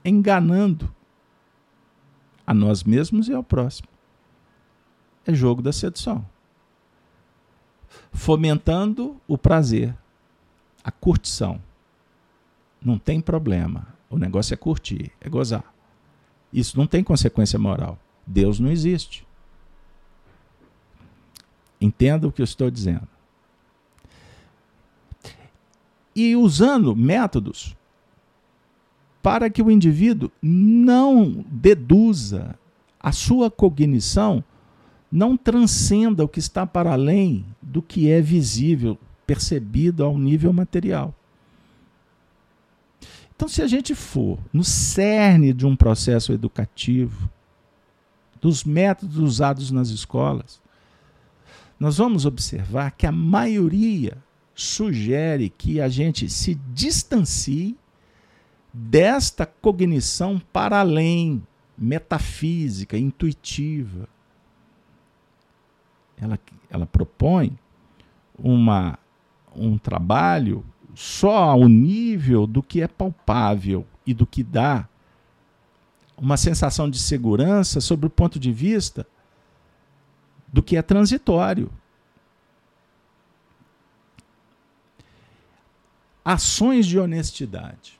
enganando 0.03 0.91
a 2.43 2.55
nós 2.55 2.83
mesmos 2.83 3.27
e 3.27 3.33
ao 3.35 3.43
próximo. 3.43 3.87
É 5.27 5.33
jogo 5.35 5.61
da 5.61 5.71
sedução. 5.71 6.27
Fomentando 8.11 9.21
o 9.27 9.37
prazer, 9.37 9.95
a 10.83 10.89
curtição. 10.89 11.61
Não 12.81 12.97
tem 12.97 13.21
problema. 13.21 13.89
O 14.09 14.17
negócio 14.17 14.55
é 14.55 14.57
curtir, 14.57 15.11
é 15.21 15.29
gozar. 15.29 15.71
Isso 16.51 16.79
não 16.79 16.87
tem 16.87 17.03
consequência 17.03 17.59
moral. 17.59 17.99
Deus 18.25 18.59
não 18.59 18.71
existe. 18.71 19.26
Entenda 21.79 22.27
o 22.27 22.31
que 22.31 22.41
eu 22.41 22.45
estou 22.45 22.69
dizendo. 22.71 23.07
E 26.15 26.35
usando 26.35 26.95
métodos 26.95 27.75
para 29.21 29.49
que 29.49 29.61
o 29.61 29.69
indivíduo 29.69 30.31
não 30.41 31.45
deduza 31.49 32.57
a 32.99 33.11
sua 33.11 33.51
cognição, 33.51 34.43
não 35.11 35.37
transcenda 35.37 36.23
o 36.23 36.27
que 36.27 36.39
está 36.39 36.65
para 36.65 36.93
além 36.93 37.45
do 37.61 37.81
que 37.81 38.09
é 38.09 38.21
visível, 38.21 38.97
percebido 39.25 40.03
ao 40.03 40.17
nível 40.17 40.51
material. 40.51 41.13
Então, 43.35 43.47
se 43.47 43.61
a 43.61 43.67
gente 43.67 43.93
for 43.93 44.39
no 44.51 44.63
cerne 44.63 45.53
de 45.53 45.65
um 45.65 45.75
processo 45.75 46.33
educativo, 46.33 47.29
dos 48.41 48.63
métodos 48.63 49.17
usados 49.17 49.69
nas 49.69 49.89
escolas, 49.89 50.59
nós 51.79 51.97
vamos 51.97 52.25
observar 52.25 52.91
que 52.91 53.05
a 53.05 53.11
maioria 53.11 54.17
sugere 54.55 55.49
que 55.49 55.79
a 55.79 55.87
gente 55.87 56.29
se 56.29 56.55
distancie 56.73 57.77
desta 58.73 59.45
cognição 59.45 60.41
para 60.51 60.79
além, 60.79 61.43
metafísica, 61.77 62.97
intuitiva. 62.97 64.09
Ela, 66.19 66.39
ela 66.69 66.85
propõe 66.87 67.57
uma, 68.37 68.97
um 69.55 69.77
trabalho 69.77 70.65
só 70.95 71.43
ao 71.51 71.67
nível 71.67 72.47
do 72.47 72.63
que 72.63 72.81
é 72.81 72.87
palpável 72.87 73.85
e 74.05 74.13
do 74.15 74.25
que 74.25 74.41
dá 74.41 74.87
uma 76.17 76.35
sensação 76.35 76.89
de 76.89 76.97
segurança 76.97 77.79
sobre 77.79 78.07
o 78.07 78.09
ponto 78.09 78.39
de 78.39 78.51
vista 78.51 79.05
do 80.47 80.63
que 80.63 80.77
é 80.77 80.81
transitório. 80.81 81.71
Ações 86.23 86.85
de 86.85 86.99
honestidade 86.99 87.97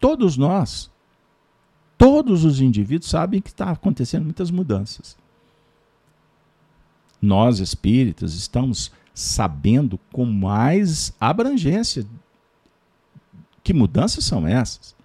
todos 0.00 0.36
nós, 0.36 0.90
todos 1.96 2.44
os 2.44 2.60
indivíduos 2.60 3.10
sabem 3.10 3.40
que 3.40 3.50
está 3.50 3.70
acontecendo 3.70 4.24
muitas 4.24 4.50
mudanças. 4.50 5.16
Nós, 7.20 7.58
espíritas, 7.58 8.34
estamos 8.34 8.92
sabendo 9.12 9.98
com 10.12 10.24
mais 10.24 11.12
abrangência 11.20 12.06
que 13.64 13.74
mudanças 13.74 14.24
são 14.24 14.46
essas. 14.46 14.96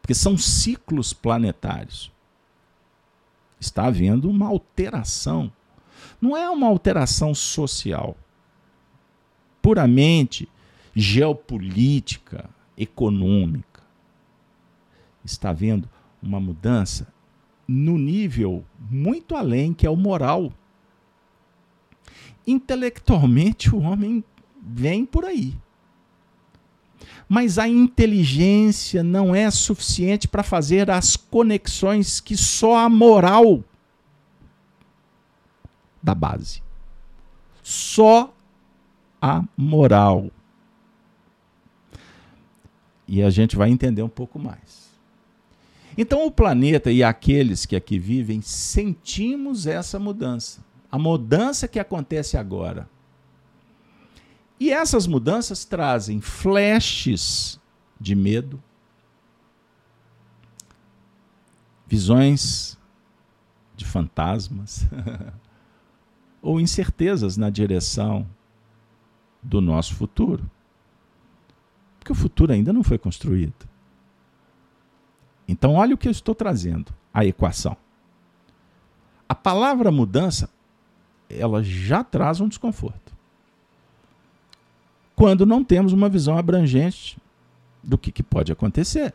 Porque 0.00 0.14
são 0.14 0.38
ciclos 0.38 1.12
planetários. 1.12 2.10
Está 3.60 3.86
havendo 3.86 4.30
uma 4.30 4.46
alteração. 4.46 5.52
Não 6.20 6.36
é 6.36 6.48
uma 6.50 6.66
alteração 6.66 7.34
social, 7.34 8.16
puramente 9.62 10.48
geopolítica, 10.94 12.48
econômica 12.76 13.70
está 15.24 15.50
havendo 15.50 15.88
uma 16.22 16.40
mudança 16.40 17.06
no 17.66 17.96
nível 17.96 18.64
muito 18.90 19.36
além, 19.36 19.72
que 19.72 19.86
é 19.86 19.90
o 19.90 19.96
moral. 19.96 20.52
Intelectualmente, 22.46 23.74
o 23.74 23.80
homem 23.80 24.24
vem 24.60 25.04
por 25.04 25.24
aí. 25.24 25.56
Mas 27.28 27.58
a 27.58 27.68
inteligência 27.68 29.04
não 29.04 29.34
é 29.34 29.48
suficiente 29.50 30.26
para 30.26 30.42
fazer 30.42 30.90
as 30.90 31.16
conexões 31.16 32.18
que 32.18 32.36
só 32.36 32.76
a 32.78 32.88
moral 32.88 33.62
da 36.02 36.14
base. 36.14 36.62
Só 37.62 38.32
a 39.20 39.44
moral. 39.56 40.30
E 43.06 43.22
a 43.22 43.30
gente 43.30 43.56
vai 43.56 43.70
entender 43.70 44.02
um 44.02 44.08
pouco 44.08 44.38
mais. 44.38 44.90
Então, 45.98 46.26
o 46.26 46.30
planeta 46.30 46.90
e 46.90 47.02
aqueles 47.02 47.66
que 47.66 47.76
aqui 47.76 47.98
vivem 47.98 48.40
sentimos 48.40 49.66
essa 49.66 49.98
mudança, 49.98 50.64
a 50.90 50.98
mudança 50.98 51.68
que 51.68 51.78
acontece 51.78 52.36
agora. 52.36 52.88
E 54.58 54.70
essas 54.70 55.06
mudanças 55.06 55.64
trazem 55.64 56.20
flashes 56.20 57.58
de 58.00 58.14
medo, 58.14 58.62
visões 61.86 62.78
de 63.76 63.84
fantasmas 63.84 64.86
ou 66.42 66.60
incertezas 66.60 67.36
na 67.36 67.50
direção 67.50 68.26
do 69.42 69.60
nosso 69.60 69.94
futuro. 69.94 70.50
Porque 71.98 72.12
o 72.12 72.14
futuro 72.14 72.52
ainda 72.52 72.72
não 72.72 72.82
foi 72.82 72.98
construído. 72.98 73.68
Então, 75.46 75.74
olha 75.74 75.94
o 75.94 75.98
que 75.98 76.08
eu 76.08 76.12
estou 76.12 76.34
trazendo, 76.34 76.92
a 77.12 77.24
equação. 77.24 77.76
A 79.28 79.34
palavra 79.34 79.90
mudança, 79.90 80.48
ela 81.28 81.62
já 81.62 82.02
traz 82.02 82.40
um 82.40 82.48
desconforto. 82.48 83.12
Quando 85.14 85.44
não 85.44 85.62
temos 85.62 85.92
uma 85.92 86.08
visão 86.08 86.38
abrangente 86.38 87.18
do 87.82 87.98
que, 87.98 88.10
que 88.10 88.22
pode 88.22 88.52
acontecer. 88.52 89.14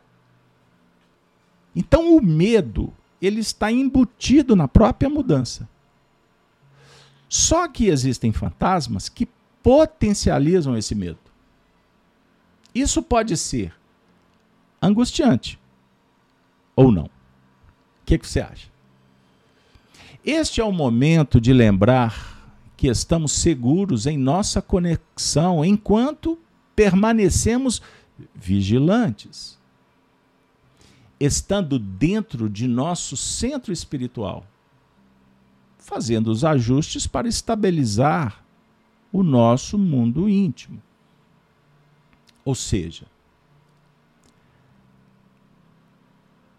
Então, 1.76 2.16
o 2.16 2.22
medo, 2.22 2.94
ele 3.22 3.40
está 3.40 3.72
embutido 3.72 4.56
na 4.56 4.68
própria 4.68 5.10
mudança. 5.10 5.68
Só 7.36 7.68
que 7.68 7.88
existem 7.88 8.32
fantasmas 8.32 9.10
que 9.10 9.28
potencializam 9.62 10.78
esse 10.78 10.96
medo. 10.96 11.20
Isso 12.74 13.04
pode 13.04 13.36
ser 13.36 13.76
angustiante 14.82 15.60
ou 16.78 16.94
não. 16.94 17.08
O 17.08 17.10
que, 18.06 18.18
que 18.18 18.26
você 18.26 18.40
acha? 18.40 18.70
Este 20.24 20.62
é 20.62 20.64
o 20.64 20.72
momento 20.72 21.42
de 21.42 21.52
lembrar 21.52 22.42
que 22.78 22.88
estamos 22.88 23.34
seguros 23.34 24.06
em 24.06 24.18
nossa 24.18 24.62
conexão 24.62 25.66
enquanto 25.66 26.40
permanecemos 26.74 27.82
vigilantes, 28.34 29.60
estando 31.20 31.78
dentro 31.78 32.50
de 32.50 32.66
nosso 32.66 33.18
centro 33.18 33.74
espiritual, 33.74 34.46
fazendo 35.86 36.32
os 36.32 36.44
ajustes 36.44 37.06
para 37.06 37.28
estabilizar 37.28 38.44
o 39.14 39.22
nosso 39.22 39.78
mundo 39.78 40.28
íntimo. 40.28 40.82
Ou 42.44 42.56
seja, 42.56 43.06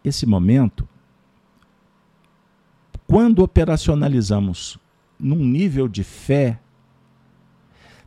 esse 0.05 0.25
momento, 0.25 0.89
quando 3.05 3.43
operacionalizamos 3.43 4.79
num 5.19 5.45
nível 5.45 5.89
de 5.89 6.05
fé, 6.05 6.61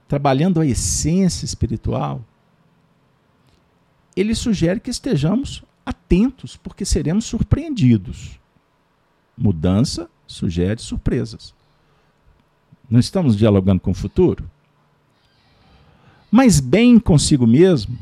trabalhando 0.07 0.61
a 0.61 0.65
essência 0.65 1.43
espiritual, 1.43 2.23
ele 4.15 4.33
sugere 4.33 4.79
que 4.79 4.89
estejamos 4.89 5.65
atentos, 5.85 6.55
porque 6.55 6.85
seremos 6.85 7.25
surpreendidos. 7.25 8.39
Mudança 9.37 10.09
sugere 10.31 10.81
surpresas. 10.81 11.53
Não 12.89 12.99
estamos 12.99 13.35
dialogando 13.35 13.81
com 13.81 13.91
o 13.91 13.95
futuro? 13.95 14.49
Mas 16.31 16.59
bem 16.59 16.99
consigo 16.99 17.47
mesmo, 17.47 17.97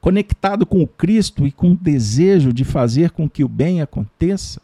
conectado 0.00 0.66
com 0.66 0.82
o 0.82 0.86
Cristo 0.86 1.46
e 1.46 1.52
com 1.52 1.72
o 1.72 1.76
desejo 1.76 2.52
de 2.52 2.64
fazer 2.64 3.10
com 3.10 3.30
que 3.30 3.44
o 3.44 3.48
bem 3.48 3.80
aconteça, 3.80 4.60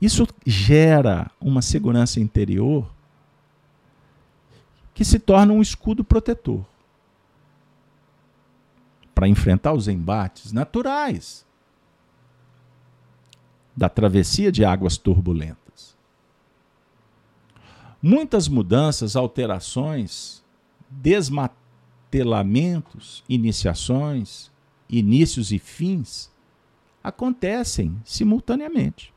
isso 0.00 0.26
gera 0.46 1.30
uma 1.40 1.62
segurança 1.62 2.20
interior 2.20 2.90
que 4.94 5.04
se 5.04 5.18
torna 5.18 5.52
um 5.52 5.62
escudo 5.62 6.02
protetor 6.02 6.64
para 9.14 9.28
enfrentar 9.28 9.72
os 9.72 9.86
embates 9.86 10.52
naturais 10.52 11.46
da 13.76 13.88
travessia 13.88 14.50
de 14.50 14.64
águas 14.64 14.96
turbulentas. 14.96 15.96
Muitas 18.02 18.48
mudanças, 18.48 19.16
alterações, 19.16 20.42
desmataram 20.88 21.60
martelamentos, 22.10 23.22
iniciações, 23.28 24.50
inícios 24.88 25.52
e 25.52 25.58
fins 25.60 26.28
acontecem 27.02 27.96
simultaneamente. 28.04 29.14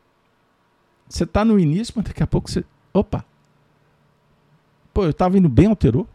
Você 1.09 1.23
está 1.23 1.43
no 1.43 1.59
início, 1.59 1.93
mas 1.97 2.05
daqui 2.05 2.21
a 2.21 2.27
pouco 2.27 2.49
você. 2.49 2.63
Opa! 2.93 3.25
Pô, 4.93 5.03
eu 5.03 5.09
estava 5.09 5.37
indo 5.37 5.49
bem, 5.49 5.65
alterou. 5.65 6.07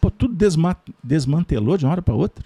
Pô, 0.00 0.10
tudo 0.10 0.34
desma 0.34 0.76
desmantelou 1.02 1.78
de 1.78 1.84
uma 1.84 1.92
hora 1.92 2.02
para 2.02 2.14
outra. 2.14 2.44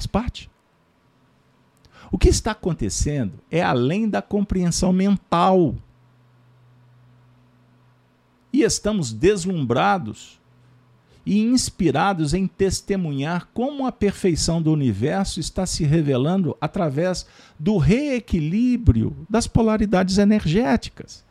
Faz 0.00 0.06
parte. 0.06 0.50
O 2.10 2.16
que 2.16 2.30
está 2.30 2.52
acontecendo 2.52 3.34
é 3.50 3.62
além 3.62 4.08
da 4.08 4.22
compreensão 4.22 4.94
mental 4.94 5.76
e 8.50 8.62
estamos 8.62 9.12
deslumbrados 9.12 10.40
e 11.26 11.38
inspirados 11.38 12.32
em 12.32 12.46
testemunhar 12.46 13.48
como 13.52 13.86
a 13.86 13.92
perfeição 13.92 14.62
do 14.62 14.72
universo 14.72 15.38
está 15.38 15.66
se 15.66 15.84
revelando 15.84 16.56
através 16.58 17.26
do 17.58 17.76
reequilíbrio 17.76 19.14
das 19.28 19.46
polaridades 19.46 20.16
energéticas. 20.16 21.22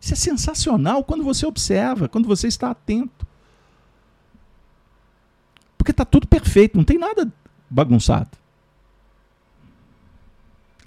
Isso 0.00 0.14
é 0.14 0.16
sensacional 0.16 1.04
quando 1.04 1.22
você 1.22 1.46
observa, 1.46 2.08
quando 2.08 2.26
você 2.26 2.48
está 2.48 2.72
atento. 2.72 3.29
Porque 5.90 6.02
está 6.02 6.04
tudo 6.04 6.28
perfeito, 6.28 6.76
não 6.76 6.84
tem 6.84 6.98
nada 6.98 7.30
bagunçado. 7.68 8.30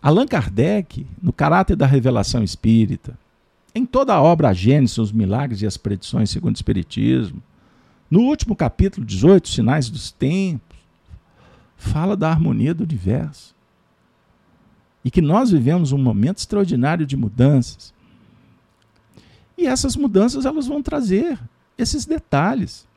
Allan 0.01 0.25
Kardec, 0.25 1.05
no 1.21 1.33
caráter 1.33 1.75
da 1.75 1.85
revelação 1.85 2.41
espírita, 2.41 3.17
em 3.75 3.85
toda 3.85 4.13
a 4.13 4.21
obra 4.21 4.49
a 4.49 4.53
Gênesis, 4.53 4.97
os 4.97 5.11
milagres 5.11 5.61
e 5.61 5.67
as 5.67 5.75
predições 5.75 6.29
segundo 6.29 6.55
o 6.55 6.57
Espiritismo, 6.57 7.43
no 8.09 8.21
último 8.21 8.55
capítulo 8.55 9.05
18, 9.05 9.49
Sinais 9.49 9.89
dos 9.89 10.09
Tempos, 10.09 10.77
fala 11.75 12.15
da 12.15 12.29
harmonia 12.29 12.73
do 12.73 12.85
universo. 12.85 13.53
E 15.03 15.11
que 15.11 15.21
nós 15.21 15.51
vivemos 15.51 15.91
um 15.91 15.97
momento 15.97 16.37
extraordinário 16.37 17.05
de 17.05 17.17
mudanças. 17.17 17.93
E 19.57 19.67
essas 19.67 19.97
mudanças 19.97 20.45
elas 20.45 20.65
vão 20.65 20.81
trazer 20.81 21.37
esses 21.77 22.05
detalhes. 22.05 22.87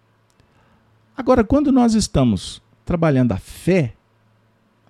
Agora, 1.16 1.42
quando 1.42 1.72
nós 1.72 1.94
estamos 1.94 2.60
trabalhando 2.84 3.32
a 3.32 3.38
fé, 3.38 3.94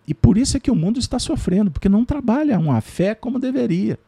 e 0.07 0.15
por 0.15 0.37
isso 0.37 0.57
é 0.57 0.61
que 0.61 0.71
o 0.71 0.77
mundo 0.77 0.99
está 0.99 1.19
sofrendo, 1.19 1.71
porque 1.71 1.89
não 1.89 2.05
trabalha 2.05 2.59
uma 2.59 2.81
fé 2.81 3.15
como 3.15 3.39
deveria 3.39 3.99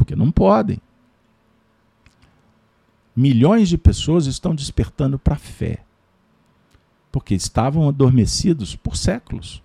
porque 0.00 0.16
não 0.16 0.32
podem. 0.32 0.80
Milhões 3.14 3.68
de 3.68 3.76
pessoas 3.76 4.24
estão 4.24 4.54
despertando 4.54 5.18
para 5.18 5.34
a 5.34 5.38
fé, 5.38 5.84
porque 7.12 7.34
estavam 7.34 7.86
adormecidos 7.86 8.74
por 8.74 8.96
séculos. 8.96 9.62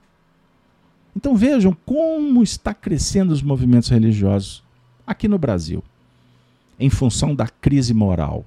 Então 1.16 1.38
vejam 1.38 1.76
como 1.86 2.44
está 2.44 2.74
crescendo 2.74 3.32
os 3.32 3.42
movimentos 3.42 3.88
religiosos 3.88 4.62
aqui 5.08 5.30
no 5.30 5.40
Brasil, 5.40 5.82
em 6.78 6.90
função 6.90 7.34
da 7.34 7.48
crise 7.48 7.94
moral, 7.94 8.44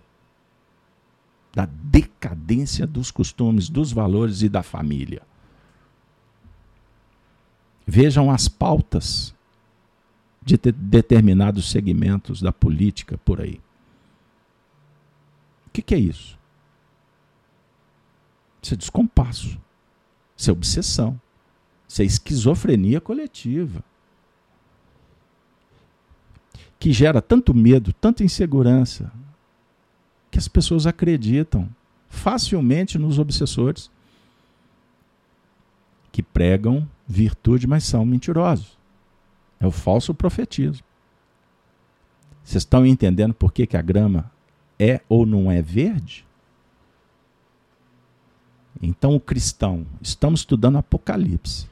da 1.59 1.66
decadência 1.66 2.86
dos 2.86 3.11
costumes, 3.11 3.68
dos 3.68 3.90
valores 3.90 4.42
e 4.42 4.48
da 4.48 4.62
família. 4.62 5.22
Vejam 7.84 8.30
as 8.30 8.46
pautas 8.46 9.34
de 10.40 10.56
determinados 10.56 11.68
segmentos 11.68 12.40
da 12.40 12.52
política 12.52 13.18
por 13.18 13.40
aí. 13.40 13.61
O 15.66 15.70
que, 15.72 15.82
que 15.82 15.96
é 15.96 15.98
isso? 15.98 16.38
Isso 18.62 18.74
é 18.74 18.76
descompasso. 18.76 19.59
Isso 20.36 20.50
é 20.50 20.52
obsessão. 20.52 21.20
Isso 21.88 22.02
é 22.02 22.04
esquizofrenia 22.04 23.00
coletiva. 23.00 23.82
Que 26.78 26.92
gera 26.92 27.20
tanto 27.20 27.52
medo, 27.52 27.92
tanta 27.92 28.22
insegurança, 28.22 29.11
que 30.39 30.41
as 30.41 30.47
pessoas 30.47 30.86
acreditam 30.86 31.68
facilmente 32.09 32.97
nos 32.97 33.18
obsessores 33.18 33.91
que 36.12 36.22
pregam 36.22 36.89
virtude, 37.09 37.66
mas 37.66 37.82
são 37.82 38.07
mentirosos. 38.07 38.78
É 39.59 39.66
o 39.66 39.72
falso 39.72 40.14
profetismo. 40.14 40.84
Vocês 42.45 42.62
estão 42.62 42.86
entendendo 42.86 43.34
por 43.34 43.53
que, 43.53 43.66
que 43.66 43.76
a 43.76 43.82
grama 43.82 44.30
é 44.78 45.01
ou 45.09 45.26
não 45.26 45.51
é 45.51 45.61
verde? 45.61 46.24
Então, 48.80 49.16
o 49.16 49.20
cristão, 49.20 49.84
estamos 50.01 50.41
estudando 50.41 50.78
Apocalipse. 50.78 51.68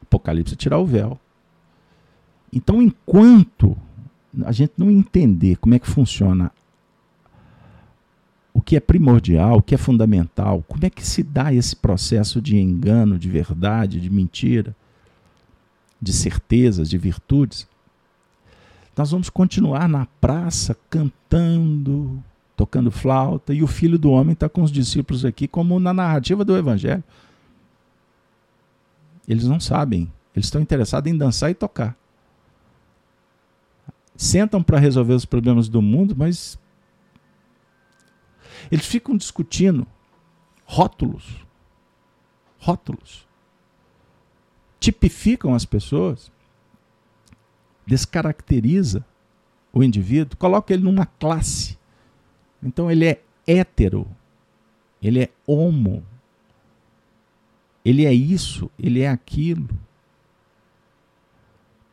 Apocalipse 0.00 0.54
é 0.54 0.56
tirar 0.56 0.78
o 0.78 0.86
véu. 0.86 1.20
Então, 2.50 2.80
enquanto 2.80 3.76
a 4.42 4.52
gente 4.52 4.72
não 4.78 4.90
entender 4.90 5.56
como 5.56 5.74
é 5.74 5.78
que 5.78 5.86
funciona 5.86 6.50
que 8.62 8.76
é 8.76 8.80
primordial, 8.80 9.58
o 9.58 9.62
que 9.62 9.74
é 9.74 9.78
fundamental, 9.78 10.64
como 10.68 10.84
é 10.84 10.90
que 10.90 11.06
se 11.06 11.22
dá 11.22 11.52
esse 11.52 11.74
processo 11.74 12.40
de 12.40 12.56
engano, 12.56 13.18
de 13.18 13.28
verdade, 13.28 14.00
de 14.00 14.08
mentira, 14.10 14.74
de 16.00 16.12
certezas, 16.12 16.88
de 16.88 16.98
virtudes, 16.98 17.66
nós 18.96 19.10
vamos 19.10 19.30
continuar 19.30 19.88
na 19.88 20.06
praça 20.20 20.76
cantando, 20.90 22.22
tocando 22.56 22.90
flauta, 22.90 23.54
e 23.54 23.62
o 23.62 23.66
filho 23.66 23.98
do 23.98 24.10
homem 24.10 24.32
está 24.32 24.48
com 24.48 24.62
os 24.62 24.70
discípulos 24.70 25.24
aqui, 25.24 25.48
como 25.48 25.80
na 25.80 25.94
narrativa 25.94 26.44
do 26.44 26.56
Evangelho. 26.56 27.02
Eles 29.26 29.44
não 29.44 29.58
sabem, 29.58 30.12
eles 30.34 30.46
estão 30.46 30.60
interessados 30.60 31.10
em 31.10 31.16
dançar 31.16 31.50
e 31.50 31.54
tocar. 31.54 31.96
Sentam 34.14 34.62
para 34.62 34.78
resolver 34.78 35.14
os 35.14 35.24
problemas 35.24 35.68
do 35.68 35.80
mundo, 35.80 36.14
mas 36.16 36.58
eles 38.70 38.86
ficam 38.86 39.16
discutindo 39.16 39.86
rótulos. 40.64 41.44
Rótulos. 42.58 43.26
Tipificam 44.78 45.54
as 45.54 45.64
pessoas 45.64 46.30
descaracteriza 47.86 49.04
o 49.72 49.82
indivíduo, 49.82 50.36
coloca 50.36 50.72
ele 50.72 50.82
numa 50.82 51.06
classe. 51.06 51.78
Então 52.62 52.90
ele 52.90 53.06
é 53.06 53.20
hétero, 53.46 54.06
ele 55.02 55.20
é 55.20 55.28
homo, 55.46 56.04
ele 57.84 58.04
é 58.04 58.12
isso, 58.12 58.70
ele 58.78 59.00
é 59.00 59.08
aquilo. 59.08 59.68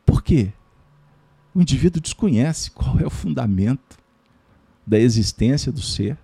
Por 0.04 0.22
quê? 0.22 0.52
O 1.54 1.60
indivíduo 1.60 2.00
desconhece 2.00 2.70
qual 2.70 2.98
é 3.00 3.06
o 3.06 3.10
fundamento 3.10 3.98
da 4.86 4.98
existência 4.98 5.72
do 5.72 5.82
ser. 5.82 6.16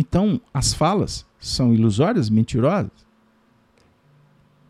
Então, 0.00 0.40
as 0.54 0.72
falas 0.72 1.26
são 1.40 1.74
ilusórias, 1.74 2.30
mentirosas. 2.30 3.04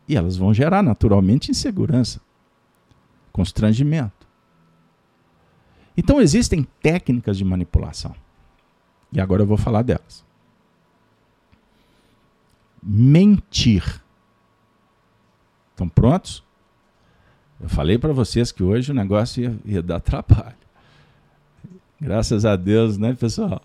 E 0.09 0.17
elas 0.17 0.39
vão 0.39 0.55
gerar 0.55 0.83
naturalmente 0.83 1.51
insegurança 1.51 2.19
constrangimento. 3.31 4.27
Então 5.95 6.21
existem 6.21 6.67
técnicas 6.83 7.37
de 7.37 7.45
manipulação. 7.45 8.15
E 9.13 9.21
agora 9.21 9.43
eu 9.43 9.47
vou 9.47 9.59
falar 9.59 9.83
delas. 9.83 10.25
Mentir. 12.83 14.03
Estão 15.71 15.89
prontos? 15.89 16.43
Eu 17.61 17.69
falei 17.69 17.99
para 17.99 18.13
vocês 18.13 18.51
que 18.51 18.63
hoje 18.63 18.93
o 18.93 18.95
negócio 18.95 19.43
ia, 19.43 19.61
ia 19.65 19.83
dar 19.83 20.01
trabalho. 20.01 20.57
Graças 22.01 22.45
a 22.45 22.57
Deus, 22.57 22.97
né, 22.97 23.15
pessoal? 23.15 23.63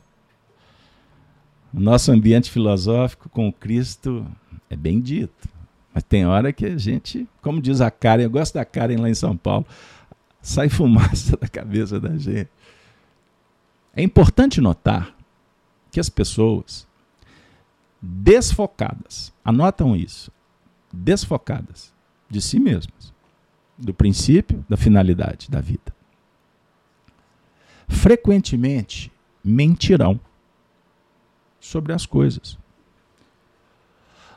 O 1.74 1.80
nosso 1.80 2.12
ambiente 2.12 2.52
filosófico 2.52 3.28
com 3.30 3.52
Cristo 3.52 4.26
é 4.70 4.76
bem 4.76 5.02
dito. 5.02 5.50
Mas 5.94 6.04
tem 6.04 6.26
hora 6.26 6.54
que 6.54 6.66
a 6.66 6.78
gente, 6.78 7.28
como 7.42 7.62
diz 7.62 7.82
a 7.82 7.90
Karen, 7.90 8.24
eu 8.24 8.30
gosto 8.30 8.56
da 8.56 8.66
Karen 8.66 8.98
lá 8.98 9.10
em 9.10 9.16
São 9.16 9.36
Paulo, 9.36 9.66
sai 10.42 10.70
fumaça 10.70 11.38
da 11.38 11.48
cabeça 11.48 12.00
da 12.00 12.16
gente. 12.18 12.50
É 13.96 14.02
importante 14.02 14.62
notar 14.62 15.16
que 15.92 16.00
as 16.00 16.10
pessoas 16.10 16.88
desfocadas, 18.02 19.32
anotam 19.46 19.96
isso, 19.96 20.32
desfocadas 20.92 21.94
de 22.30 22.42
si 22.42 22.60
mesmas, 22.60 23.14
do 23.78 23.94
princípio, 23.94 24.66
da 24.68 24.76
finalidade 24.76 25.50
da 25.50 25.62
vida, 25.62 25.94
frequentemente 27.88 29.12
mentirão 29.44 30.20
sobre 31.64 31.94
as 31.94 32.06
coisas 32.06 32.58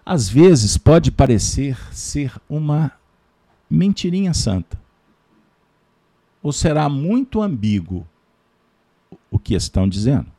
às 0.07 0.29
vezes 0.29 0.79
pode 0.79 1.11
parecer 1.11 1.77
ser 1.93 2.33
uma 2.49 2.93
mentirinha 3.68 4.33
santa. 4.33 4.81
Ou 6.41 6.53
será 6.53 6.89
muito 6.89 7.43
ambíguo 7.43 8.07
o 9.29 9.37
que 9.37 9.55
estão 9.55 9.89
dizendo? 9.89 10.31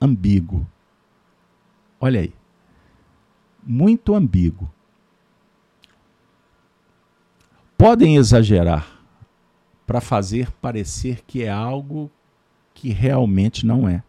Ambíguo. 0.00 0.66
Olha 2.00 2.20
aí. 2.20 2.34
Muito 3.62 4.12
ambíguo. 4.12 4.68
Podem 7.78 8.16
exagerar 8.16 9.00
para 9.86 10.00
fazer 10.00 10.50
parecer 10.50 11.22
que 11.24 11.44
é 11.44 11.50
algo 11.50 12.10
que 12.74 12.88
realmente 12.90 13.64
não 13.64 13.88
é 13.88 14.02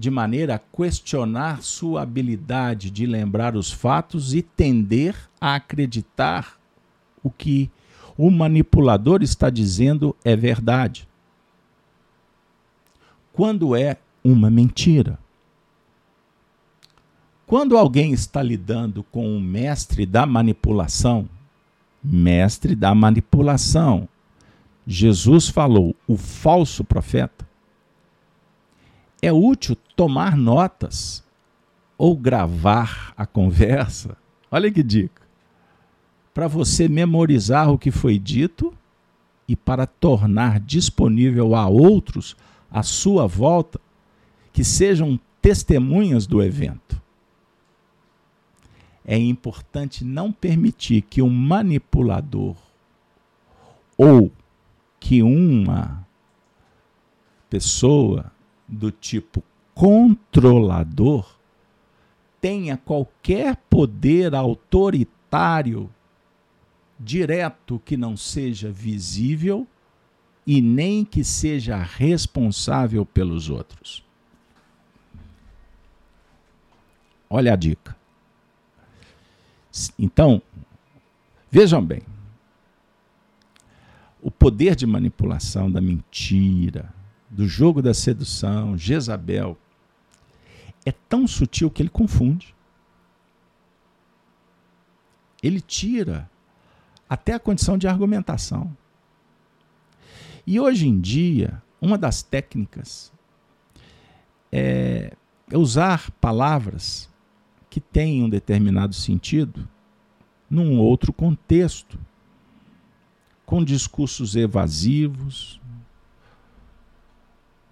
de 0.00 0.10
maneira 0.10 0.54
a 0.54 0.58
questionar 0.58 1.62
sua 1.62 2.00
habilidade 2.00 2.90
de 2.90 3.04
lembrar 3.04 3.54
os 3.54 3.70
fatos 3.70 4.32
e 4.32 4.40
tender 4.40 5.14
a 5.38 5.56
acreditar 5.56 6.58
o 7.22 7.28
que 7.28 7.70
o 8.16 8.30
manipulador 8.30 9.22
está 9.22 9.50
dizendo 9.50 10.16
é 10.24 10.34
verdade. 10.34 11.06
Quando 13.30 13.76
é 13.76 13.98
uma 14.24 14.48
mentira. 14.48 15.18
Quando 17.46 17.76
alguém 17.76 18.14
está 18.14 18.42
lidando 18.42 19.02
com 19.02 19.28
um 19.28 19.38
mestre 19.38 20.06
da 20.06 20.24
manipulação, 20.24 21.28
mestre 22.02 22.74
da 22.74 22.94
manipulação, 22.94 24.08
Jesus 24.86 25.50
falou, 25.50 25.94
o 26.08 26.16
falso 26.16 26.82
profeta, 26.82 27.49
é 29.22 29.32
útil 29.32 29.76
tomar 29.94 30.36
notas 30.36 31.24
ou 31.98 32.16
gravar 32.16 33.12
a 33.16 33.26
conversa. 33.26 34.16
Olha 34.50 34.70
que 34.70 34.82
dica. 34.82 35.22
Para 36.32 36.48
você 36.48 36.88
memorizar 36.88 37.70
o 37.70 37.78
que 37.78 37.90
foi 37.90 38.18
dito 38.18 38.72
e 39.46 39.54
para 39.54 39.86
tornar 39.86 40.60
disponível 40.60 41.54
a 41.54 41.66
outros 41.66 42.36
à 42.70 42.82
sua 42.82 43.26
volta 43.26 43.80
que 44.52 44.64
sejam 44.64 45.18
testemunhas 45.42 46.26
do 46.26 46.42
evento. 46.42 47.00
É 49.04 49.18
importante 49.18 50.04
não 50.04 50.30
permitir 50.30 51.02
que 51.02 51.20
um 51.20 51.30
manipulador 51.30 52.56
ou 53.98 54.30
que 55.00 55.22
uma 55.22 56.06
pessoa 57.48 58.30
do 58.70 58.90
tipo 58.90 59.42
controlador 59.74 61.36
tenha 62.40 62.76
qualquer 62.76 63.56
poder 63.68 64.34
autoritário 64.34 65.90
direto 66.98 67.80
que 67.84 67.96
não 67.96 68.16
seja 68.16 68.70
visível 68.70 69.66
e 70.46 70.60
nem 70.60 71.04
que 71.04 71.22
seja 71.22 71.76
responsável 71.76 73.04
pelos 73.04 73.50
outros. 73.50 74.04
Olha 77.28 77.52
a 77.52 77.56
dica. 77.56 77.96
Então, 79.98 80.42
vejam 81.50 81.84
bem. 81.84 82.02
O 84.20 84.30
poder 84.30 84.74
de 84.74 84.86
manipulação 84.86 85.70
da 85.70 85.80
mentira, 85.80 86.92
do 87.30 87.46
jogo 87.46 87.80
da 87.80 87.94
sedução, 87.94 88.76
Jezabel, 88.76 89.56
é 90.84 90.90
tão 90.90 91.26
sutil 91.28 91.70
que 91.70 91.80
ele 91.80 91.88
confunde. 91.88 92.54
Ele 95.42 95.60
tira 95.60 96.28
até 97.08 97.34
a 97.34 97.40
condição 97.40 97.78
de 97.78 97.86
argumentação. 97.86 98.76
E 100.46 100.58
hoje 100.58 100.88
em 100.88 101.00
dia, 101.00 101.62
uma 101.80 101.96
das 101.96 102.22
técnicas 102.22 103.12
é, 104.50 105.16
usar 105.52 106.10
palavras 106.12 107.08
que 107.68 107.80
têm 107.80 108.24
um 108.24 108.28
determinado 108.28 108.94
sentido 108.94 109.68
num 110.48 110.78
outro 110.78 111.12
contexto, 111.12 111.98
com 113.46 113.64
discursos 113.64 114.34
evasivos, 114.34 115.59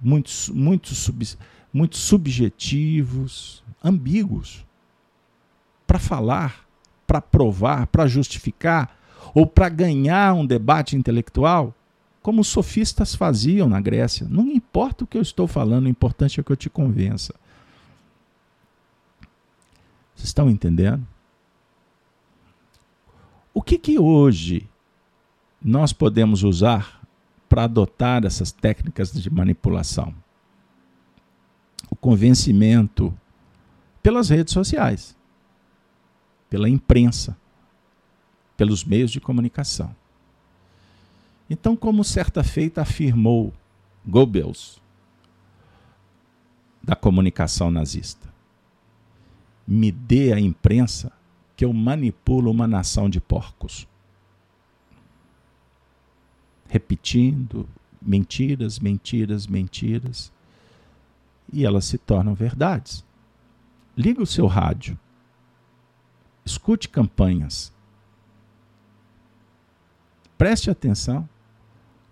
muito, 0.00 0.30
muito, 0.54 0.94
sub, 0.94 1.26
muito 1.72 1.96
subjetivos, 1.96 3.62
ambíguos, 3.82 4.64
para 5.86 5.98
falar, 5.98 6.66
para 7.06 7.20
provar, 7.20 7.86
para 7.86 8.06
justificar 8.06 8.96
ou 9.34 9.46
para 9.46 9.68
ganhar 9.68 10.34
um 10.34 10.46
debate 10.46 10.96
intelectual, 10.96 11.74
como 12.22 12.40
os 12.40 12.48
sofistas 12.48 13.14
faziam 13.14 13.68
na 13.68 13.80
Grécia. 13.80 14.26
Não 14.28 14.46
importa 14.48 15.04
o 15.04 15.06
que 15.06 15.16
eu 15.16 15.22
estou 15.22 15.46
falando, 15.46 15.86
o 15.86 15.88
importante 15.88 16.38
é 16.38 16.42
que 16.42 16.52
eu 16.52 16.56
te 16.56 16.68
convença. 16.68 17.34
Vocês 20.14 20.28
estão 20.28 20.50
entendendo? 20.50 21.06
O 23.54 23.62
que 23.62 23.78
que 23.78 23.98
hoje 23.98 24.68
nós 25.62 25.92
podemos 25.92 26.42
usar 26.42 26.97
para 27.48 27.64
adotar 27.64 28.24
essas 28.24 28.52
técnicas 28.52 29.12
de 29.12 29.30
manipulação. 29.30 30.14
O 31.90 31.96
convencimento 31.96 33.16
pelas 34.02 34.28
redes 34.28 34.52
sociais, 34.52 35.16
pela 36.48 36.68
imprensa. 36.68 37.36
pelos 38.58 38.84
meios 38.84 39.12
de 39.12 39.20
comunicação. 39.20 39.94
Então, 41.48 41.76
como 41.76 42.02
certa 42.02 42.42
feita 42.42 42.82
afirmou 42.82 43.54
Goebbels, 44.04 44.82
da 46.82 46.96
comunicação 46.96 47.70
nazista, 47.70 48.28
me 49.64 49.92
dê 49.92 50.32
a 50.32 50.40
imprensa 50.40 51.12
que 51.56 51.64
eu 51.64 51.72
manipulo 51.72 52.50
uma 52.50 52.66
nação 52.66 53.08
de 53.08 53.20
porcos. 53.20 53.86
Repetindo 56.68 57.68
mentiras, 58.00 58.78
mentiras, 58.78 59.46
mentiras, 59.46 60.32
e 61.52 61.64
elas 61.64 61.84
se 61.84 61.98
tornam 61.98 62.34
verdades. 62.34 63.04
Liga 63.96 64.22
o 64.22 64.26
seu 64.26 64.46
rádio, 64.46 64.98
escute 66.44 66.88
campanhas, 66.88 67.72
preste 70.36 70.70
atenção 70.70 71.28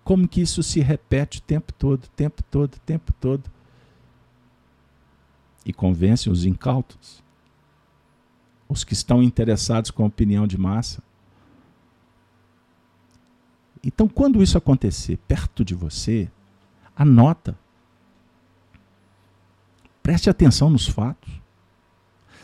como 0.03 0.27
que 0.27 0.41
isso 0.41 0.63
se 0.63 0.79
repete 0.79 1.39
o 1.39 1.41
tempo 1.41 1.73
todo, 1.73 2.05
o 2.05 2.09
tempo 2.09 2.43
todo, 2.43 2.75
o 2.75 2.79
tempo 2.79 3.13
todo. 3.19 3.43
E 5.65 5.73
convence 5.73 6.29
os 6.29 6.45
incautos, 6.45 7.21
os 8.69 8.85
que 8.85 8.93
estão 8.93 9.21
interessados 9.21 9.91
com 9.91 10.03
a 10.03 10.07
opinião 10.07 10.47
de 10.47 10.57
massa. 10.57 11.03
Então, 13.87 14.05
quando 14.05 14.43
isso 14.43 14.57
acontecer 14.57 15.15
perto 15.29 15.63
de 15.63 15.73
você, 15.73 16.29
anota. 16.93 17.57
Preste 20.03 20.29
atenção 20.29 20.69
nos 20.69 20.85
fatos. 20.85 21.31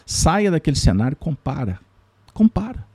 Saia 0.05 0.49
daquele 0.49 0.77
cenário, 0.77 1.17
compara. 1.17 1.81
Compara. 2.33 2.87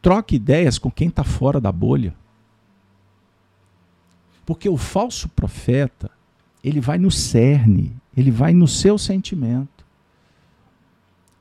Troque 0.00 0.36
ideias 0.36 0.78
com 0.78 0.90
quem 0.90 1.08
está 1.08 1.22
fora 1.22 1.60
da 1.60 1.70
bolha. 1.70 2.14
Porque 4.46 4.70
o 4.70 4.78
falso 4.78 5.28
profeta, 5.28 6.10
ele 6.64 6.80
vai 6.80 6.96
no 6.96 7.10
cerne, 7.10 7.94
ele 8.16 8.30
vai 8.30 8.54
no 8.54 8.66
seu 8.66 8.96
sentimento. 8.96 9.84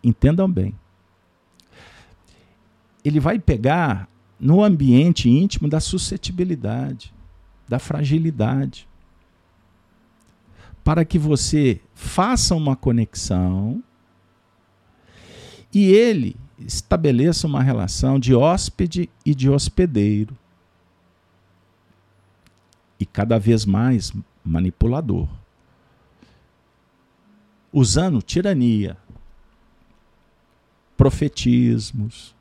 Entendam 0.04 0.52
bem. 0.52 0.76
Ele 3.06 3.22
vai 3.22 3.40
pegar 3.40 4.10
no 4.40 4.64
ambiente 4.64 5.30
íntimo 5.30 5.68
da 5.68 5.80
suscetibilidade, 5.80 7.14
da 7.68 7.80
fragilidade. 7.80 8.88
Para 10.84 11.04
que 11.04 11.18
você 11.18 11.82
faça 11.94 12.56
uma 12.56 12.76
conexão 12.76 13.84
e 15.74 15.86
ele 15.86 16.36
estabeleça 16.60 17.48
uma 17.48 17.62
relação 17.62 18.20
de 18.20 18.34
hóspede 18.36 19.10
e 19.26 19.34
de 19.34 19.50
hospedeiro 19.50 20.38
e 23.00 23.06
cada 23.06 23.38
vez 23.38 23.66
mais 23.66 24.14
manipulador, 24.44 25.28
usando 27.74 28.22
tirania, 28.22 28.96
profetismos, 30.96 32.34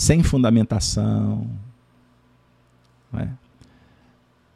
sem 0.00 0.22
fundamentação, 0.22 1.46
é? 3.12 3.28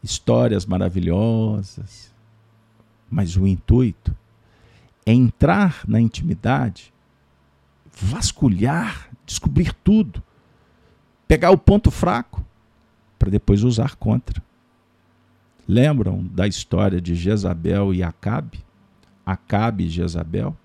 histórias 0.02 0.64
maravilhosas, 0.64 2.10
mas 3.10 3.36
o 3.36 3.46
intuito 3.46 4.16
é 5.04 5.12
entrar 5.12 5.82
na 5.86 6.00
intimidade, 6.00 6.94
vasculhar, 7.92 9.10
descobrir 9.26 9.74
tudo, 9.84 10.22
pegar 11.28 11.50
o 11.50 11.58
ponto 11.58 11.90
fraco 11.90 12.42
para 13.18 13.30
depois 13.30 13.62
usar 13.62 13.96
contra. 13.96 14.42
Lembram 15.68 16.24
da 16.24 16.48
história 16.48 17.02
de 17.02 17.14
Jezabel 17.14 17.92
e 17.92 18.02
Acabe? 18.02 18.64
Acabe 19.26 19.84
e 19.84 19.90
Jezabel? 19.90 20.56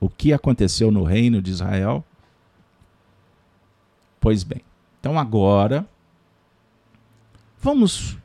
O 0.00 0.08
que 0.08 0.32
aconteceu 0.32 0.90
no 0.90 1.04
reino 1.04 1.40
de 1.40 1.52
Israel? 1.52 2.04
Pois 4.20 4.44
bem, 4.44 4.60
então 5.00 5.18
agora 5.18 5.86
vamos 7.60 8.18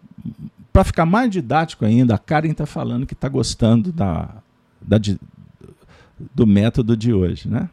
para 0.74 0.84
ficar 0.84 1.06
mais 1.06 1.32
didático 1.32 1.86
ainda. 1.86 2.16
A 2.16 2.18
Karen 2.18 2.52
está 2.52 2.66
falando 2.66 3.06
que 3.06 3.14
está 3.14 3.30
gostando 3.30 3.92
da, 3.92 4.30
da, 4.82 4.98
do 6.34 6.46
método 6.46 6.98
de 6.98 7.14
hoje, 7.14 7.48
né? 7.48 7.70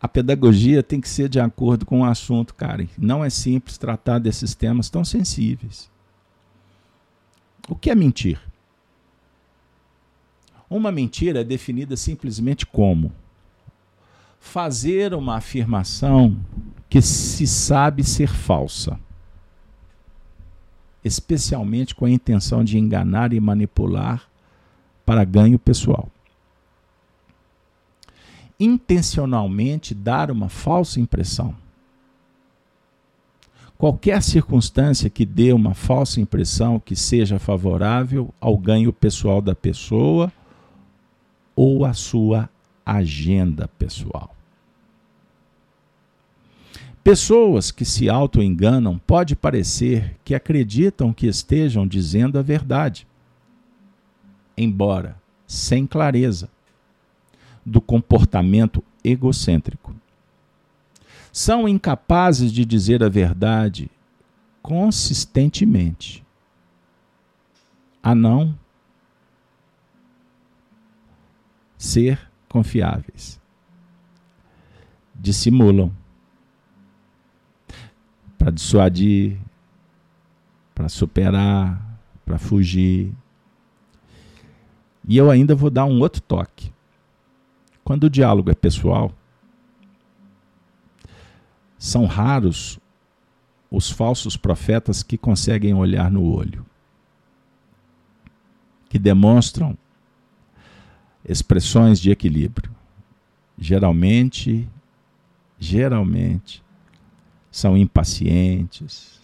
a 0.00 0.08
pedagogia 0.08 0.82
tem 0.82 1.00
que 1.00 1.08
ser 1.08 1.28
de 1.28 1.38
acordo 1.38 1.84
com 1.84 2.00
o 2.00 2.04
assunto, 2.04 2.54
Karen. 2.54 2.88
Não 2.96 3.22
é 3.22 3.28
simples 3.28 3.76
tratar 3.76 4.18
desses 4.18 4.54
temas 4.54 4.88
tão 4.88 5.04
sensíveis. 5.04 5.90
O 7.68 7.76
que 7.76 7.90
é 7.90 7.94
mentir? 7.94 8.40
Uma 10.70 10.90
mentira 10.90 11.40
é 11.40 11.44
definida 11.44 11.96
simplesmente 11.96 12.64
como 12.64 13.12
fazer 14.40 15.14
uma 15.14 15.36
afirmação 15.36 16.36
que 16.88 17.00
se 17.00 17.46
sabe 17.46 18.02
ser 18.02 18.28
falsa, 18.28 18.98
especialmente 21.04 21.94
com 21.94 22.06
a 22.06 22.10
intenção 22.10 22.64
de 22.64 22.76
enganar 22.76 23.32
e 23.32 23.38
manipular 23.38 24.28
para 25.06 25.22
ganho 25.24 25.58
pessoal 25.58 26.10
intencionalmente 28.60 29.94
dar 29.94 30.30
uma 30.30 30.50
falsa 30.50 31.00
impressão. 31.00 31.54
Qualquer 33.78 34.22
circunstância 34.22 35.08
que 35.08 35.24
dê 35.24 35.54
uma 35.54 35.72
falsa 35.72 36.20
impressão 36.20 36.78
que 36.78 36.94
seja 36.94 37.38
favorável 37.38 38.28
ao 38.38 38.58
ganho 38.58 38.92
pessoal 38.92 39.40
da 39.40 39.54
pessoa 39.54 40.30
ou 41.56 41.86
à 41.86 41.94
sua 41.94 42.49
agenda 42.84 43.68
pessoal. 43.78 44.34
Pessoas 47.02 47.70
que 47.70 47.84
se 47.84 48.10
auto-enganam 48.10 48.98
pode 48.98 49.34
parecer 49.34 50.16
que 50.24 50.34
acreditam 50.34 51.12
que 51.12 51.26
estejam 51.26 51.86
dizendo 51.86 52.38
a 52.38 52.42
verdade, 52.42 53.06
embora 54.56 55.20
sem 55.46 55.86
clareza 55.86 56.48
do 57.64 57.80
comportamento 57.80 58.84
egocêntrico. 59.02 59.94
São 61.32 61.68
incapazes 61.68 62.52
de 62.52 62.64
dizer 62.64 63.02
a 63.02 63.08
verdade 63.08 63.90
consistentemente, 64.62 66.24
a 68.02 68.14
não 68.14 68.58
ser 71.78 72.29
confiáveis. 72.50 73.40
Dissimulam 75.14 75.92
para 78.36 78.50
dissuadir, 78.50 79.38
para 80.74 80.88
superar, 80.88 81.80
para 82.26 82.38
fugir. 82.38 83.14
E 85.06 85.16
eu 85.16 85.30
ainda 85.30 85.54
vou 85.54 85.70
dar 85.70 85.84
um 85.84 86.00
outro 86.00 86.20
toque. 86.20 86.72
Quando 87.84 88.04
o 88.04 88.10
diálogo 88.10 88.50
é 88.50 88.54
pessoal, 88.54 89.12
são 91.78 92.06
raros 92.06 92.78
os 93.70 93.90
falsos 93.90 94.36
profetas 94.36 95.02
que 95.02 95.16
conseguem 95.16 95.74
olhar 95.74 96.10
no 96.10 96.24
olho, 96.24 96.66
que 98.88 98.98
demonstram 98.98 99.78
expressões 101.24 102.00
de 102.00 102.10
equilíbrio. 102.10 102.74
Geralmente, 103.58 104.68
geralmente, 105.58 106.62
são 107.50 107.76
impacientes. 107.76 109.20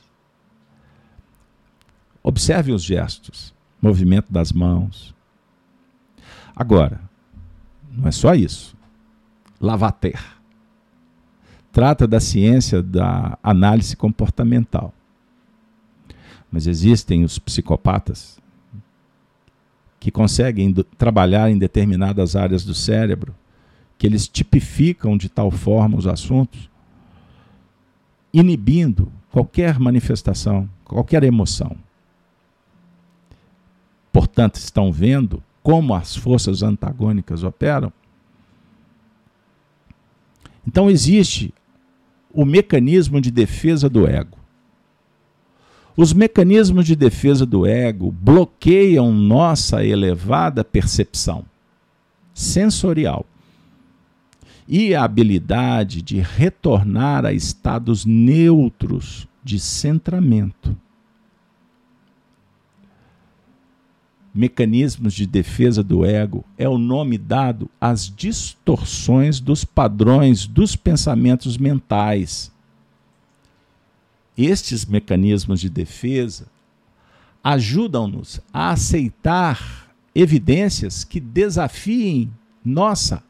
Observe 2.23 2.73
os 2.73 2.83
gestos, 2.83 3.55
movimento 3.81 4.33
das 4.33 4.53
mãos. 4.53 5.15
Agora, 6.55 7.01
não 7.91 8.09
é 8.09 8.13
só 8.13 8.35
isso. 8.35 8.77
Lavater. 9.61 10.23
Trata 11.73 12.07
da 12.07 12.21
ciência 12.21 12.83
da 12.83 13.39
análise 13.43 13.97
comportamental. 13.97 14.93
Mas 16.51 16.67
existem 16.67 17.25
os 17.25 17.39
psicopatas 17.39 18.41
que 19.99 20.11
conseguem 20.11 20.73
trabalhar 20.99 21.51
em 21.51 21.59
determinadas 21.59 22.37
áreas 22.37 22.65
do 22.65 22.75
cérebro, 22.75 23.35
que 23.99 24.07
eles 24.07 24.29
tipificam 24.29 25.17
de 25.17 25.29
tal 25.29 25.51
forma 25.51 25.97
os 25.97 26.07
assuntos, 26.07 26.71
inibindo 28.33 29.11
qualquer 29.31 29.79
manifestação, 29.79 30.69
qualquer 30.85 31.23
emoção. 31.25 31.77
Portanto, 34.13 34.57
estão 34.57 34.93
vendo 34.93 35.43
como 35.63 35.95
as 35.95 36.15
forças 36.15 36.63
antagônicas 36.63 37.43
operam, 37.43 37.93
Então 40.67 40.91
existe 40.91 41.55
o 42.33 42.45
mecanismo 42.45 43.21
de 43.21 43.31
defesa 43.31 43.89
do 43.89 44.07
ego. 44.07 44.37
Os 45.97 46.13
mecanismos 46.13 46.85
de 46.85 46.95
defesa 46.95 47.47
do 47.47 47.65
ego 47.65 48.13
bloqueiam 48.13 49.13
nossa 49.13 49.83
elevada 49.83 50.63
percepção 50.63 51.45
sensorial 52.35 53.25
e 54.69 54.95
a 54.95 55.05
habilidade 55.05 56.03
de 56.03 56.21
retornar 56.21 57.25
a 57.25 57.33
estados 57.33 58.05
neutros 58.05 59.27
de 59.43 59.59
centramento. 59.59 60.77
Mecanismos 64.35 65.15
de 65.15 65.27
defesa 65.27 65.83
do 65.83 66.05
ego 66.05 66.45
é 66.59 66.69
o 66.69 66.77
nome 66.77 67.17
dado 67.17 67.71
às 67.81 68.15
distorções 68.15 69.41
dos 69.41 69.65
padrões 69.65 70.47
dos 70.47 70.77
pensamentos 70.77 71.57
mentais. 71.57 72.53
Estes 74.37 74.85
mecanismos 74.85 75.61
de 75.61 75.71
defesa 75.71 76.47
ajudam-nos 77.43 78.41
a 78.53 78.71
aceitar 78.71 79.95
evidências 80.15 81.05
que 81.05 81.21
desafiem 81.21 82.33
nossa 82.65 83.23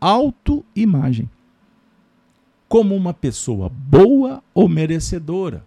autoimagem 0.00 1.30
como 2.68 2.96
uma 2.96 3.12
pessoa 3.12 3.68
boa 3.68 4.42
ou 4.54 4.66
merecedora, 4.66 5.62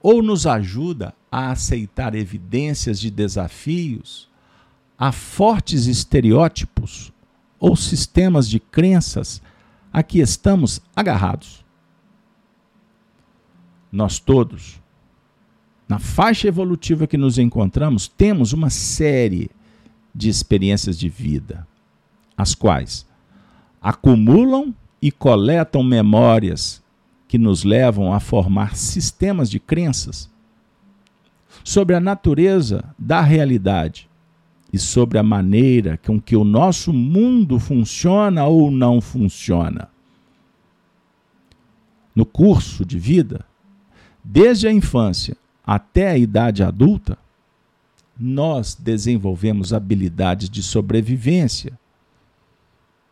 ou 0.00 0.22
nos 0.22 0.46
ajuda 0.46 1.12
a 1.30 1.50
aceitar 1.50 2.14
evidências 2.14 3.00
de 3.00 3.10
desafios 3.10 4.30
a 4.96 5.10
fortes 5.10 5.86
estereótipos 5.86 7.12
ou 7.58 7.74
sistemas 7.74 8.48
de 8.48 8.60
crenças 8.60 9.42
a 9.92 10.02
que 10.02 10.20
estamos 10.20 10.80
agarrados. 10.94 11.59
Nós 13.90 14.18
todos, 14.18 14.80
na 15.88 15.98
faixa 15.98 16.46
evolutiva 16.48 17.06
que 17.06 17.16
nos 17.16 17.38
encontramos, 17.38 18.06
temos 18.06 18.52
uma 18.52 18.70
série 18.70 19.50
de 20.14 20.28
experiências 20.28 20.98
de 20.98 21.08
vida 21.08 21.66
as 22.40 22.54
quais 22.54 23.06
acumulam 23.80 24.74
e 25.00 25.10
coletam 25.10 25.82
memórias 25.82 26.82
que 27.28 27.38
nos 27.38 27.64
levam 27.64 28.12
a 28.12 28.20
formar 28.20 28.76
sistemas 28.76 29.50
de 29.50 29.60
crenças 29.60 30.30
sobre 31.62 31.94
a 31.94 32.00
natureza 32.00 32.84
da 32.98 33.20
realidade 33.20 34.08
e 34.72 34.78
sobre 34.78 35.18
a 35.18 35.22
maneira 35.22 35.98
com 35.98 36.20
que 36.20 36.36
o 36.36 36.44
nosso 36.44 36.92
mundo 36.92 37.58
funciona 37.58 38.44
ou 38.44 38.70
não 38.70 39.00
funciona. 39.00 39.88
No 42.14 42.24
curso 42.24 42.84
de 42.84 42.98
vida, 42.98 43.44
desde 44.22 44.68
a 44.68 44.72
infância 44.72 45.36
até 45.64 46.10
a 46.10 46.18
idade 46.18 46.62
adulta, 46.62 47.18
nós 48.18 48.74
desenvolvemos 48.74 49.72
habilidades 49.72 50.50
de 50.50 50.62
sobrevivência 50.62 51.78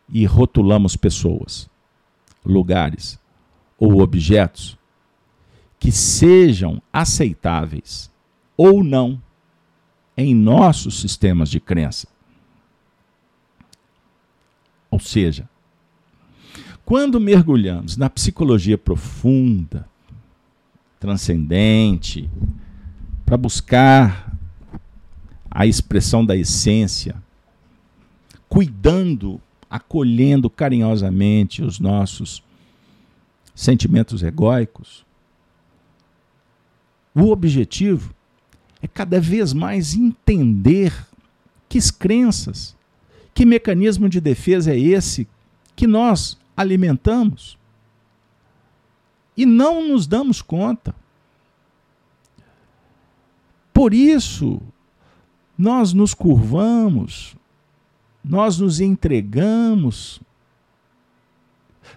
e 0.07 0.25
rotulamos 0.25 0.95
pessoas, 0.95 1.69
lugares 2.45 3.19
ou 3.77 4.01
objetos 4.01 4.77
que 5.79 5.91
sejam 5.91 6.81
aceitáveis 6.91 8.11
ou 8.57 8.83
não 8.83 9.21
em 10.17 10.35
nossos 10.35 10.99
sistemas 10.99 11.49
de 11.49 11.59
crença. 11.59 12.07
Ou 14.91 14.99
seja, 14.99 15.47
quando 16.83 17.19
mergulhamos 17.19 17.95
na 17.95 18.09
psicologia 18.09 18.77
profunda, 18.77 19.87
transcendente, 20.99 22.29
para 23.25 23.37
buscar 23.37 24.35
a 25.49 25.65
expressão 25.65 26.25
da 26.25 26.35
essência, 26.35 27.15
cuidando 28.47 29.39
acolhendo 29.69 30.49
carinhosamente 30.49 31.61
os 31.61 31.79
nossos 31.79 32.43
sentimentos 33.53 34.23
egóicos. 34.23 35.05
O 37.13 37.29
objetivo 37.29 38.13
é 38.81 38.87
cada 38.87 39.19
vez 39.19 39.53
mais 39.53 39.93
entender 39.93 40.93
que 41.67 41.79
crenças, 41.91 42.75
que 43.33 43.45
mecanismo 43.45 44.09
de 44.09 44.19
defesa 44.19 44.73
é 44.73 44.79
esse 44.79 45.27
que 45.75 45.85
nós 45.85 46.37
alimentamos 46.57 47.58
e 49.41 49.45
não 49.45 49.87
nos 49.87 50.07
damos 50.07 50.41
conta. 50.41 50.95
Por 53.73 53.93
isso, 53.93 54.61
nós 55.57 55.93
nos 55.93 56.13
curvamos 56.13 57.37
nós 58.23 58.59
nos 58.59 58.79
entregamos, 58.79 60.21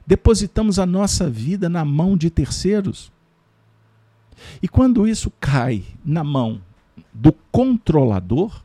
depositamos 0.06 0.78
a 0.78 0.86
nossa 0.86 1.28
vida 1.28 1.68
na 1.68 1.84
mão 1.84 2.16
de 2.16 2.30
terceiros. 2.30 3.12
E 4.62 4.68
quando 4.68 5.06
isso 5.06 5.30
cai 5.40 5.84
na 6.04 6.24
mão 6.24 6.60
do 7.12 7.32
controlador, 7.50 8.62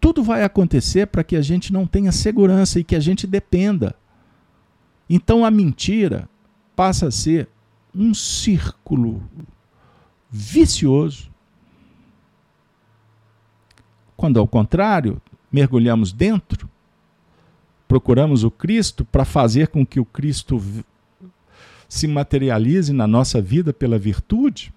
tudo 0.00 0.22
vai 0.22 0.42
acontecer 0.42 1.06
para 1.06 1.24
que 1.24 1.36
a 1.36 1.42
gente 1.42 1.72
não 1.72 1.86
tenha 1.86 2.12
segurança 2.12 2.78
e 2.78 2.84
que 2.84 2.96
a 2.96 3.00
gente 3.00 3.26
dependa. 3.26 3.94
Então 5.14 5.44
a 5.44 5.50
mentira 5.50 6.26
passa 6.74 7.08
a 7.08 7.10
ser 7.10 7.46
um 7.94 8.14
círculo 8.14 9.22
vicioso 10.30 11.30
quando, 14.16 14.40
ao 14.40 14.48
contrário, 14.48 15.20
mergulhamos 15.52 16.12
dentro, 16.14 16.66
procuramos 17.86 18.42
o 18.42 18.50
Cristo 18.50 19.04
para 19.04 19.26
fazer 19.26 19.68
com 19.68 19.84
que 19.84 20.00
o 20.00 20.04
Cristo 20.06 20.58
se 21.86 22.08
materialize 22.08 22.90
na 22.90 23.06
nossa 23.06 23.42
vida 23.42 23.70
pela 23.70 23.98
virtude, 23.98 24.72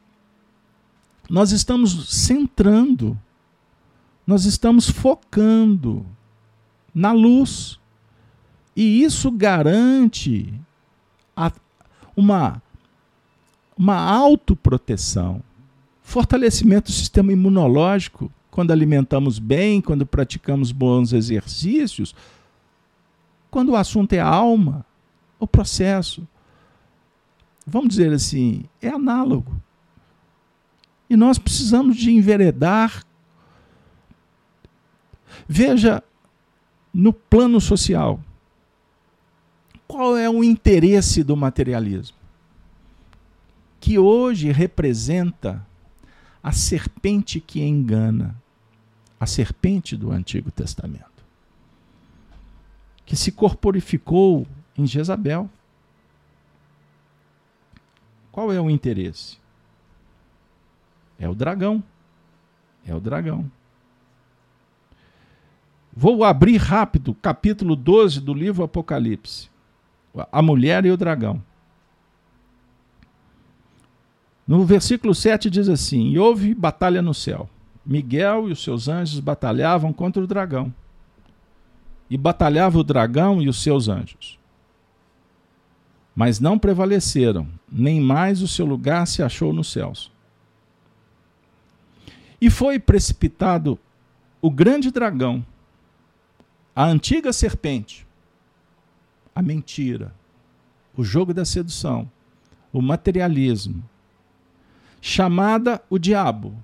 nós 1.30 1.53
estamos 1.53 2.10
centrando, 2.10 3.18
nós 4.28 4.44
estamos 4.44 4.90
focando 4.90 6.06
na 6.94 7.14
luz. 7.14 7.80
E 8.76 9.03
isso 9.03 9.31
garante 9.31 10.53
a, 11.35 11.52
uma, 12.15 12.61
uma 13.77 13.95
autoproteção, 13.95 15.41
fortalecimento 16.02 16.91
do 16.91 16.95
sistema 16.95 17.31
imunológico 17.31 18.31
quando 18.52 18.72
alimentamos 18.72 19.39
bem, 19.39 19.81
quando 19.81 20.06
praticamos 20.06 20.72
bons 20.72 21.14
exercícios, 21.14 22.15
quando 23.49 23.69
o 23.69 23.76
assunto 23.76 24.14
é 24.14 24.19
alma, 24.19 24.85
o 25.39 25.47
processo, 25.47 26.27
vamos 27.65 27.89
dizer 27.89 28.14
assim, 28.14 28.65
é 28.81 28.89
análogo. 28.89 29.61
E 31.10 31.15
nós 31.15 31.38
precisamos 31.38 31.95
de 31.95 32.11
enveredar. 32.11 33.03
Veja, 35.47 36.03
no 36.93 37.14
plano 37.14 37.60
social, 37.60 38.19
qual 39.88 40.18
é 40.18 40.30
o 40.30 40.44
interesse 40.44 41.24
do 41.24 41.36
materialismo? 41.36 42.18
Que 43.80 43.99
hoje 43.99 44.52
representa 44.52 45.66
a 46.41 46.52
serpente 46.52 47.40
que 47.40 47.62
engana 47.62 48.36
a 49.20 49.26
serpente 49.26 49.95
do 49.95 50.12
Antigo 50.12 50.52
Testamento, 50.52 51.24
que 53.06 53.16
se 53.16 53.32
corporificou 53.32 54.45
em 54.78 54.86
Jezabel. 54.86 55.49
Qual 58.32 58.52
é 58.52 58.60
o 58.60 58.70
interesse? 58.70 59.38
É 61.18 61.30
o 61.30 61.34
dragão. 61.34 61.82
É 62.86 62.94
o 62.94 62.99
dragão. 62.99 63.49
Vou 65.95 66.24
abrir 66.26 66.57
rápido 66.57 67.14
capítulo 67.16 67.76
12 67.76 68.20
do 68.20 68.34
livro 68.34 68.64
Apocalipse. 68.64 69.49
A 70.32 70.42
mulher 70.42 70.86
e 70.86 70.92
o 70.92 70.98
dragão. 70.98 71.42
No 74.48 74.64
versículo 74.64 75.16
7 75.16 75.50
diz 75.50 75.68
assim: 75.68 76.10
E 76.10 76.20
houve 76.20 76.54
batalha 76.54 77.02
no 77.02 77.14
céu. 77.14 77.50
Miguel 77.86 78.50
e 78.50 78.52
os 78.52 78.64
seus 78.64 78.88
anjos 78.88 79.20
batalhavam 79.20 79.94
contra 79.94 80.24
o 80.24 80.28
dragão. 80.28 80.74
E 82.10 82.18
batalhava 82.18 82.78
o 82.78 82.84
dragão 82.84 83.42
e 83.42 83.50
os 83.50 83.62
seus 83.62 83.88
anjos. 83.88 84.40
Mas 86.16 86.40
não 86.40 86.58
prevaleceram, 86.58 87.48
nem 87.70 88.00
mais 88.00 88.42
o 88.42 88.48
seu 88.48 88.66
lugar 88.66 89.06
se 89.06 89.22
achou 89.22 89.52
nos 89.52 89.72
céus. 89.72 90.12
E 92.40 92.50
foi 92.50 92.80
precipitado 92.80 93.78
o 94.42 94.50
grande 94.50 94.92
dragão, 94.92 95.46
a 96.76 96.86
antiga 96.86 97.34
serpente, 97.34 98.06
a 99.36 99.41
mentira, 99.41 100.16
o 100.95 101.03
jogo 101.03 101.34
da 101.34 101.44
sedução, 101.44 102.10
o 102.72 102.82
materialismo, 102.82 103.84
chamada 105.02 105.84
o 105.90 105.99
diabo. 105.99 106.56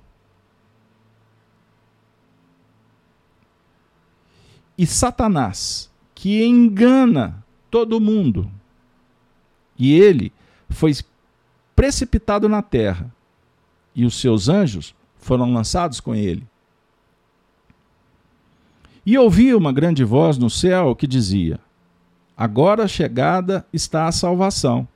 E 4.77 4.88
Satanás, 4.88 5.91
que 6.15 6.43
engana 6.43 7.43
todo 7.69 7.99
mundo. 7.99 8.49
E 9.77 9.93
ele 9.93 10.31
foi 10.69 10.93
precipitado 11.76 12.48
na 12.48 12.61
terra, 12.61 13.14
e 13.93 14.06
os 14.06 14.15
seus 14.15 14.48
anjos 14.48 14.95
foram 15.18 15.53
lançados 15.53 15.99
com 15.99 16.15
ele. 16.15 16.48
E 19.06 19.18
ouvi 19.18 19.53
uma 19.53 19.73
grande 19.73 20.03
voz 20.03 20.38
no 20.38 20.49
céu 20.49 20.95
que 20.95 21.06
dizia: 21.06 21.60
Agora 22.41 22.88
chegada 22.88 23.68
está 23.72 24.07
a 24.07 24.11
salvação, 24.11 24.88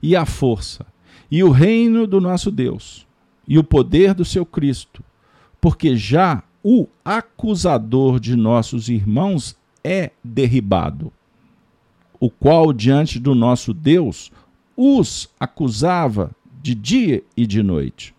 e 0.00 0.14
a 0.14 0.24
força, 0.24 0.86
e 1.28 1.42
o 1.42 1.50
reino 1.50 2.06
do 2.06 2.20
nosso 2.20 2.48
Deus, 2.48 3.08
e 3.48 3.58
o 3.58 3.64
poder 3.64 4.14
do 4.14 4.24
seu 4.24 4.46
Cristo, 4.46 5.02
porque 5.60 5.96
já 5.96 6.44
o 6.62 6.86
acusador 7.04 8.20
de 8.20 8.36
nossos 8.36 8.88
irmãos 8.88 9.56
é 9.82 10.12
derribado, 10.22 11.12
o 12.20 12.30
qual 12.30 12.72
diante 12.72 13.18
do 13.18 13.34
nosso 13.34 13.74
Deus 13.74 14.30
os 14.76 15.28
acusava 15.40 16.30
de 16.62 16.72
dia 16.72 17.24
e 17.36 17.48
de 17.48 17.64
noite. 17.64 18.14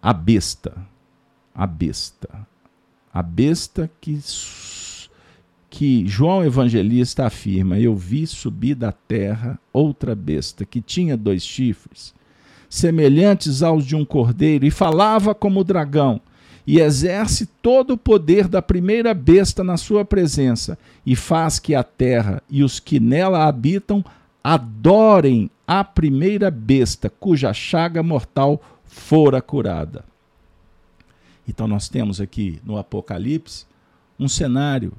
A 0.00 0.12
besta, 0.12 0.86
a 1.52 1.66
besta, 1.66 2.46
a 3.12 3.22
besta 3.22 3.90
que, 4.00 4.18
que 5.68 6.06
João 6.06 6.44
Evangelista 6.44 7.26
afirma: 7.26 7.78
Eu 7.78 7.94
vi 7.94 8.26
subir 8.26 8.74
da 8.74 8.92
terra 8.92 9.58
outra 9.72 10.14
besta 10.14 10.64
que 10.64 10.80
tinha 10.80 11.16
dois 11.16 11.44
chifres, 11.44 12.14
semelhantes 12.68 13.62
aos 13.62 13.84
de 13.84 13.94
um 13.94 14.04
cordeiro, 14.04 14.64
e 14.64 14.70
falava 14.70 15.34
como 15.34 15.60
o 15.60 15.64
dragão 15.64 16.20
e 16.66 16.78
exerce 16.80 17.46
todo 17.60 17.94
o 17.94 17.98
poder 17.98 18.46
da 18.46 18.62
primeira 18.62 19.12
besta 19.12 19.64
na 19.64 19.76
sua 19.76 20.04
presença, 20.04 20.78
e 21.04 21.16
faz 21.16 21.58
que 21.58 21.74
a 21.74 21.82
terra 21.82 22.42
e 22.48 22.62
os 22.62 22.78
que 22.78 23.00
nela 23.00 23.46
habitam 23.46 24.04
adorem 24.44 25.50
a 25.66 25.82
primeira 25.82 26.50
besta, 26.50 27.10
cuja 27.10 27.52
chaga 27.52 28.02
mortal 28.02 28.60
fora 28.84 29.40
curada. 29.40 30.11
Então, 31.46 31.66
nós 31.66 31.88
temos 31.88 32.20
aqui 32.20 32.60
no 32.64 32.76
Apocalipse 32.78 33.66
um 34.18 34.28
cenário 34.28 34.92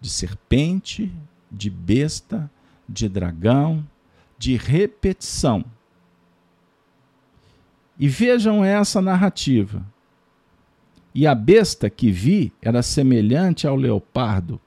de 0.00 0.08
serpente, 0.08 1.12
de 1.50 1.68
besta, 1.68 2.50
de 2.88 3.08
dragão, 3.08 3.86
de 4.38 4.56
repetição. 4.56 5.64
E 7.98 8.08
vejam 8.08 8.64
essa 8.64 9.00
narrativa. 9.02 9.84
E 11.14 11.26
a 11.26 11.34
besta 11.34 11.90
que 11.90 12.10
vi 12.10 12.52
era 12.62 12.82
semelhante 12.82 13.66
ao 13.66 13.76
leopardo, 13.76 14.60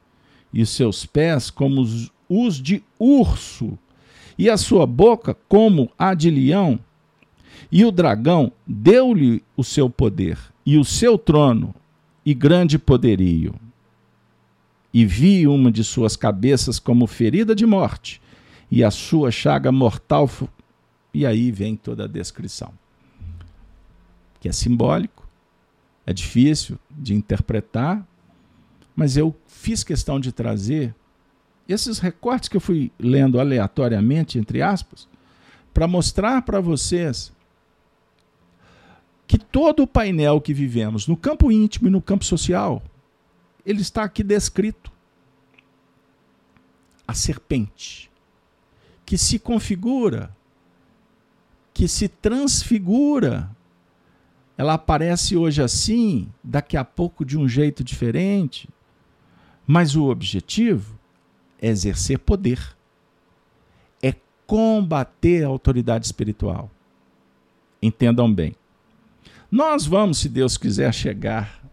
e 0.53 0.61
os 0.61 0.69
seus 0.69 1.06
pés 1.06 1.49
como 1.49 1.81
os 2.30 2.61
de 2.61 2.84
urso, 2.99 3.77
e 4.38 4.49
a 4.49 4.57
sua 4.57 4.85
boca 4.85 5.35
como 5.48 5.91
a 5.98 6.14
de 6.14 6.30
leão. 6.30 6.80
E 7.73 7.83
o 7.83 7.91
dragão 7.91 8.51
deu-lhe 8.67 9.43
o 9.57 9.63
seu 9.63 9.89
poder, 9.89 10.37
e 10.63 10.77
o 10.77 10.85
seu 10.85 11.17
trono, 11.17 11.73
e 12.23 12.31
grande 12.31 12.77
poderio. 12.77 13.55
E 14.93 15.03
vi 15.03 15.47
uma 15.47 15.71
de 15.71 15.83
suas 15.83 16.15
cabeças 16.15 16.77
como 16.77 17.07
ferida 17.07 17.55
de 17.55 17.65
morte, 17.65 18.21
e 18.69 18.83
a 18.83 18.91
sua 18.91 19.31
chaga 19.31 19.71
mortal. 19.71 20.29
E 21.11 21.25
aí 21.25 21.51
vem 21.51 21.75
toda 21.75 22.03
a 22.03 22.07
descrição, 22.07 22.71
que 24.39 24.47
é 24.47 24.51
simbólico 24.51 25.27
é 26.05 26.13
difícil 26.13 26.77
de 26.91 27.15
interpretar, 27.15 28.05
mas 28.95 29.17
eu 29.17 29.35
fiz 29.47 29.83
questão 29.83 30.19
de 30.19 30.31
trazer 30.31 30.93
esses 31.67 31.97
recortes 31.97 32.49
que 32.49 32.57
eu 32.57 32.61
fui 32.61 32.91
lendo 32.99 33.39
aleatoriamente, 33.39 34.37
entre 34.37 34.61
aspas, 34.61 35.07
para 35.73 35.87
mostrar 35.87 36.43
para 36.43 36.59
vocês 36.59 37.33
que 39.27 39.37
todo 39.37 39.83
o 39.83 39.87
painel 39.87 40.41
que 40.41 40.53
vivemos 40.53 41.07
no 41.07 41.17
campo 41.17 41.51
íntimo 41.51 41.87
e 41.87 41.91
no 41.91 42.01
campo 42.01 42.25
social, 42.25 42.81
ele 43.65 43.81
está 43.81 44.03
aqui 44.03 44.23
descrito. 44.23 44.91
A 47.05 47.13
serpente, 47.13 48.09
que 49.05 49.17
se 49.17 49.37
configura, 49.37 50.35
que 51.73 51.87
se 51.87 52.07
transfigura 52.07 53.53
ela 54.57 54.73
aparece 54.73 55.35
hoje 55.35 55.61
assim, 55.61 56.29
daqui 56.43 56.77
a 56.77 56.85
pouco 56.85 57.25
de 57.25 57.37
um 57.37 57.47
jeito 57.47 57.83
diferente, 57.83 58.69
mas 59.65 59.95
o 59.95 60.05
objetivo 60.05 60.97
é 61.59 61.69
exercer 61.69 62.19
poder, 62.19 62.75
é 64.01 64.13
combater 64.45 65.43
a 65.43 65.47
autoridade 65.47 66.05
espiritual. 66.05 66.69
Entendam 67.81 68.31
bem. 68.31 68.55
Nós 69.53 69.85
vamos, 69.85 70.17
se 70.17 70.27
Deus 70.27 70.57
quiser, 70.57 70.91
chegar 70.93 71.63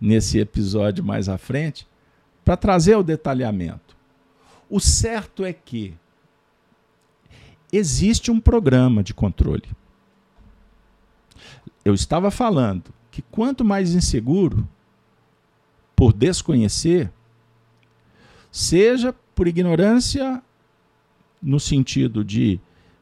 nesse 0.00 0.38
episódio 0.38 1.04
mais 1.04 1.28
à 1.28 1.38
frente 1.38 1.86
para 2.44 2.56
trazer 2.56 2.96
o 2.96 3.02
detalhamento. 3.02 3.96
O 4.68 4.80
certo 4.80 5.44
é 5.44 5.52
que 5.52 5.94
existe 7.72 8.30
um 8.30 8.40
programa 8.40 9.04
de 9.04 9.14
controle 9.14 9.68
eu 11.86 11.94
estava 11.94 12.32
falando 12.32 12.92
que 13.12 13.22
quanto 13.22 13.64
mais 13.64 13.94
inseguro, 13.94 14.68
por 15.94 16.12
desconhecer, 16.12 17.12
seja 18.50 19.14
por 19.36 19.46
ignorância, 19.46 20.42
no 21.40 21.60
sentido 21.60 22.24
de 22.24 22.58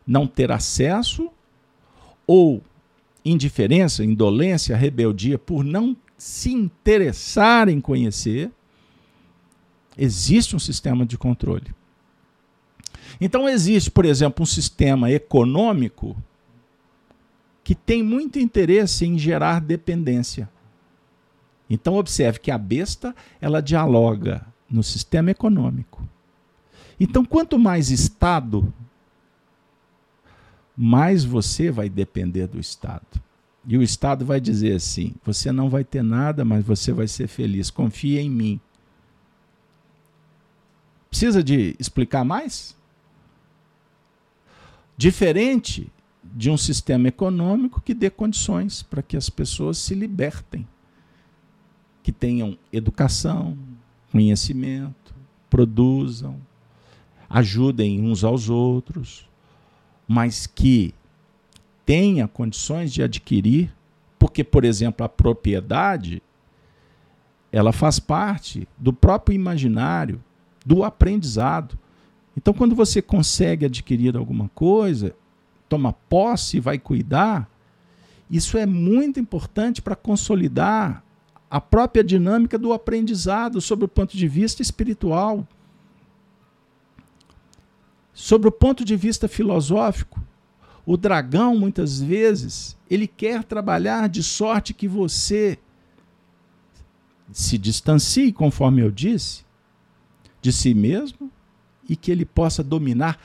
não 0.07 0.27
ter 0.27 0.53
acesso, 0.53 1.31
ou 2.27 2.63
indiferença, 3.25 4.05
indolência, 4.05 4.77
rebeldia, 4.77 5.39
por 5.39 5.65
não 5.65 5.97
se 6.17 6.53
interessar 6.53 7.69
em 7.69 7.81
conhecer, 7.81 8.51
existe 9.97 10.55
um 10.55 10.59
sistema 10.59 11.07
de 11.07 11.17
controle. 11.17 11.75
Então, 13.21 13.49
existe, 13.49 13.91
por 13.91 14.05
exemplo, 14.05 14.43
um 14.43 14.47
sistema 14.47 15.11
econômico 15.11 16.17
que 17.65 17.75
tem 17.75 18.03
muito 18.03 18.39
interesse 18.39 19.07
em 19.07 19.19
gerar 19.19 19.61
dependência. 19.61 20.49
Então 21.69 21.95
observe 21.95 22.39
que 22.39 22.51
a 22.51 22.59
besta, 22.59 23.17
ela 23.41 23.63
dialoga 23.63 24.47
no 24.71 24.83
sistema 24.83 25.31
econômico. 25.31 26.07
Então 27.01 27.25
quanto 27.25 27.59
mais 27.59 27.91
Estado, 27.91 28.73
mais 30.77 31.25
você 31.25 31.71
vai 31.71 31.89
depender 31.89 32.47
do 32.47 32.59
Estado. 32.59 33.23
E 33.67 33.79
o 33.79 33.83
Estado 33.83 34.25
vai 34.25 34.41
dizer 34.41 34.75
assim: 34.75 35.15
você 35.25 35.51
não 35.51 35.71
vai 35.71 35.85
ter 35.85 36.03
nada, 36.03 36.45
mas 36.45 36.65
você 36.65 36.93
vai 36.93 37.09
ser 37.09 37.29
feliz. 37.29 37.71
Confia 37.71 38.21
em 38.21 38.31
mim. 38.31 38.61
Precisa 41.09 41.43
de 41.43 41.77
explicar 41.79 42.25
mais? 42.25 42.77
Diferente 44.97 45.91
de 46.23 46.51
um 46.51 46.57
sistema 46.57 47.09
econômico 47.09 47.81
que 47.81 47.95
dê 47.95 48.11
condições 48.11 48.83
para 48.83 49.03
que 49.03 49.17
as 49.17 49.31
pessoas 49.31 49.79
se 49.79 49.95
libertem, 49.95 50.67
que 52.03 52.11
tenham 52.11 52.59
educação, 52.73 53.57
conhecimento, 54.11 55.15
produzam, 55.49 56.41
ajudem 57.29 58.01
uns 58.01 58.25
aos 58.25 58.49
outros, 58.49 59.29
mas 60.07 60.47
que 60.47 60.95
tenha 61.85 62.27
condições 62.27 62.93
de 62.93 63.03
adquirir, 63.03 63.73
porque, 64.19 64.43
por 64.43 64.65
exemplo, 64.65 65.05
a 65.05 65.09
propriedade 65.09 66.23
ela 67.53 67.73
faz 67.73 68.01
parte 68.01 68.67
do 68.77 68.93
próprio 68.93 69.35
imaginário, 69.35 70.23
do 70.67 70.83
aprendizado. 70.83 71.79
Então, 72.37 72.53
quando 72.53 72.75
você 72.75 73.01
consegue 73.01 73.67
adquirir 73.67 74.17
alguma 74.17 74.51
coisa, 74.55 75.15
toma 75.69 75.93
posse 75.93 76.59
vai 76.59 76.79
cuidar, 76.79 77.49
isso 78.31 78.59
é 78.59 78.67
muito 78.67 79.21
importante 79.21 79.81
para 79.81 79.95
consolidar 79.95 81.05
a 81.49 81.61
própria 81.61 82.03
dinâmica 82.03 82.59
do 82.59 82.73
aprendizado 82.73 83.61
sob 83.61 83.85
o 83.85 83.89
ponto 83.89 84.17
de 84.17 84.27
vista 84.27 84.63
espiritual. 84.63 85.47
Sobre 88.15 88.49
o 88.49 88.53
ponto 88.53 88.85
de 88.85 88.95
vista 88.95 89.27
filosófico, 89.27 90.23
o 90.87 90.97
dragão 90.97 91.57
muitas 91.57 92.01
vezes, 92.01 92.77
ele 92.89 93.09
quer 93.09 93.43
trabalhar 93.43 94.09
de 94.09 94.23
sorte 94.23 94.73
que 94.73 94.87
você 94.87 95.59
se 97.33 97.59
distancie, 97.59 98.33
conforme 98.33 98.83
eu 98.83 98.91
disse, 98.91 99.45
de 100.41 100.53
si 100.53 100.73
mesmo 100.75 101.31
e 101.89 101.97
que 101.97 102.11
ele 102.13 102.25
possa 102.25 102.63
dominar 102.63 103.19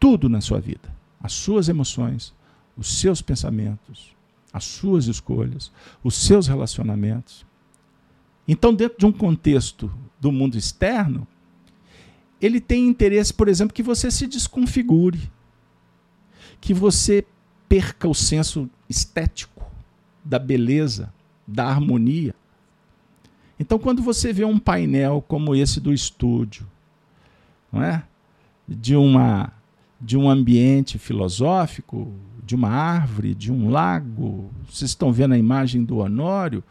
tudo 0.00 0.28
na 0.28 0.40
sua 0.40 0.60
vida: 0.60 0.94
as 1.20 1.32
suas 1.32 1.68
emoções, 1.68 2.32
os 2.76 2.98
seus 2.98 3.20
pensamentos, 3.20 4.14
as 4.50 4.64
suas 4.64 5.06
escolhas, 5.06 5.70
os 6.02 6.14
seus 6.14 6.46
relacionamentos. 6.46 7.44
Então, 8.48 8.72
dentro 8.72 8.96
de 8.98 9.06
um 9.06 9.12
contexto 9.12 9.92
do 10.20 10.32
mundo 10.32 10.56
externo, 10.56 11.26
ele 12.40 12.60
tem 12.60 12.86
interesse, 12.86 13.32
por 13.32 13.48
exemplo, 13.48 13.74
que 13.74 13.82
você 13.82 14.10
se 14.10 14.26
desconfigure, 14.26 15.30
que 16.60 16.74
você 16.74 17.24
perca 17.68 18.08
o 18.08 18.14
senso 18.14 18.68
estético 18.88 19.64
da 20.24 20.38
beleza, 20.38 21.12
da 21.46 21.66
harmonia. 21.66 22.34
Então, 23.58 23.78
quando 23.78 24.02
você 24.02 24.32
vê 24.32 24.44
um 24.44 24.58
painel 24.58 25.24
como 25.26 25.54
esse 25.54 25.80
do 25.80 25.92
estúdio, 25.92 26.66
não 27.72 27.82
é? 27.82 28.04
de, 28.66 28.96
uma, 28.96 29.52
de 30.00 30.16
um 30.16 30.28
ambiente 30.28 30.98
filosófico, 30.98 32.12
de 32.44 32.54
uma 32.54 32.68
árvore, 32.68 33.34
de 33.34 33.52
um 33.52 33.70
lago, 33.70 34.50
vocês 34.68 34.90
estão 34.90 35.12
vendo 35.12 35.34
a 35.34 35.38
imagem 35.38 35.84
do 35.84 35.98
Honório, 35.98 36.62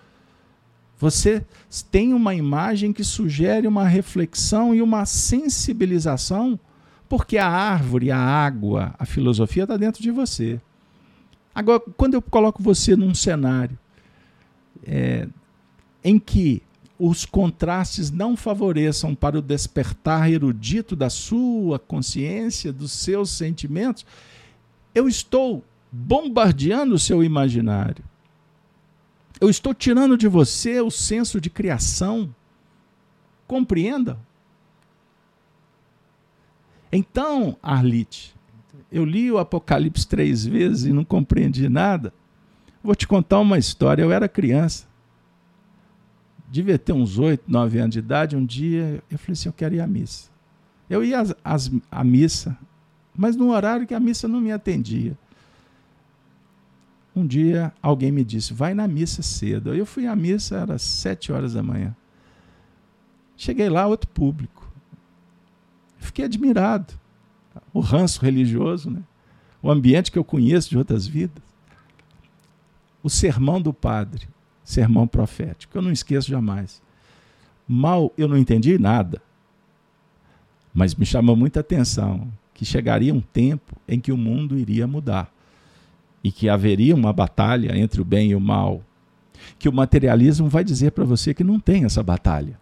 você 0.98 1.44
tem 1.92 2.14
uma 2.14 2.34
imagem 2.34 2.94
que 2.94 3.04
sugere 3.04 3.68
uma 3.68 3.88
reflexão 3.88 4.74
e 4.74 4.82
uma 4.82 5.06
sensibilização, 5.06 6.60
porque 7.10 7.38
a 7.38 7.48
árvore, 7.48 8.12
a 8.12 8.18
água, 8.18 8.96
a 8.98 9.06
filosofia 9.06 9.64
está 9.64 9.78
dentro 9.78 10.02
de 10.02 10.12
você. 10.12 10.60
Agora, 11.54 11.82
quando 11.98 12.14
eu 12.16 12.22
coloco 12.22 12.62
você 12.62 12.96
num 12.96 13.14
cenário 13.14 13.78
é, 14.86 15.28
em 16.04 16.20
que 16.20 16.62
os 16.98 17.26
contrastes 17.26 18.10
não 18.10 18.38
favoreçam 18.38 19.14
para 19.14 19.38
o 19.38 19.42
despertar 19.42 20.32
erudito 20.32 20.96
da 20.96 21.10
sua 21.10 21.78
consciência, 21.78 22.72
dos 22.72 22.92
seus 22.92 23.32
sentimentos, 23.32 24.06
eu 24.94 25.08
estou 25.10 25.64
bombardeando 25.92 26.96
o 26.96 27.00
seu 27.00 27.24
imaginário. 27.24 28.04
Eu 29.40 29.50
estou 29.50 29.74
tirando 29.74 30.18
de 30.18 30.28
você 30.28 30.80
o 30.82 30.90
senso 30.90 31.40
de 31.42 31.50
criação. 31.50 32.34
Compreenda? 33.48 34.18
Então, 36.92 37.58
Arlite, 37.62 38.36
eu 38.92 39.04
li 39.04 39.32
o 39.32 39.38
Apocalipse 39.38 40.08
três 40.08 40.46
vezes 40.46 40.86
e 40.86 40.94
não 40.94 41.04
compreendi 41.04 41.68
nada. 41.68 42.14
Vou 42.84 42.96
te 42.96 43.08
contar 43.08 43.40
uma 43.40 43.58
história. 43.58 44.02
Eu 44.04 44.12
era 44.12 44.30
criança 44.30 44.88
devia 46.56 46.78
ter 46.78 46.94
uns 46.94 47.18
oito, 47.18 47.44
nove 47.48 47.80
anos 47.80 47.94
de 47.94 48.00
idade, 48.00 48.36
um 48.36 48.46
dia 48.46 49.04
eu 49.10 49.18
falei 49.18 49.34
assim, 49.34 49.50
eu 49.50 49.54
quero 49.54 49.76
ir 49.76 49.82
à 49.82 49.88
missa. 49.88 50.30
Eu 50.90 51.04
ia 51.04 51.20
às, 51.20 51.36
às, 51.44 51.72
à 51.92 52.04
missa, 52.04 52.58
mas 53.16 53.36
no 53.36 53.52
horário 53.52 53.88
que 53.88 53.94
a 53.94 54.00
missa 54.00 54.28
não 54.28 54.40
me 54.40 54.52
atendia. 54.52 55.18
Um 57.16 57.26
dia 57.26 57.72
alguém 57.82 58.12
me 58.12 58.24
disse, 58.24 58.54
vai 58.54 58.74
na 58.74 58.88
missa 58.88 59.22
cedo. 59.22 59.74
Eu 59.74 59.86
fui 59.86 60.06
à 60.06 60.16
missa, 60.16 60.58
era 60.58 60.78
sete 60.78 61.32
horas 61.32 61.54
da 61.54 61.64
manhã. 61.64 61.96
Cheguei 63.38 63.70
lá, 63.70 63.88
outro 63.88 64.10
público. 64.10 64.70
Fiquei 65.98 66.26
admirado. 66.26 66.94
O 67.74 67.80
ranço 67.80 68.22
religioso, 68.22 68.90
né? 68.90 69.02
o 69.62 69.72
ambiente 69.72 70.12
que 70.12 70.20
eu 70.20 70.24
conheço 70.24 70.70
de 70.70 70.78
outras 70.78 71.08
vidas. 71.08 71.44
O 73.02 73.10
sermão 73.10 73.62
do 73.62 73.74
padre 73.74 74.28
sermão 74.64 75.08
profético. 75.08 75.78
Eu 75.78 75.82
não 75.82 75.92
esqueço 75.92 76.30
jamais. 76.30 76.82
Mal 77.68 78.12
eu 78.18 78.28
não 78.28 78.38
entendi 78.38 78.78
nada, 78.78 79.22
mas 80.74 80.94
me 80.94 81.06
chamou 81.06 81.36
muita 81.36 81.62
atenção 81.62 82.28
que 82.54 82.66
chegaria 82.66 83.14
um 83.14 83.22
tempo 83.22 83.76
em 83.88 84.00
que 84.00 84.12
o 84.12 84.18
mundo 84.18 84.58
iria 84.58 84.86
mudar 84.86 85.34
e 86.26 86.32
que 86.32 86.50
haveria 86.50 86.96
uma 86.96 87.14
batalha 87.14 87.78
entre 87.78 88.02
o 88.02 88.06
bem 88.06 88.32
e 88.32 88.36
o 88.36 88.40
mal, 88.40 88.82
que 89.60 89.70
o 89.70 89.74
materialismo 89.74 90.50
vai 90.50 90.64
dizer 90.64 90.92
para 90.92 91.04
você 91.04 91.34
que 91.34 91.44
não 91.44 91.60
tem 91.60 91.86
essa 91.86 92.02
batalha. 92.02 92.60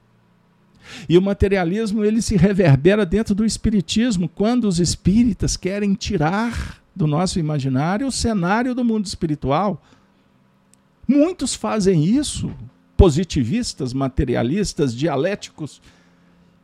E 1.07 1.17
o 1.17 1.21
materialismo 1.21 2.03
ele 2.03 2.21
se 2.21 2.35
reverbera 2.35 3.05
dentro 3.05 3.33
do 3.33 3.45
espiritismo 3.45 4.27
quando 4.27 4.65
os 4.65 4.79
espíritas 4.79 5.55
querem 5.55 5.93
tirar 5.93 6.83
do 6.95 7.07
nosso 7.07 7.39
imaginário 7.39 8.05
o 8.05 8.11
cenário 8.11 8.75
do 8.75 8.83
mundo 8.83 9.05
espiritual 9.05 9.81
Muitos 11.07 11.53
fazem 11.53 12.03
isso, 12.03 12.51
positivistas, 12.95 13.93
materialistas, 13.93 14.95
dialéticos, 14.95 15.81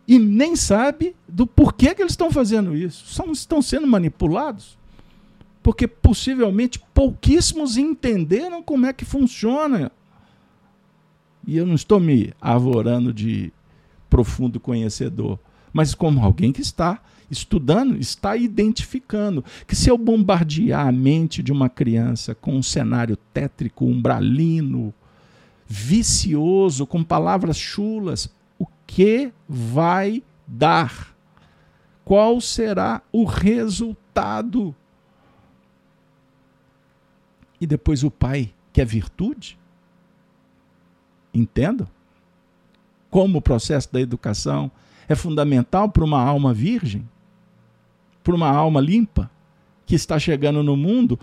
e 0.08 0.18
nem 0.18 0.56
sabe 0.56 1.16
do 1.28 1.46
porquê 1.46 1.94
que 1.94 2.02
eles 2.02 2.14
estão 2.14 2.32
fazendo 2.32 2.76
isso. 2.76 3.14
São, 3.14 3.32
estão 3.32 3.62
sendo 3.62 3.86
manipulados. 3.86 4.78
Porque 5.70 5.88
possivelmente 5.88 6.80
pouquíssimos 6.96 7.78
entenderam 7.78 8.64
como 8.64 8.88
é 8.88 8.91
que 8.91 9.06
funciona. 9.06 9.91
E 11.46 11.56
eu 11.56 11.64
não 11.64 11.76
estou 11.76 12.00
me 12.00 12.34
avorando 12.41 13.14
de 13.14 13.54
profundo 14.10 14.60
conhecedor, 14.60 15.38
mas 15.72 15.94
como 15.94 16.26
alguém 16.26 16.52
que 16.52 16.62
está 16.62 17.00
estudando, 17.30 17.96
está 17.98 18.36
identificando 18.36 19.46
que 19.68 19.76
se 19.76 19.91
eu 19.91 19.96
bombardear 19.96 20.88
a 20.88 20.91
mente 20.91 21.44
de 21.44 21.52
uma 21.52 21.70
criança 21.70 22.34
com 22.34 22.56
um 22.56 22.64
cenário 22.64 23.16
tétrico, 23.32 23.86
umbralino, 23.86 24.91
vicioso, 25.68 26.88
com 26.88 27.04
palavras 27.04 27.60
chulas, 27.60 28.28
o 28.58 28.66
que 28.88 29.32
vai 29.48 30.24
dar? 30.48 31.16
Qual 32.04 32.41
será 32.41 33.04
o 33.12 33.24
resultado? 33.24 34.76
E 37.60 37.68
depois 37.68 38.03
o 38.03 38.11
pai 38.11 38.53
quer 38.72 38.86
virtude? 38.86 39.57
Entendam? 41.34 41.88
Como 43.10 43.40
o 43.40 43.41
processo 43.41 43.91
da 43.91 43.99
educação 43.99 44.72
é 45.07 45.15
fundamental 45.15 45.90
para 45.90 46.03
uma 46.03 46.22
alma 46.22 46.53
virgem? 46.53 47.07
por 48.30 48.36
uma 48.36 48.49
alma 48.49 48.80
limpa 48.80 49.27
que 49.86 49.95
está 49.95 50.19
chegando 50.19 50.61
no 50.61 50.77
mundo 50.77 51.19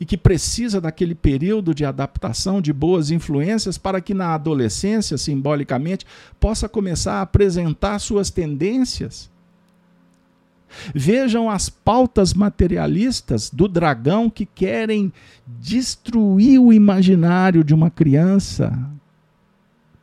e 0.00 0.06
que 0.06 0.16
precisa 0.16 0.80
daquele 0.80 1.14
período 1.14 1.74
de 1.74 1.84
adaptação 1.84 2.60
de 2.60 2.72
boas 2.72 3.10
influências 3.10 3.76
para 3.76 4.00
que 4.00 4.14
na 4.14 4.32
adolescência, 4.32 5.18
simbolicamente, 5.18 6.06
possa 6.40 6.66
começar 6.66 7.14
a 7.14 7.20
apresentar 7.20 7.98
suas 7.98 8.30
tendências. 8.30 9.30
Vejam 10.94 11.50
as 11.50 11.68
pautas 11.68 12.34
materialistas 12.34 13.50
do 13.50 13.68
dragão 13.68 14.28
que 14.28 14.46
querem 14.46 15.12
destruir 15.46 16.60
o 16.60 16.72
imaginário 16.72 17.64
de 17.64 17.74
uma 17.74 17.90
criança, 17.90 18.78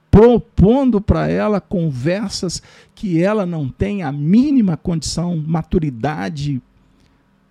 propondo 0.10 1.02
para 1.02 1.28
ela 1.28 1.60
conversas 1.60 2.62
que 2.94 3.22
ela 3.22 3.46
não 3.46 3.70
tem 3.70 4.02
a 4.02 4.12
mínima 4.12 4.78
condição, 4.78 5.38
maturidade, 5.38 6.62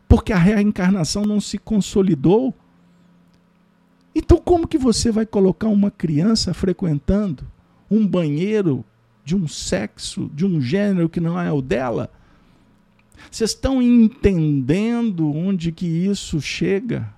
porque 0.08 0.32
a 0.32 0.38
reencarnação 0.38 1.24
não 1.24 1.40
se 1.40 1.58
consolidou. 1.58 2.54
Então, 4.14 4.38
como 4.38 4.68
que 4.68 4.78
você 4.78 5.10
vai 5.10 5.26
colocar 5.26 5.68
uma 5.68 5.90
criança 5.90 6.54
frequentando 6.54 7.44
um 7.90 8.06
banheiro 8.06 8.84
de 9.24 9.34
um 9.34 9.48
sexo, 9.48 10.30
de 10.32 10.46
um 10.46 10.60
gênero 10.60 11.08
que 11.08 11.20
não 11.20 11.38
é 11.38 11.52
o 11.52 11.60
dela? 11.60 12.10
Vocês 13.34 13.50
estão 13.50 13.82
entendendo 13.82 15.28
onde 15.28 15.72
que 15.72 15.84
isso 15.86 16.40
chega? 16.40 17.12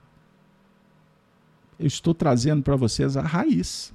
Eu 1.78 1.86
estou 1.86 2.14
trazendo 2.14 2.62
para 2.62 2.74
vocês 2.74 3.18
a 3.18 3.20
raiz. 3.20 3.92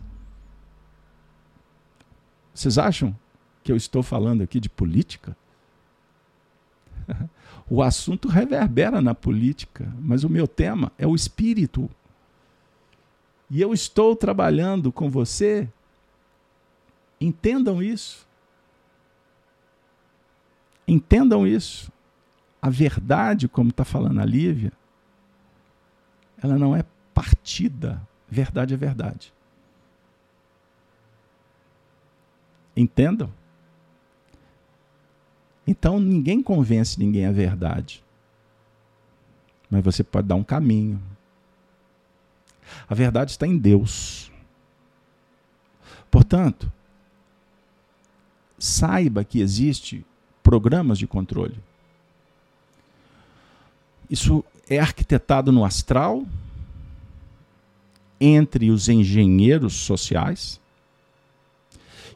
Vocês 2.53 2.77
acham 2.77 3.17
que 3.63 3.71
eu 3.71 3.75
estou 3.75 4.03
falando 4.03 4.43
aqui 4.43 4.59
de 4.59 4.69
política? 4.69 5.35
o 7.67 7.81
assunto 7.81 8.27
reverbera 8.27 9.01
na 9.01 9.15
política, 9.15 9.91
mas 9.99 10.23
o 10.23 10.29
meu 10.29 10.47
tema 10.47 10.91
é 10.99 11.07
o 11.07 11.15
espírito. 11.15 11.89
E 13.49 13.59
eu 13.59 13.73
estou 13.73 14.15
trabalhando 14.15 14.91
com 14.91 15.09
você. 15.09 15.67
Entendam 17.19 17.81
isso. 17.81 18.27
Entendam 20.87 21.47
isso. 21.47 21.91
A 22.61 22.69
verdade, 22.69 23.47
como 23.47 23.69
está 23.69 23.83
falando 23.83 24.19
a 24.19 24.25
Lívia, 24.25 24.71
ela 26.41 26.57
não 26.57 26.75
é 26.75 26.83
partida. 27.13 28.01
Verdade 28.29 28.73
é 28.73 28.77
verdade. 28.77 29.33
Entendam? 32.75 33.33
Então 35.65 35.99
ninguém 35.99 36.41
convence 36.41 36.99
ninguém 36.99 37.25
a 37.25 37.31
verdade. 37.31 38.03
Mas 39.69 39.83
você 39.83 40.03
pode 40.03 40.27
dar 40.27 40.35
um 40.35 40.43
caminho. 40.43 41.01
A 42.87 42.93
verdade 42.93 43.31
está 43.31 43.47
em 43.47 43.57
Deus. 43.57 44.31
Portanto, 46.09 46.71
saiba 48.59 49.23
que 49.23 49.39
existe 49.39 50.05
programas 50.43 50.97
de 50.97 51.07
controle. 51.07 51.57
Isso 54.11 54.43
é 54.69 54.77
arquitetado 54.77 55.53
no 55.53 55.63
astral 55.63 56.25
entre 58.19 58.69
os 58.69 58.89
engenheiros 58.89 59.73
sociais 59.73 60.59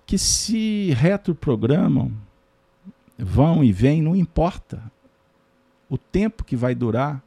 que 0.05 0.17
se 0.17 0.91
retroprogramam, 0.91 2.11
vão 3.17 3.63
e 3.63 3.71
vêm, 3.71 4.01
não 4.01 4.13
importa 4.13 4.83
o 5.89 5.97
tempo 5.97 6.43
que 6.43 6.55
vai 6.55 6.75
durar, 6.75 7.23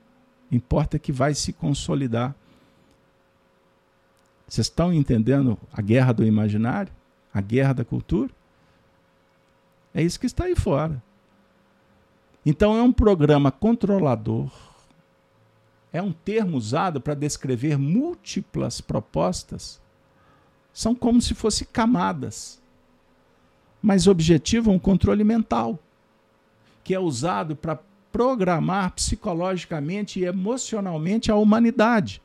importa 0.52 0.98
que 0.98 1.10
vai 1.10 1.34
se 1.34 1.50
consolidar. 1.52 2.34
Vocês 4.46 4.66
estão 4.66 4.92
entendendo 4.92 5.58
a 5.72 5.80
guerra 5.80 6.12
do 6.12 6.24
imaginário? 6.24 6.92
A 7.32 7.40
guerra 7.40 7.72
da 7.72 7.84
cultura? 7.84 8.30
É 9.94 10.02
isso 10.02 10.20
que 10.20 10.26
está 10.26 10.44
aí 10.44 10.54
fora. 10.54 11.02
Então 12.50 12.74
é 12.74 12.82
um 12.82 12.90
programa 12.90 13.52
controlador. 13.52 14.50
É 15.92 16.00
um 16.00 16.12
termo 16.12 16.56
usado 16.56 16.98
para 16.98 17.12
descrever 17.12 17.76
múltiplas 17.76 18.80
propostas. 18.80 19.78
São 20.72 20.94
como 20.94 21.20
se 21.20 21.34
fossem 21.34 21.68
camadas. 21.70 22.58
Mas 23.82 24.06
objetivam 24.06 24.76
um 24.76 24.78
controle 24.78 25.24
mental, 25.24 25.78
que 26.82 26.94
é 26.94 26.98
usado 26.98 27.54
para 27.54 27.80
programar 28.10 28.92
psicologicamente 28.92 30.18
e 30.18 30.24
emocionalmente 30.24 31.30
a 31.30 31.36
humanidade 31.36 32.22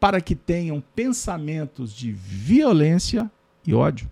para 0.00 0.22
que 0.22 0.34
tenham 0.34 0.82
pensamentos 0.96 1.92
de 1.92 2.12
violência 2.12 3.30
e 3.66 3.74
ódio, 3.74 4.10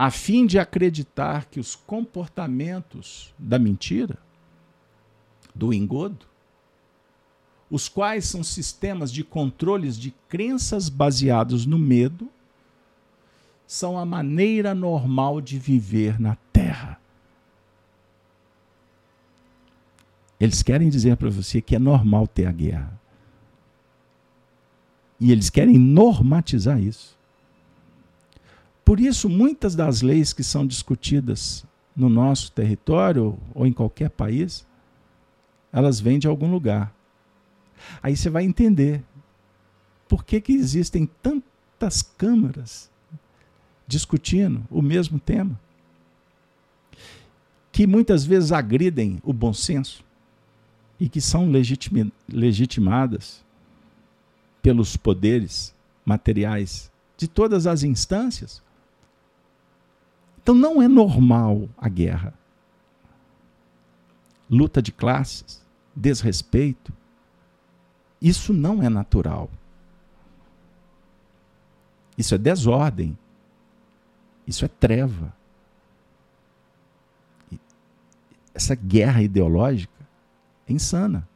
a 0.00 0.10
fim 0.10 0.46
de 0.46 0.58
acreditar 0.58 1.44
que 1.44 1.60
os 1.60 1.76
comportamentos 1.76 3.34
da 3.38 3.58
mentira, 3.58 4.16
do 5.54 5.74
engodo, 5.74 6.24
os 7.70 7.86
quais 7.86 8.24
são 8.24 8.42
sistemas 8.42 9.12
de 9.12 9.22
controles 9.22 9.98
de 9.98 10.14
crenças 10.26 10.88
baseados 10.88 11.66
no 11.66 11.78
medo, 11.78 12.30
são 13.66 13.98
a 13.98 14.06
maneira 14.06 14.74
normal 14.74 15.38
de 15.38 15.58
viver 15.58 16.18
na 16.18 16.34
Terra. 16.50 16.98
Eles 20.40 20.62
querem 20.62 20.88
dizer 20.88 21.18
para 21.18 21.28
você 21.28 21.60
que 21.60 21.76
é 21.76 21.78
normal 21.78 22.26
ter 22.26 22.46
a 22.46 22.52
guerra. 22.52 22.98
E 25.20 25.30
eles 25.30 25.50
querem 25.50 25.76
normatizar 25.76 26.80
isso. 26.80 27.19
Por 28.90 28.98
isso, 28.98 29.28
muitas 29.28 29.76
das 29.76 30.02
leis 30.02 30.32
que 30.32 30.42
são 30.42 30.66
discutidas 30.66 31.64
no 31.94 32.08
nosso 32.08 32.50
território 32.50 33.38
ou 33.54 33.64
em 33.64 33.72
qualquer 33.72 34.10
país, 34.10 34.66
elas 35.72 36.00
vêm 36.00 36.18
de 36.18 36.26
algum 36.26 36.50
lugar. 36.50 36.92
Aí 38.02 38.16
você 38.16 38.28
vai 38.28 38.42
entender 38.42 39.04
por 40.08 40.24
que, 40.24 40.40
que 40.40 40.54
existem 40.54 41.08
tantas 41.22 42.02
câmaras 42.02 42.90
discutindo 43.86 44.66
o 44.68 44.82
mesmo 44.82 45.20
tema, 45.20 45.56
que 47.70 47.86
muitas 47.86 48.24
vezes 48.24 48.50
agridem 48.50 49.22
o 49.22 49.32
bom 49.32 49.52
senso 49.52 50.04
e 50.98 51.08
que 51.08 51.20
são 51.20 51.48
legitimadas 52.28 53.44
pelos 54.60 54.96
poderes 54.96 55.72
materiais 56.04 56.90
de 57.16 57.28
todas 57.28 57.68
as 57.68 57.84
instâncias. 57.84 58.68
Então 60.42 60.54
não 60.54 60.80
é 60.80 60.88
normal 60.88 61.68
a 61.76 61.88
guerra. 61.88 62.34
Luta 64.48 64.82
de 64.82 64.90
classes, 64.90 65.64
desrespeito. 65.94 66.92
Isso 68.20 68.52
não 68.52 68.82
é 68.82 68.88
natural. 68.88 69.50
Isso 72.16 72.34
é 72.34 72.38
desordem. 72.38 73.16
Isso 74.46 74.64
é 74.64 74.68
treva. 74.68 75.32
Essa 78.52 78.74
guerra 78.74 79.22
ideológica 79.22 80.04
é 80.66 80.72
insana. 80.72 81.28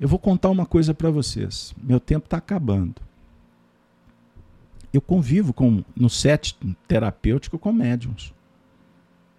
Eu 0.00 0.08
vou 0.08 0.18
contar 0.18 0.48
uma 0.48 0.64
coisa 0.64 0.94
para 0.94 1.10
vocês. 1.10 1.74
Meu 1.76 2.00
tempo 2.00 2.26
está 2.26 2.38
acabando. 2.38 3.07
Eu 4.92 5.00
convivo 5.00 5.52
com, 5.52 5.84
no 5.94 6.08
set 6.08 6.56
terapêutico 6.86 7.58
com 7.58 7.72
médiums. 7.72 8.32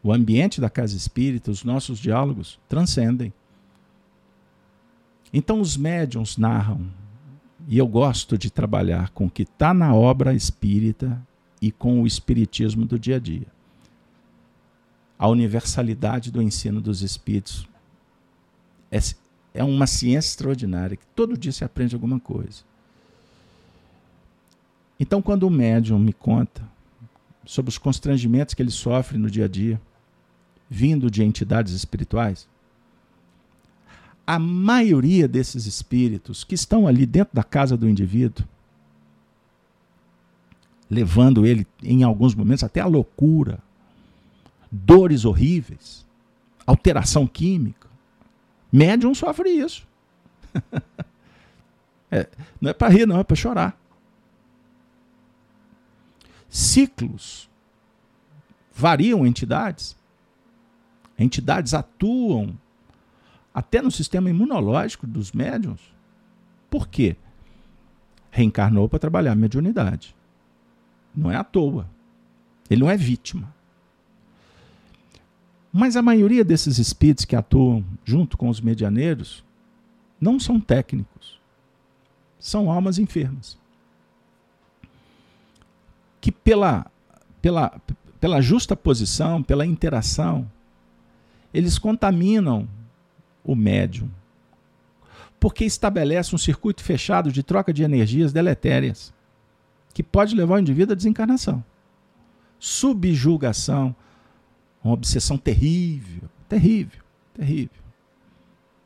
O 0.03 0.13
ambiente 0.13 0.61
da 0.61 0.69
casa 0.69 0.95
espírita, 0.95 1.51
os 1.51 1.63
nossos 1.63 1.99
diálogos 1.99 2.59
transcendem. 2.67 3.33
Então 5.33 5.59
os 5.59 5.75
médiums 5.75 6.37
narram, 6.37 6.87
e 7.67 7.77
eu 7.77 7.87
gosto 7.87 8.37
de 8.37 8.49
trabalhar 8.49 9.09
com 9.09 9.25
o 9.25 9.29
que 9.29 9.43
está 9.43 9.73
na 9.73 9.93
obra 9.93 10.33
espírita 10.33 11.21
e 11.61 11.71
com 11.71 12.01
o 12.01 12.07
espiritismo 12.07 12.85
do 12.85 12.97
dia 12.97 13.17
a 13.17 13.19
dia. 13.19 13.47
A 15.17 15.27
universalidade 15.27 16.31
do 16.31 16.41
ensino 16.41 16.79
dos 16.79 17.01
espíritos 17.01 17.67
é 18.89 18.99
é 19.53 19.63
uma 19.63 19.87
ciência 19.87 20.29
extraordinária, 20.29 20.95
que 20.95 21.05
todo 21.07 21.37
dia 21.37 21.51
se 21.51 21.63
aprende 21.63 21.95
alguma 21.95 22.19
coisa. 22.19 22.63
Então, 24.99 25.21
quando 25.21 25.43
o 25.43 25.49
médium 25.49 25.97
me 25.97 26.13
conta 26.13 26.61
sobre 27.45 27.69
os 27.69 27.77
constrangimentos 27.77 28.53
que 28.53 28.61
ele 28.61 28.71
sofre 28.71 29.17
no 29.17 29.29
dia 29.29 29.45
a 29.45 29.47
dia, 29.47 29.79
vindo 30.69 31.09
de 31.09 31.23
entidades 31.23 31.73
espirituais, 31.73 32.47
a 34.27 34.37
maioria 34.37 35.27
desses 35.27 35.65
espíritos 35.65 36.43
que 36.43 36.53
estão 36.53 36.87
ali 36.87 37.05
dentro 37.05 37.33
da 37.33 37.43
casa 37.43 37.75
do 37.75 37.89
indivíduo, 37.89 38.45
levando 40.89 41.45
ele, 41.45 41.65
em 41.81 42.03
alguns 42.03 42.35
momentos, 42.35 42.63
até 42.63 42.81
a 42.81 42.85
loucura, 42.85 43.59
dores 44.71 45.25
horríveis, 45.25 46.05
alteração 46.67 47.25
química, 47.25 47.89
Médium 48.71 49.13
sofre 49.15 49.49
isso. 49.49 49.87
é, 52.11 52.27
não 52.61 52.69
é 52.69 52.73
para 52.73 52.87
rir, 52.89 53.07
não, 53.07 53.19
é 53.19 53.23
para 53.23 53.35
chorar. 53.35 53.78
Ciclos 56.49 57.49
variam 58.73 59.25
entidades. 59.25 59.95
Entidades 61.17 61.73
atuam 61.73 62.57
até 63.53 63.81
no 63.81 63.91
sistema 63.91 64.29
imunológico 64.29 65.05
dos 65.05 65.31
médiums. 65.31 65.81
Por 66.69 66.87
quê? 66.87 67.15
Reencarnou 68.31 68.87
para 68.87 68.99
trabalhar 68.99 69.33
a 69.33 69.35
mediunidade. 69.35 70.15
Não 71.15 71.31
é 71.31 71.35
à 71.35 71.43
toa. 71.43 71.89
Ele 72.69 72.81
não 72.81 72.89
é 72.89 72.95
vítima. 72.95 73.53
Mas 75.71 75.95
a 75.95 76.01
maioria 76.01 76.43
desses 76.43 76.77
espíritos 76.77 77.25
que 77.25 77.35
atuam 77.35 77.85
junto 78.03 78.37
com 78.37 78.49
os 78.49 78.61
medianeiros 78.61 79.43
não 80.19 80.39
são 80.39 80.59
técnicos. 80.59 81.39
São 82.39 82.71
almas 82.71 82.97
enfermas. 82.97 83.57
Que 86.21 86.31
pela, 86.31 86.85
pela, 87.41 87.79
pela 88.19 88.41
justa 88.41 88.75
posição, 88.75 89.41
pela 89.41 89.65
interação, 89.65 90.49
eles 91.53 91.77
contaminam 91.77 92.67
o 93.43 93.55
médium. 93.55 94.09
Porque 95.39 95.63
estabelece 95.63 96.35
um 96.35 96.37
circuito 96.37 96.83
fechado 96.83 97.31
de 97.31 97.41
troca 97.41 97.73
de 97.73 97.83
energias 97.83 98.33
deletérias, 98.33 99.13
que 99.93 100.03
pode 100.03 100.35
levar 100.35 100.55
o 100.55 100.59
indivíduo 100.59 100.93
à 100.93 100.95
desencarnação. 100.95 101.63
Subjugação, 102.59 103.95
uma 104.83 104.93
obsessão 104.93 105.37
terrível, 105.37 106.29
terrível, 106.47 107.01
terrível. 107.33 107.79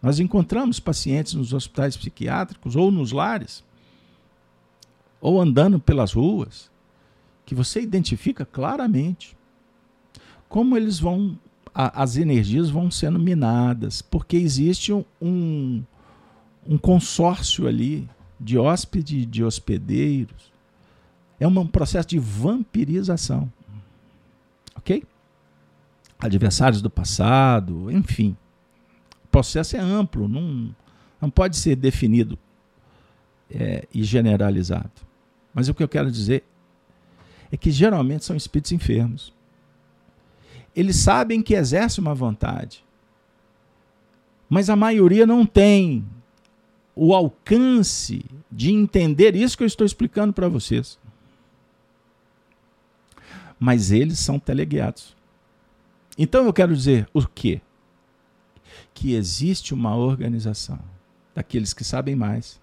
Nós 0.01 0.19
encontramos 0.19 0.79
pacientes 0.79 1.33
nos 1.33 1.53
hospitais 1.53 1.95
psiquiátricos 1.95 2.75
ou 2.75 2.91
nos 2.91 3.11
lares, 3.11 3.63
ou 5.19 5.41
andando 5.41 5.79
pelas 5.79 6.11
ruas, 6.11 6.69
que 7.45 7.55
você 7.55 7.81
identifica 7.81 8.45
claramente 8.45 9.35
como 10.47 10.77
eles 10.77 10.99
vão, 10.99 11.37
a, 11.73 12.03
as 12.03 12.15
energias 12.17 12.69
vão 12.69 12.91
sendo 12.91 13.19
minadas, 13.19 14.01
porque 14.01 14.37
existe 14.37 14.93
um, 14.93 15.03
um, 15.21 15.83
um 16.67 16.77
consórcio 16.77 17.67
ali 17.67 18.07
de 18.39 18.57
hóspede 18.57 19.19
e 19.19 19.25
de 19.25 19.43
hospedeiros. 19.43 20.51
É 21.39 21.47
um 21.47 21.67
processo 21.67 22.07
de 22.09 22.19
vampirização. 22.19 23.51
Ok? 24.75 25.03
adversários 26.25 26.81
do 26.81 26.89
passado, 26.89 27.91
enfim. 27.91 28.35
O 29.25 29.27
processo 29.27 29.75
é 29.75 29.79
amplo, 29.79 30.27
não, 30.27 30.73
não 31.21 31.29
pode 31.29 31.57
ser 31.57 31.75
definido 31.75 32.37
é, 33.51 33.87
e 33.93 34.03
generalizado. 34.03 34.91
Mas 35.53 35.67
o 35.67 35.73
que 35.73 35.83
eu 35.83 35.87
quero 35.87 36.09
dizer 36.09 36.43
é 37.53 37.57
que 37.57 37.69
geralmente 37.69 38.25
são 38.25 38.35
espíritos 38.35 38.71
enfermos. 38.71 39.31
Eles 40.75 40.95
sabem 40.95 41.39
que 41.39 41.53
exercem 41.53 42.01
uma 42.01 42.15
vontade, 42.15 42.83
mas 44.49 44.71
a 44.71 44.75
maioria 44.75 45.27
não 45.27 45.45
tem 45.45 46.03
o 46.95 47.13
alcance 47.13 48.25
de 48.51 48.71
entender 48.71 49.35
isso 49.35 49.55
que 49.55 49.61
eu 49.61 49.67
estou 49.67 49.85
explicando 49.85 50.33
para 50.33 50.49
vocês. 50.49 50.97
Mas 53.59 53.91
eles 53.91 54.17
são 54.17 54.39
teleguiados. 54.39 55.15
Então 56.17 56.45
eu 56.45 56.53
quero 56.53 56.75
dizer 56.75 57.07
o 57.13 57.23
quê? 57.23 57.61
Que 58.95 59.13
existe 59.13 59.75
uma 59.75 59.95
organização 59.95 60.79
daqueles 61.35 61.71
que 61.71 61.83
sabem 61.83 62.15
mais, 62.15 62.59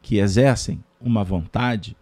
que 0.00 0.18
exercem 0.18 0.80
uma 1.00 1.24
vontade 1.24 1.96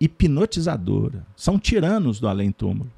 hipnotizadora, 0.00 1.26
são 1.36 1.58
tiranos 1.58 2.18
do 2.18 2.26
além-túmulo. 2.26 2.90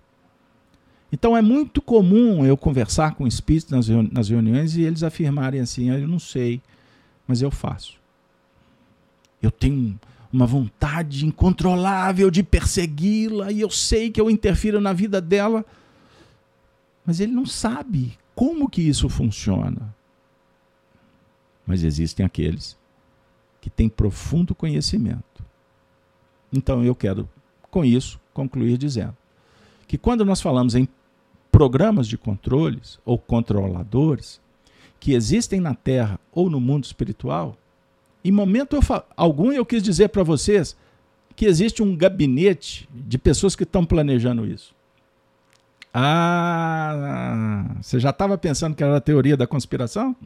Então 1.10 1.36
é 1.36 1.42
muito 1.42 1.82
comum 1.82 2.46
eu 2.46 2.56
conversar 2.56 3.14
com 3.14 3.26
espíritos 3.26 3.88
nas 4.10 4.28
reuniões 4.28 4.76
e 4.76 4.82
eles 4.82 5.02
afirmarem 5.02 5.60
assim: 5.60 5.90
ah, 5.90 5.98
eu 5.98 6.08
não 6.08 6.18
sei, 6.18 6.62
mas 7.26 7.42
eu 7.42 7.50
faço. 7.50 8.00
Eu 9.42 9.50
tenho 9.50 9.98
uma 10.32 10.46
vontade 10.46 11.26
incontrolável 11.26 12.30
de 12.30 12.42
persegui-la 12.42 13.52
e 13.52 13.60
eu 13.60 13.68
sei 13.68 14.10
que 14.10 14.20
eu 14.20 14.30
interfiro 14.30 14.80
na 14.80 14.94
vida 14.94 15.20
dela, 15.20 15.66
mas 17.04 17.20
ele 17.20 17.32
não 17.32 17.44
sabe 17.44 18.16
como 18.34 18.70
que 18.70 18.80
isso 18.80 19.08
funciona. 19.10 19.94
Mas 21.66 21.82
existem 21.82 22.24
aqueles 22.24 22.78
que 23.60 23.68
têm 23.68 23.88
profundo 23.88 24.54
conhecimento. 24.54 25.31
Então 26.52 26.84
eu 26.84 26.94
quero, 26.94 27.28
com 27.70 27.84
isso, 27.84 28.20
concluir 28.34 28.76
dizendo 28.76 29.16
que 29.86 29.96
quando 29.96 30.24
nós 30.24 30.40
falamos 30.40 30.74
em 30.74 30.88
programas 31.50 32.06
de 32.08 32.16
controles 32.16 32.98
ou 33.04 33.18
controladores 33.18 34.40
que 34.98 35.12
existem 35.12 35.60
na 35.60 35.74
Terra 35.74 36.18
ou 36.32 36.48
no 36.48 36.60
mundo 36.60 36.84
espiritual, 36.84 37.56
em 38.24 38.30
momento 38.30 38.76
eu 38.76 38.82
algum 39.16 39.52
eu 39.52 39.66
quis 39.66 39.82
dizer 39.82 40.08
para 40.08 40.22
vocês 40.22 40.76
que 41.34 41.46
existe 41.46 41.82
um 41.82 41.96
gabinete 41.96 42.88
de 42.94 43.18
pessoas 43.18 43.56
que 43.56 43.64
estão 43.64 43.84
planejando 43.84 44.46
isso. 44.46 44.74
Ah, 45.92 47.76
você 47.80 48.00
já 48.00 48.10
estava 48.10 48.38
pensando 48.38 48.74
que 48.74 48.82
era 48.82 48.96
a 48.96 49.00
teoria 49.00 49.36
da 49.36 49.46
conspiração? 49.46 50.16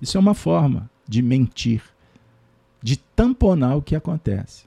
Isso 0.00 0.16
é 0.16 0.20
uma 0.20 0.34
forma 0.34 0.88
de 1.06 1.20
mentir, 1.22 1.82
de 2.82 2.96
tamponar 2.96 3.76
o 3.76 3.82
que 3.82 3.96
acontece. 3.96 4.64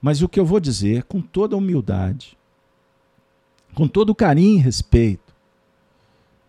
Mas 0.00 0.22
o 0.22 0.28
que 0.28 0.38
eu 0.38 0.46
vou 0.46 0.60
dizer 0.60 1.04
com 1.04 1.20
toda 1.20 1.56
humildade, 1.56 2.36
com 3.74 3.88
todo 3.88 4.14
carinho 4.14 4.58
e 4.58 4.62
respeito, 4.62 5.34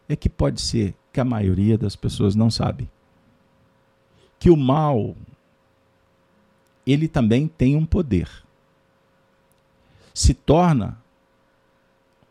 é 0.08 0.16
que 0.16 0.30
pode 0.30 0.62
ser 0.62 0.96
que 1.12 1.20
a 1.20 1.26
maioria 1.26 1.78
das 1.78 1.96
pessoas 1.96 2.36
não 2.36 2.50
sabe 2.50 2.90
que 4.40 4.50
o 4.50 4.56
mal 4.56 5.16
ele 6.88 7.08
também 7.08 7.48
tem 7.48 7.76
um 7.76 7.86
poder. 7.86 8.30
Se 10.14 10.34
torna 10.34 10.98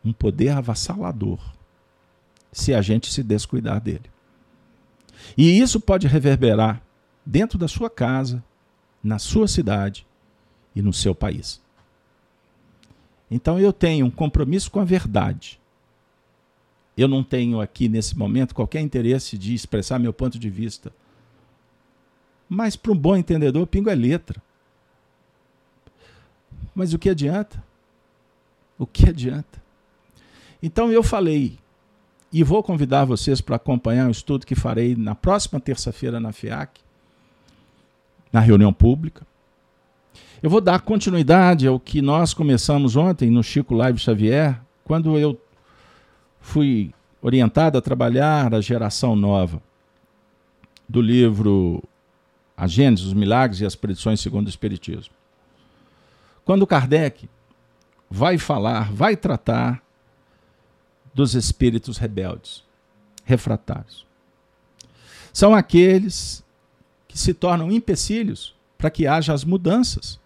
um 0.03 0.11
poder 0.11 0.49
avassalador 0.49 1.39
se 2.51 2.73
a 2.73 2.81
gente 2.81 3.11
se 3.11 3.21
descuidar 3.21 3.79
dele. 3.79 4.09
E 5.37 5.59
isso 5.59 5.79
pode 5.79 6.07
reverberar 6.07 6.81
dentro 7.29 7.59
da 7.59 7.67
sua 7.67 7.91
casa, 7.91 8.43
na 9.03 9.19
sua 9.19 9.47
cidade 9.47 10.03
e 10.75 10.81
no 10.81 10.91
seu 10.91 11.13
país. 11.13 11.61
Então 13.29 13.59
eu 13.59 13.71
tenho 13.71 14.07
um 14.07 14.09
compromisso 14.09 14.71
com 14.71 14.79
a 14.79 14.83
verdade. 14.83 15.61
Eu 16.97 17.07
não 17.07 17.23
tenho 17.23 17.61
aqui 17.61 17.87
nesse 17.87 18.17
momento 18.17 18.55
qualquer 18.55 18.81
interesse 18.81 19.37
de 19.37 19.53
expressar 19.53 19.99
meu 19.99 20.11
ponto 20.11 20.39
de 20.39 20.49
vista. 20.49 20.91
Mas 22.49 22.75
para 22.75 22.91
um 22.91 22.97
bom 22.97 23.15
entendedor, 23.15 23.67
pingo 23.67 23.91
é 23.91 23.95
letra. 23.95 24.41
Mas 26.73 26.95
o 26.95 26.97
que 26.97 27.11
adianta? 27.11 27.63
O 28.75 28.87
que 28.87 29.07
adianta? 29.07 29.61
Então 30.63 30.91
eu 30.91 31.03
falei, 31.03 31.59
e 32.33 32.43
vou 32.43 32.63
convidar 32.63 33.05
vocês 33.05 33.39
para 33.39 33.57
acompanhar 33.57 34.07
o 34.07 34.11
estudo 34.11 34.47
que 34.47 34.55
farei 34.55 34.95
na 34.95 35.13
próxima 35.13 35.59
terça-feira 35.59 36.19
na 36.19 36.33
FIAC, 36.33 36.88
na 38.31 38.39
reunião 38.39 38.71
pública. 38.71 39.25
Eu 40.41 40.49
vou 40.49 40.61
dar 40.61 40.79
continuidade 40.81 41.67
ao 41.67 41.79
que 41.79 42.01
nós 42.01 42.33
começamos 42.33 42.95
ontem 42.95 43.29
no 43.29 43.43
Chico 43.43 43.73
Live 43.73 43.99
Xavier, 43.99 44.59
quando 44.83 45.17
eu 45.17 45.39
fui 46.39 46.93
orientado 47.21 47.77
a 47.77 47.81
trabalhar 47.81 48.53
a 48.53 48.61
geração 48.61 49.15
nova 49.15 49.61
do 50.87 51.01
livro 51.01 51.83
A 52.55 52.65
Gênesis, 52.65 53.07
os 53.07 53.13
Milagres 53.13 53.61
e 53.61 53.65
as 53.65 53.75
Predições 53.75 54.21
segundo 54.21 54.47
o 54.47 54.49
Espiritismo. 54.49 55.13
Quando 56.45 56.65
Kardec 56.65 57.29
vai 58.09 58.37
falar, 58.37 58.91
vai 58.91 59.15
tratar 59.15 59.83
dos 61.13 61.35
espíritos 61.35 61.97
rebeldes, 61.97 62.63
refratários. 63.25 64.05
São 65.33 65.53
aqueles 65.53 66.43
que 67.09 67.19
se 67.19 67.33
tornam 67.33 67.69
empecilhos 67.69 68.55
para 68.77 68.89
que 68.89 69.05
haja 69.05 69.33
as 69.33 69.43
mudanças. 69.43 70.17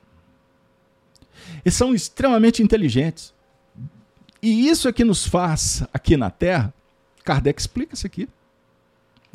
E 1.65 1.72
são 1.72 1.95
extremamente 1.95 2.61
inteligentes. 2.61 3.34
E 4.41 4.68
isso 4.68 4.88
é 4.88 4.93
que 4.93 5.03
nos 5.03 5.26
faz, 5.26 5.84
aqui 5.91 6.15
na 6.15 6.30
Terra, 6.30 6.72
Kardec 7.23 7.60
explica 7.60 7.95
isso 7.95 8.05
aqui. 8.05 8.30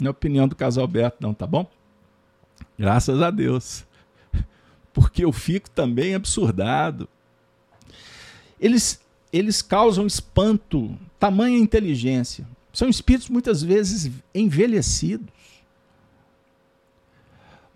Na 0.01 0.11
opinião 0.11 0.47
do 0.47 0.55
casal 0.55 0.83
Alberto, 0.83 1.17
não, 1.21 1.35
tá 1.35 1.47
bom? 1.47 1.69
Graças 2.79 3.21
a 3.21 3.31
Deus. 3.31 3.85
Porque 4.93 5.25
eu 5.25 5.33
fico 5.33 5.69
também 5.71 6.15
absurdado. 6.15 7.09
Eles 8.61 9.01
eles 9.33 9.61
causam 9.61 10.07
espanto, 10.07 10.97
tamanha 11.19 11.59
inteligência. 11.59 12.47
São 12.73 12.89
espíritos 12.89 13.29
muitas 13.29 13.63
vezes 13.63 14.11
envelhecidos. 14.35 15.27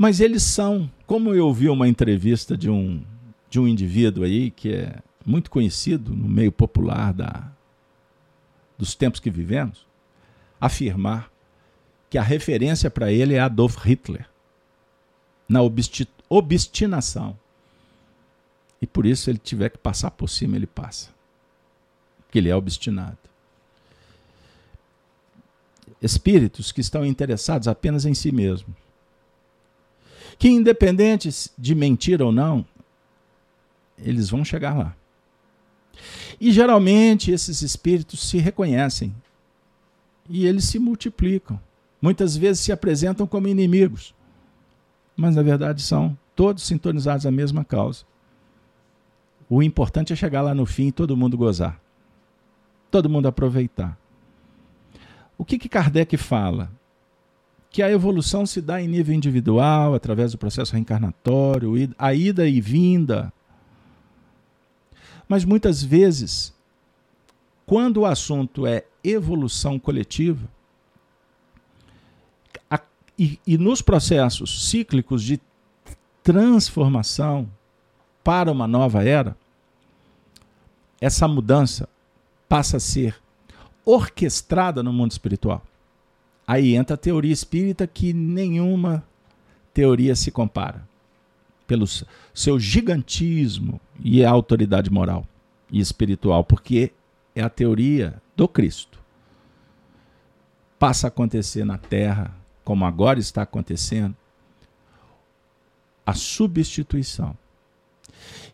Mas 0.03 0.19
eles 0.19 0.43
são, 0.43 0.91
como 1.07 1.33
eu 1.33 1.47
ouvi 1.47 1.69
uma 1.69 1.87
entrevista 1.87 2.57
de 2.57 2.69
um, 2.69 3.05
de 3.49 3.61
um 3.61 3.69
indivíduo 3.69 4.25
aí 4.25 4.51
que 4.51 4.75
é 4.75 4.99
muito 5.25 5.49
conhecido 5.49 6.13
no 6.13 6.29
meio 6.29 6.51
popular 6.51 7.13
da, 7.13 7.53
dos 8.77 8.97
tempos 8.97 9.21
que 9.21 9.31
vivemos, 9.31 9.87
afirmar 10.61 11.31
que 12.11 12.19
a 12.19 12.23
referência 12.25 12.91
para 12.91 13.13
ele 13.13 13.35
é 13.35 13.39
Adolf 13.39 13.77
Hitler, 13.77 14.29
na 15.49 15.61
obstinação. 16.29 17.39
E 18.81 18.89
por 18.89 19.07
isso, 19.07 19.31
ele 19.31 19.39
tiver 19.39 19.69
que 19.69 19.79
passar 19.79 20.11
por 20.11 20.29
cima, 20.29 20.57
ele 20.57 20.67
passa 20.67 21.11
que 22.29 22.39
ele 22.41 22.49
é 22.49 22.57
obstinado. 22.57 23.19
Espíritos 26.03 26.73
que 26.73 26.81
estão 26.81 27.07
interessados 27.07 27.69
apenas 27.69 28.05
em 28.05 28.15
si 28.15 28.33
mesmos. 28.33 28.82
Que, 30.39 30.49
independentes 30.49 31.53
de 31.59 31.75
mentir 31.75 32.23
ou 32.23 32.33
não, 32.33 32.65
eles 33.99 34.31
vão 34.31 34.45
chegar 34.45 34.77
lá. 34.77 34.97
E 36.41 36.51
geralmente 36.51 37.31
esses 37.31 37.63
espíritos 37.63 38.29
se 38.29 38.39
reconhecem 38.39 39.15
e 40.29 40.47
eles 40.47 40.65
se 40.65 40.79
multiplicam. 40.79 41.61
Muitas 42.01 42.37
vezes 42.37 42.63
se 42.63 42.73
apresentam 42.73 43.27
como 43.27 43.47
inimigos, 43.47 44.15
mas 45.17 45.37
na 45.37 45.43
verdade 45.43 45.83
são 45.83 46.19
todos 46.35 46.65
sintonizados 46.65 47.27
à 47.27 47.31
mesma 47.31 47.65
causa. 47.65 48.05
O 49.49 49.63
importante 49.63 50.13
é 50.13 50.17
chegar 50.17 50.43
lá 50.43 50.55
no 50.55 50.67
fim 50.67 50.89
e 50.89 50.93
todo 50.93 51.17
mundo 51.17 51.37
gozar 51.37 51.83
todo 52.93 53.09
mundo 53.09 53.27
aproveitar. 53.27 53.99
O 55.37 55.45
que, 55.45 55.59
que 55.59 55.69
Kardec 55.69 56.17
fala? 56.19 56.71
Que 57.73 57.83
a 57.83 57.91
evolução 57.91 58.45
se 58.45 58.61
dá 58.61 58.81
em 58.81 58.87
nível 58.87 59.15
individual, 59.15 59.95
através 59.95 60.31
do 60.33 60.39
processo 60.39 60.75
reencarnatório, 60.75 61.73
a 61.99 62.15
ida 62.15 62.47
e 62.47 62.61
vinda. 62.61 63.33
Mas 65.27 65.45
muitas 65.45 65.83
vezes, 65.83 66.55
quando 67.65 67.99
o 67.99 68.07
assunto 68.07 68.67
é 68.67 68.85
evolução 69.03 69.79
coletiva, 69.79 70.47
a, 72.71 72.79
e, 73.19 73.41
e 73.47 73.57
nos 73.57 73.81
processos 73.81 74.69
cíclicos 74.69 75.23
de 75.23 75.41
transformação 76.23 77.49
para 78.23 78.53
uma 78.53 78.69
nova 78.69 79.03
era, 79.03 79.37
essa 81.01 81.27
mudança 81.27 81.89
passa 82.49 82.77
a 82.77 82.81
ser 82.81 83.21
orquestrada 83.85 84.83
no 84.83 84.93
mundo 84.93 85.11
espiritual. 85.11 85.63
Aí 86.47 86.75
entra 86.75 86.95
a 86.95 86.99
teoria 86.99 87.33
espírita 87.33 87.87
que 87.87 88.13
nenhuma 88.13 89.05
teoria 89.73 90.15
se 90.17 90.31
compara. 90.31 90.87
pelo 91.73 91.87
seu 92.35 92.61
gigantismo 92.61 93.81
e 94.05 94.23
a 94.23 94.31
autoridade 94.31 94.91
moral 94.91 95.27
e 95.71 95.81
espiritual, 95.81 96.45
porque 96.45 96.93
é 97.35 97.43
a 97.43 97.49
teoria 97.49 98.21
do 98.37 98.47
Cristo. 98.47 98.99
Passa 100.79 101.07
a 101.07 101.09
acontecer 101.09 101.65
na 101.65 101.79
terra, 101.79 102.37
como 102.63 102.85
agora 102.85 103.19
está 103.19 103.41
acontecendo, 103.41 104.15
a 106.05 106.13
substituição. 106.13 107.35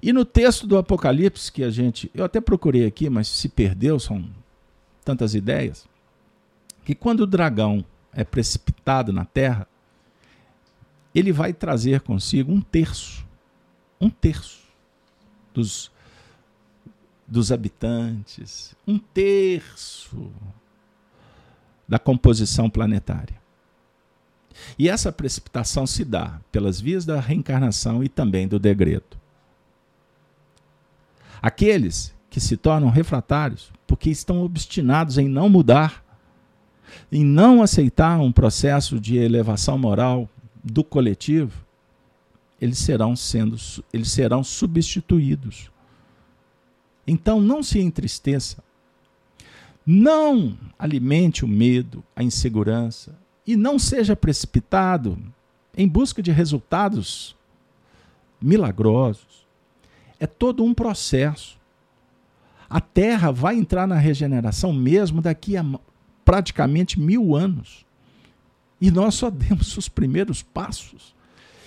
E 0.01 0.13
no 0.13 0.25
texto 0.25 0.65
do 0.65 0.79
Apocalipse 0.79 1.51
que 1.51 1.65
a 1.65 1.71
gente, 1.71 2.09
eu 2.15 2.25
até 2.25 2.41
procurei 2.41 2.87
aqui, 2.87 3.11
mas 3.11 3.27
se 3.27 3.49
perdeu, 3.49 3.99
são 3.99 4.25
tantas 5.05 5.35
ideias, 5.35 5.89
que 6.89 6.95
quando 6.95 7.21
o 7.21 7.27
dragão 7.27 7.85
é 8.15 8.25
precipitado 8.25 9.13
na 9.13 9.23
terra, 9.23 9.69
ele 11.15 11.33
vai 11.33 11.53
trazer 11.53 12.01
consigo 12.01 12.51
um 12.51 12.63
terço, 12.63 13.27
um 14.01 14.09
terço 14.09 14.63
dos, 15.53 15.93
dos 17.27 17.53
habitantes, 17.53 18.75
um 18.87 18.99
terço 18.99 20.33
da 21.87 21.99
composição 21.99 22.71
planetária. 22.71 23.37
E 24.79 24.89
essa 24.89 25.13
precipitação 25.13 25.87
se 25.87 26.07
dá 26.07 26.41
pelas 26.51 26.81
vias 26.81 27.05
da 27.05 27.21
reencarnação 27.21 28.03
e 28.03 28.09
também 28.09 28.49
do 28.49 28.59
degredo. 28.59 29.19
Aqueles 31.43 32.15
que 32.31 32.41
se 32.41 32.57
tornam 32.57 32.89
refratários 32.89 33.71
porque 33.87 34.09
estão 34.09 34.43
obstinados 34.43 35.19
em 35.19 35.29
não 35.29 35.51
mudar, 35.51 36.08
em 37.11 37.25
não 37.25 37.63
aceitar 37.63 38.21
um 38.21 38.33
processo 38.33 39.01
de 39.01 39.17
elevação 39.17 39.79
moral 39.79 40.29
do 40.63 40.83
coletivo, 40.85 41.65
eles 42.61 42.79
serão 42.79 43.15
sendo 43.15 43.57
eles 43.93 44.11
serão 44.11 44.43
substituídos. 44.43 45.71
Então 47.07 47.41
não 47.41 47.63
se 47.63 47.79
entristeça. 47.81 48.63
Não 49.87 50.59
alimente 50.79 51.45
o 51.45 51.49
medo, 51.49 52.05
a 52.15 52.23
insegurança 52.23 53.19
e 53.47 53.57
não 53.57 53.79
seja 53.79 54.15
precipitado 54.15 55.19
em 55.75 55.89
busca 55.89 56.23
de 56.23 56.31
resultados 56.31 57.35
milagrosos. 58.41 59.47
É 60.21 60.27
todo 60.27 60.63
um 60.63 60.75
processo. 60.75 61.59
A 62.69 62.81
Terra 62.81 63.31
vai 63.31 63.57
entrar 63.57 63.87
na 63.87 63.97
regeneração 63.97 64.73
mesmo 64.73 65.23
daqui 65.23 65.57
a 65.57 65.65
praticamente 66.29 67.01
mil 67.01 67.35
anos. 67.35 67.87
E 68.79 68.91
nós 68.91 69.15
só 69.15 69.31
demos 69.31 69.75
os 69.79 69.89
primeiros 69.89 70.43
passos. 70.43 71.15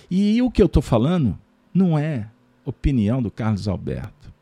E 0.08 0.40
o 0.40 0.52
que 0.52 0.62
eu 0.62 0.66
estou 0.66 0.80
falando 0.80 1.36
não 1.74 1.98
é 1.98 2.30
opinião 2.64 3.20
do 3.20 3.28
Carlos 3.28 3.66
Alberto. 3.66 4.32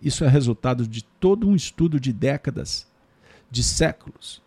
Isso 0.00 0.24
é 0.24 0.28
resultado 0.28 0.86
de 0.86 1.02
todo 1.02 1.48
um 1.48 1.56
estudo 1.56 1.98
de 1.98 2.12
décadas, 2.12 2.86
de 3.50 3.64
séculos, 3.64 4.40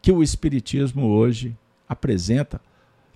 que 0.00 0.12
o 0.12 0.22
Espiritismo 0.22 1.06
hoje 1.06 1.56
apresenta, 1.88 2.60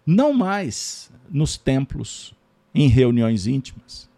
não 0.04 0.32
mais 0.32 1.12
nos 1.30 1.56
templos, 1.56 2.34
em 2.74 2.88
reuniões 2.88 3.46
íntimas, 3.46 4.10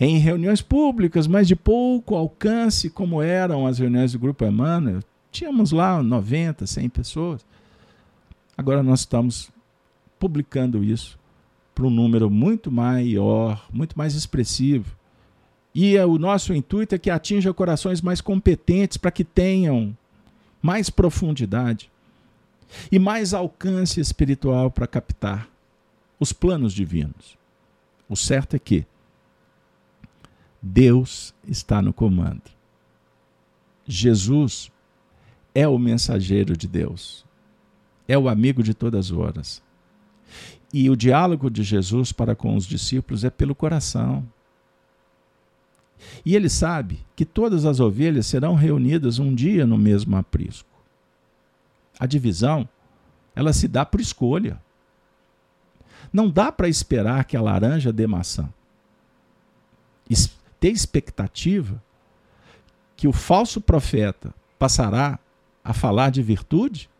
em 0.00 0.16
reuniões 0.16 0.62
públicas, 0.62 1.26
mas 1.26 1.46
de 1.46 1.54
pouco 1.54 2.14
alcance, 2.14 2.88
como 2.88 3.20
eram 3.20 3.66
as 3.66 3.80
reuniões 3.80 4.12
do 4.12 4.18
Grupo 4.18 4.46
Emmanuel. 4.46 5.02
Tínhamos 5.34 5.72
lá 5.72 6.00
90, 6.00 6.64
100 6.64 6.88
pessoas. 6.90 7.44
Agora 8.56 8.84
nós 8.84 9.00
estamos 9.00 9.50
publicando 10.16 10.84
isso 10.84 11.18
para 11.74 11.84
um 11.84 11.90
número 11.90 12.30
muito 12.30 12.70
maior, 12.70 13.66
muito 13.72 13.98
mais 13.98 14.14
expressivo. 14.14 14.96
E 15.74 15.96
é, 15.96 16.06
o 16.06 16.18
nosso 16.18 16.54
intuito 16.54 16.94
é 16.94 16.98
que 16.98 17.10
atinja 17.10 17.52
corações 17.52 18.00
mais 18.00 18.20
competentes 18.20 18.96
para 18.96 19.10
que 19.10 19.24
tenham 19.24 19.98
mais 20.62 20.88
profundidade 20.88 21.90
e 22.92 23.00
mais 23.00 23.34
alcance 23.34 24.00
espiritual 24.00 24.70
para 24.70 24.86
captar 24.86 25.48
os 26.20 26.32
planos 26.32 26.72
divinos. 26.72 27.36
O 28.08 28.14
certo 28.14 28.54
é 28.54 28.58
que 28.60 28.86
Deus 30.62 31.34
está 31.44 31.82
no 31.82 31.92
comando. 31.92 32.54
Jesus 33.84 34.72
é 35.54 35.66
o 35.68 35.78
mensageiro 35.78 36.56
de 36.56 36.66
Deus 36.66 37.24
é 38.06 38.16
o 38.16 38.28
amigo 38.28 38.62
de 38.62 38.74
todas 38.74 39.06
as 39.06 39.12
horas. 39.12 39.62
E 40.72 40.90
o 40.90 40.96
diálogo 40.96 41.50
de 41.50 41.62
Jesus 41.62 42.12
para 42.12 42.34
com 42.34 42.56
os 42.56 42.66
discípulos 42.66 43.24
é 43.24 43.30
pelo 43.30 43.54
coração. 43.54 44.26
E 46.24 46.34
ele 46.34 46.48
sabe 46.48 47.04
que 47.16 47.24
todas 47.24 47.64
as 47.64 47.80
ovelhas 47.80 48.26
serão 48.26 48.54
reunidas 48.54 49.18
um 49.18 49.34
dia 49.34 49.66
no 49.66 49.78
mesmo 49.78 50.16
aprisco. 50.16 50.68
A 51.98 52.06
divisão, 52.06 52.68
ela 53.34 53.52
se 53.52 53.68
dá 53.68 53.86
por 53.86 54.00
escolha. 54.00 54.60
Não 56.12 56.28
dá 56.28 56.52
para 56.52 56.68
esperar 56.68 57.24
que 57.24 57.36
a 57.36 57.40
laranja 57.40 57.92
dê 57.92 58.06
maçã. 58.06 58.48
Ter 60.60 60.70
expectativa 60.70 61.82
que 62.96 63.06
o 63.06 63.12
falso 63.12 63.60
profeta 63.60 64.34
passará 64.58 65.18
a 65.64 65.72
falar 65.72 66.10
de 66.10 66.22
virtude 66.22 66.90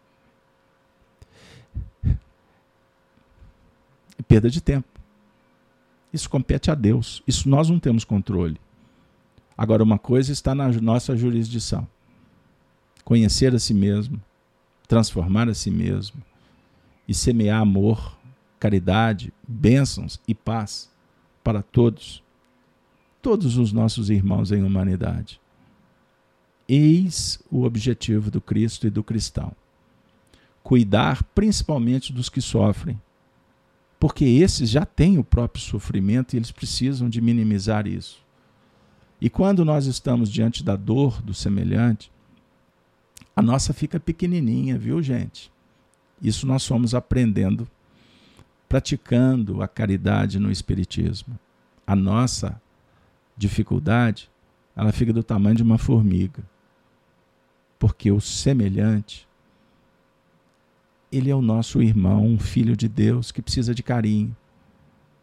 perda 4.25 4.51
de 4.51 4.61
tempo. 4.61 4.89
Isso 6.13 6.29
compete 6.29 6.71
a 6.71 6.75
Deus. 6.75 7.23
Isso 7.27 7.49
nós 7.49 7.69
não 7.69 7.79
temos 7.79 8.05
controle. 8.05 8.61
Agora, 9.57 9.83
uma 9.83 9.99
coisa 9.99 10.33
está 10.33 10.55
na 10.55 10.69
nossa 10.69 11.17
jurisdição: 11.17 11.87
conhecer 13.05 13.55
a 13.55 13.59
si 13.59 13.75
mesmo, 13.75 14.21
transformar 14.89 15.49
a 15.49 15.55
si 15.55 15.71
mesmo 15.71 16.21
e 17.07 17.15
semear 17.15 17.61
amor, 17.61 18.17
caridade, 18.59 19.33
bênçãos 19.47 20.21
e 20.27 20.35
paz 20.35 20.91
para 21.43 21.63
todos, 21.63 22.23
todos 23.21 23.57
os 23.57 23.73
nossos 23.73 24.11
irmãos 24.11 24.51
em 24.51 24.63
humanidade. 24.63 25.41
Eis 26.69 27.39
o 27.51 27.65
objetivo 27.65 28.31
do 28.31 28.41
Cristo 28.41 28.87
e 28.87 28.91
do 28.91 29.03
cristão: 29.03 29.53
cuidar 30.63 31.23
principalmente 31.35 32.13
dos 32.13 32.29
que 32.29 32.41
sofrem 32.41 33.01
porque 34.05 34.27
esses 34.27 34.69
já 34.69 34.85
têm 34.85 35.17
o 35.17 35.25
próprio 35.25 35.65
sofrimento 35.65 36.35
e 36.35 36.37
eles 36.37 36.53
precisam 36.53 37.09
de 37.09 37.23
minimizar 37.23 37.87
isso. 37.87 38.23
E 39.19 39.31
quando 39.31 39.65
nós 39.65 39.87
estamos 39.87 40.31
diante 40.31 40.63
da 40.63 40.77
dor 40.77 41.23
do 41.23 41.33
semelhante, 41.33 42.13
a 43.35 43.41
nossa 43.41 43.73
fica 43.73 43.99
pequenininha, 43.99 44.77
viu, 44.77 45.03
gente? 45.03 45.51
Isso 46.21 46.47
nós 46.47 46.67
fomos 46.67 46.95
aprendendo, 46.95 47.67
praticando 48.69 49.63
a 49.63 49.67
caridade 49.67 50.39
no 50.39 50.51
Espiritismo. 50.51 51.39
A 51.87 51.97
nossa 51.97 52.61
dificuldade, 53.35 54.31
ela 54.77 54.93
fica 54.93 55.15
do 55.15 55.23
tamanho 55.23 55.57
de 55.57 55.63
uma 55.63 55.79
formiga. 55.79 56.45
Porque 57.79 58.11
o 58.11 58.21
semelhante, 58.21 59.29
ele 61.11 61.31
é 61.31 61.35
o 61.35 61.43
nosso 61.43 61.83
irmão, 61.83 62.27
um 62.27 62.39
filho 62.39 62.77
de 62.77 62.89
Deus 62.89 63.31
que 63.31 63.43
precisa 63.43 63.75
de 63.75 63.83
carinho. 63.83 64.35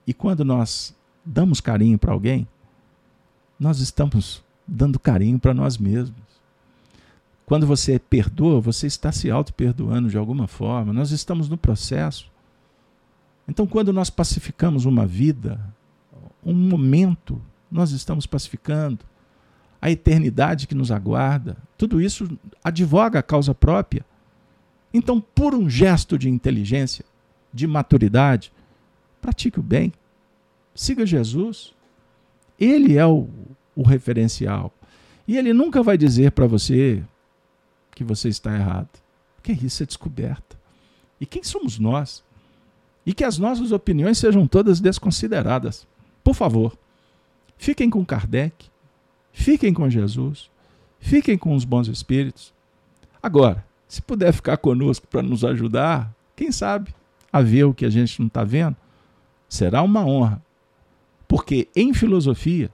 E 0.06 0.14
quando 0.14 0.44
nós 0.44 0.96
damos 1.24 1.62
carinho 1.62 1.98
para 1.98 2.14
alguém, 2.14 2.48
nós 3.60 3.80
estamos 3.80 4.44
dando 4.68 5.00
carinho 5.00 5.40
para 5.40 5.54
nós 5.54 5.78
mesmos. 5.78 6.20
Quando 7.46 7.68
você 7.68 8.00
perdoa, 8.00 8.62
você 8.62 8.88
está 8.88 9.12
se 9.12 9.30
auto-perdoando 9.30 10.10
de 10.10 10.18
alguma 10.18 10.48
forma. 10.48 10.94
Nós 10.94 11.12
estamos 11.12 11.50
no 11.50 11.58
processo. 11.58 12.32
Então, 13.48 13.68
quando 13.68 13.92
nós 13.92 14.10
pacificamos 14.10 14.86
uma 14.86 15.06
vida, 15.06 15.60
um 16.44 16.54
momento, 16.54 17.42
nós 17.70 17.92
estamos 17.92 18.26
pacificando. 18.26 19.00
A 19.82 19.90
eternidade 19.90 20.68
que 20.68 20.76
nos 20.76 20.92
aguarda, 20.92 21.58
tudo 21.78 22.00
isso 22.00 22.38
advoga 22.64 23.20
a 23.20 23.24
causa 23.24 23.56
própria. 23.56 24.06
Então, 24.94 25.20
por 25.20 25.56
um 25.56 25.70
gesto 25.70 26.18
de 26.18 26.30
inteligência, 26.30 27.04
de 27.54 27.66
maturidade, 27.66 28.52
pratique 29.22 29.60
o 29.60 29.64
bem. 29.64 29.92
Siga 30.76 31.06
Jesus. 31.06 31.74
Ele 32.60 32.98
é 32.98 33.06
o, 33.06 33.28
o 33.76 33.84
referencial. 33.84 34.72
E 35.28 35.38
ele 35.38 35.54
nunca 35.54 35.82
vai 35.82 35.98
dizer 35.98 36.32
para 36.32 36.46
você 36.46 37.04
que 37.96 38.04
você 38.04 38.30
está 38.30 38.54
errado. 38.56 38.90
Porque 39.36 39.52
isso 39.54 39.82
é 39.82 39.86
descoberta. 39.86 40.60
E 41.20 41.26
quem 41.26 41.44
somos 41.44 41.80
nós? 41.80 42.24
E 43.06 43.14
que 43.14 43.24
as 43.24 43.38
nossas 43.38 43.72
opiniões 43.72 44.18
sejam 44.18 44.46
todas 44.46 44.80
desconsideradas. 44.80 45.88
Por 46.24 46.36
favor, 46.36 46.78
fiquem 47.58 47.90
com 47.90 48.06
Kardec, 48.06 48.71
fiquem 49.32 49.74
com 49.74 49.90
Jesus, 49.90 50.50
fiquem 51.00 51.38
com 51.38 51.56
os 51.56 51.66
bons 51.66 51.88
espíritos. 51.88 52.54
Agora, 53.22 53.66
se 53.88 54.02
puder 54.02 54.34
ficar 54.34 54.58
conosco 54.58 55.08
para 55.08 55.22
nos 55.22 55.44
ajudar, 55.44 56.14
quem 56.36 56.52
sabe, 56.52 56.94
a 57.32 57.42
ver 57.42 57.66
o 57.66 57.74
que 57.74 57.86
a 57.86 57.90
gente 57.90 58.20
não 58.20 58.28
está 58.28 58.44
vendo, 58.44 58.76
Será 59.52 59.82
uma 59.82 60.06
honra. 60.06 60.42
Porque 61.28 61.68
em 61.76 61.94
filosofia, 61.94 62.72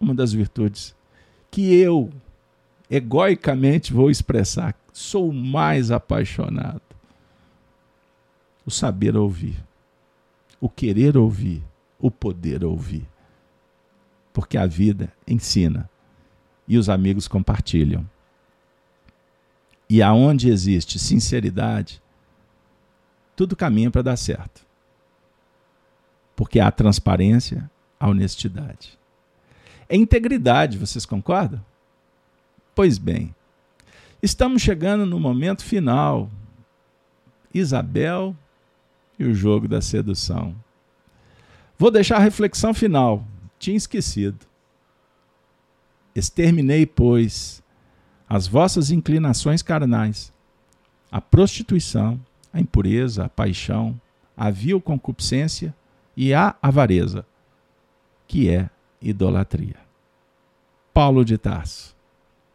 uma 0.00 0.14
das 0.14 0.32
virtudes 0.32 0.96
que 1.50 1.74
eu 1.74 2.10
egoicamente 2.90 3.92
vou 3.92 4.10
expressar, 4.10 4.74
sou 4.90 5.30
mais 5.30 5.90
apaixonado. 5.90 6.80
O 8.64 8.70
saber 8.70 9.18
ouvir, 9.18 9.62
o 10.58 10.66
querer 10.66 11.14
ouvir, 11.14 11.62
o 11.98 12.10
poder 12.10 12.64
ouvir. 12.64 13.06
Porque 14.34 14.58
a 14.58 14.66
vida 14.66 15.10
ensina 15.26 15.88
e 16.66 16.76
os 16.76 16.90
amigos 16.90 17.28
compartilham. 17.28 18.04
E 19.88 20.02
aonde 20.02 20.50
existe 20.50 20.98
sinceridade, 20.98 22.02
tudo 23.36 23.54
caminha 23.54 23.92
para 23.92 24.02
dar 24.02 24.16
certo. 24.16 24.66
Porque 26.34 26.58
há 26.58 26.70
transparência, 26.72 27.70
a 27.98 28.08
honestidade. 28.08 28.98
É 29.88 29.96
integridade, 29.96 30.78
vocês 30.78 31.06
concordam? 31.06 31.64
Pois 32.74 32.98
bem, 32.98 33.32
estamos 34.20 34.62
chegando 34.62 35.06
no 35.06 35.20
momento 35.20 35.62
final. 35.62 36.28
Isabel 37.54 38.34
e 39.16 39.24
o 39.24 39.32
jogo 39.32 39.68
da 39.68 39.80
sedução. 39.80 40.56
Vou 41.78 41.90
deixar 41.90 42.16
a 42.16 42.20
reflexão 42.20 42.74
final. 42.74 43.24
Tinha 43.64 43.78
esquecido. 43.78 44.44
Exterminei, 46.14 46.84
pois, 46.84 47.62
as 48.28 48.46
vossas 48.46 48.90
inclinações 48.90 49.62
carnais, 49.62 50.30
a 51.10 51.18
prostituição, 51.18 52.20
a 52.52 52.60
impureza, 52.60 53.24
a 53.24 53.28
paixão, 53.30 53.98
a 54.36 54.50
vil 54.50 54.82
concupiscência 54.82 55.74
e 56.14 56.34
a 56.34 56.54
avareza, 56.60 57.24
que 58.28 58.50
é 58.50 58.68
idolatria. 59.00 59.76
Paulo 60.92 61.24
de 61.24 61.38
Tarso. 61.38 61.96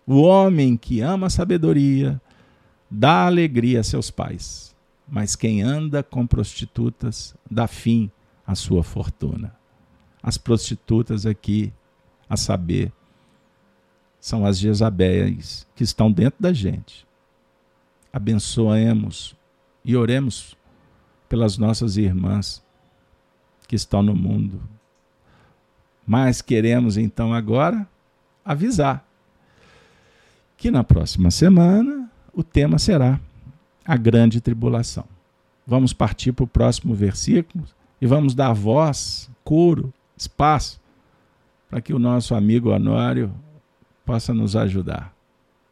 O 0.06 0.22
homem 0.22 0.78
que 0.78 1.02
ama 1.02 1.26
a 1.26 1.32
sabedoria 1.32 2.22
dá 2.88 3.26
alegria 3.26 3.80
a 3.80 3.84
seus 3.84 4.12
pais, 4.12 4.76
mas 5.08 5.36
quem 5.36 5.64
anda 5.64 6.04
com 6.04 6.28
prostitutas 6.28 7.36
dá 7.50 7.66
fim 7.66 8.12
à 8.46 8.54
sua 8.54 8.84
fortuna. 8.84 9.59
As 10.22 10.38
prostitutas 10.38 11.26
aqui, 11.26 11.72
a 12.30 12.36
saber, 12.36 12.92
são 14.20 14.46
as 14.46 14.58
Jezabéis 14.58 15.66
que 15.76 15.84
estão 15.84 16.12
dentro 16.12 16.42
da 16.42 16.52
gente. 16.52 17.08
Abençoemos 18.12 19.36
e 19.84 19.96
oremos 19.96 20.58
pelas 21.28 21.58
nossas 21.58 21.96
irmãs 21.96 22.64
que 23.68 23.76
estão 23.76 24.02
no 24.02 24.16
mundo. 24.16 24.62
Mas 26.06 26.42
queremos 26.42 26.98
então 26.98 27.34
agora 27.34 27.88
avisar 28.44 29.06
que 30.58 30.70
na 30.70 30.84
próxima 30.84 31.32
semana 31.32 32.12
o 32.34 32.44
tema 32.44 32.80
será 32.80 33.20
a 33.86 33.96
grande 33.96 34.42
tribulação. 34.42 35.06
Vamos 35.66 35.94
partir 35.94 36.32
para 36.32 36.44
o 36.44 36.48
próximo 36.48 36.94
versículo 36.94 37.64
e 38.02 38.08
vamos 38.08 38.34
dar 38.34 38.54
voz, 38.54 39.30
coro, 39.44 39.94
espaço 40.22 40.80
para 41.70 41.82
que 41.82 41.94
o 41.94 42.00
nosso 42.00 42.34
amigo 42.36 42.72
Honório 42.72 43.34
possa 44.06 44.34
nos 44.34 44.56
ajudar. 44.56 45.14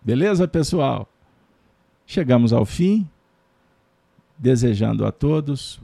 Beleza, 0.02 0.48
pessoal? 0.48 1.10
Chegamos 2.06 2.54
ao 2.54 2.66
fim, 2.66 3.10
desejando 4.38 5.06
a 5.06 5.12
todos 5.12 5.80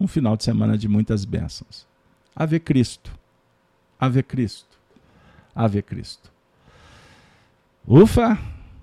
um 0.00 0.06
final 0.08 0.36
de 0.36 0.44
semana 0.44 0.76
de 0.76 0.88
muitas 0.88 1.24
bênçãos. 1.24 1.86
Ave 2.34 2.58
Cristo, 2.58 3.12
Ave 3.98 4.22
Cristo, 4.22 4.78
Ave 5.54 5.82
Cristo. 5.82 6.32
Ufa, 7.86 8.38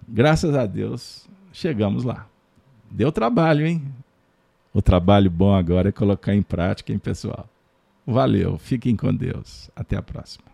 graças 0.08 0.56
a 0.56 0.66
Deus, 0.66 1.28
chegamos 1.52 2.04
lá. 2.04 2.28
Deu 2.90 3.12
trabalho, 3.12 3.66
hein? 3.66 3.84
O 4.74 4.82
trabalho 4.82 5.30
bom 5.30 5.54
agora 5.54 5.90
é 5.90 5.92
colocar 5.92 6.34
em 6.34 6.42
prática, 6.42 6.94
hein, 6.94 7.00
pessoal? 7.00 7.50
Valeu, 8.06 8.58
fiquem 8.58 8.96
com 8.96 9.14
Deus. 9.14 9.70
Até 9.76 9.96
a 9.96 10.02
próxima. 10.02 10.51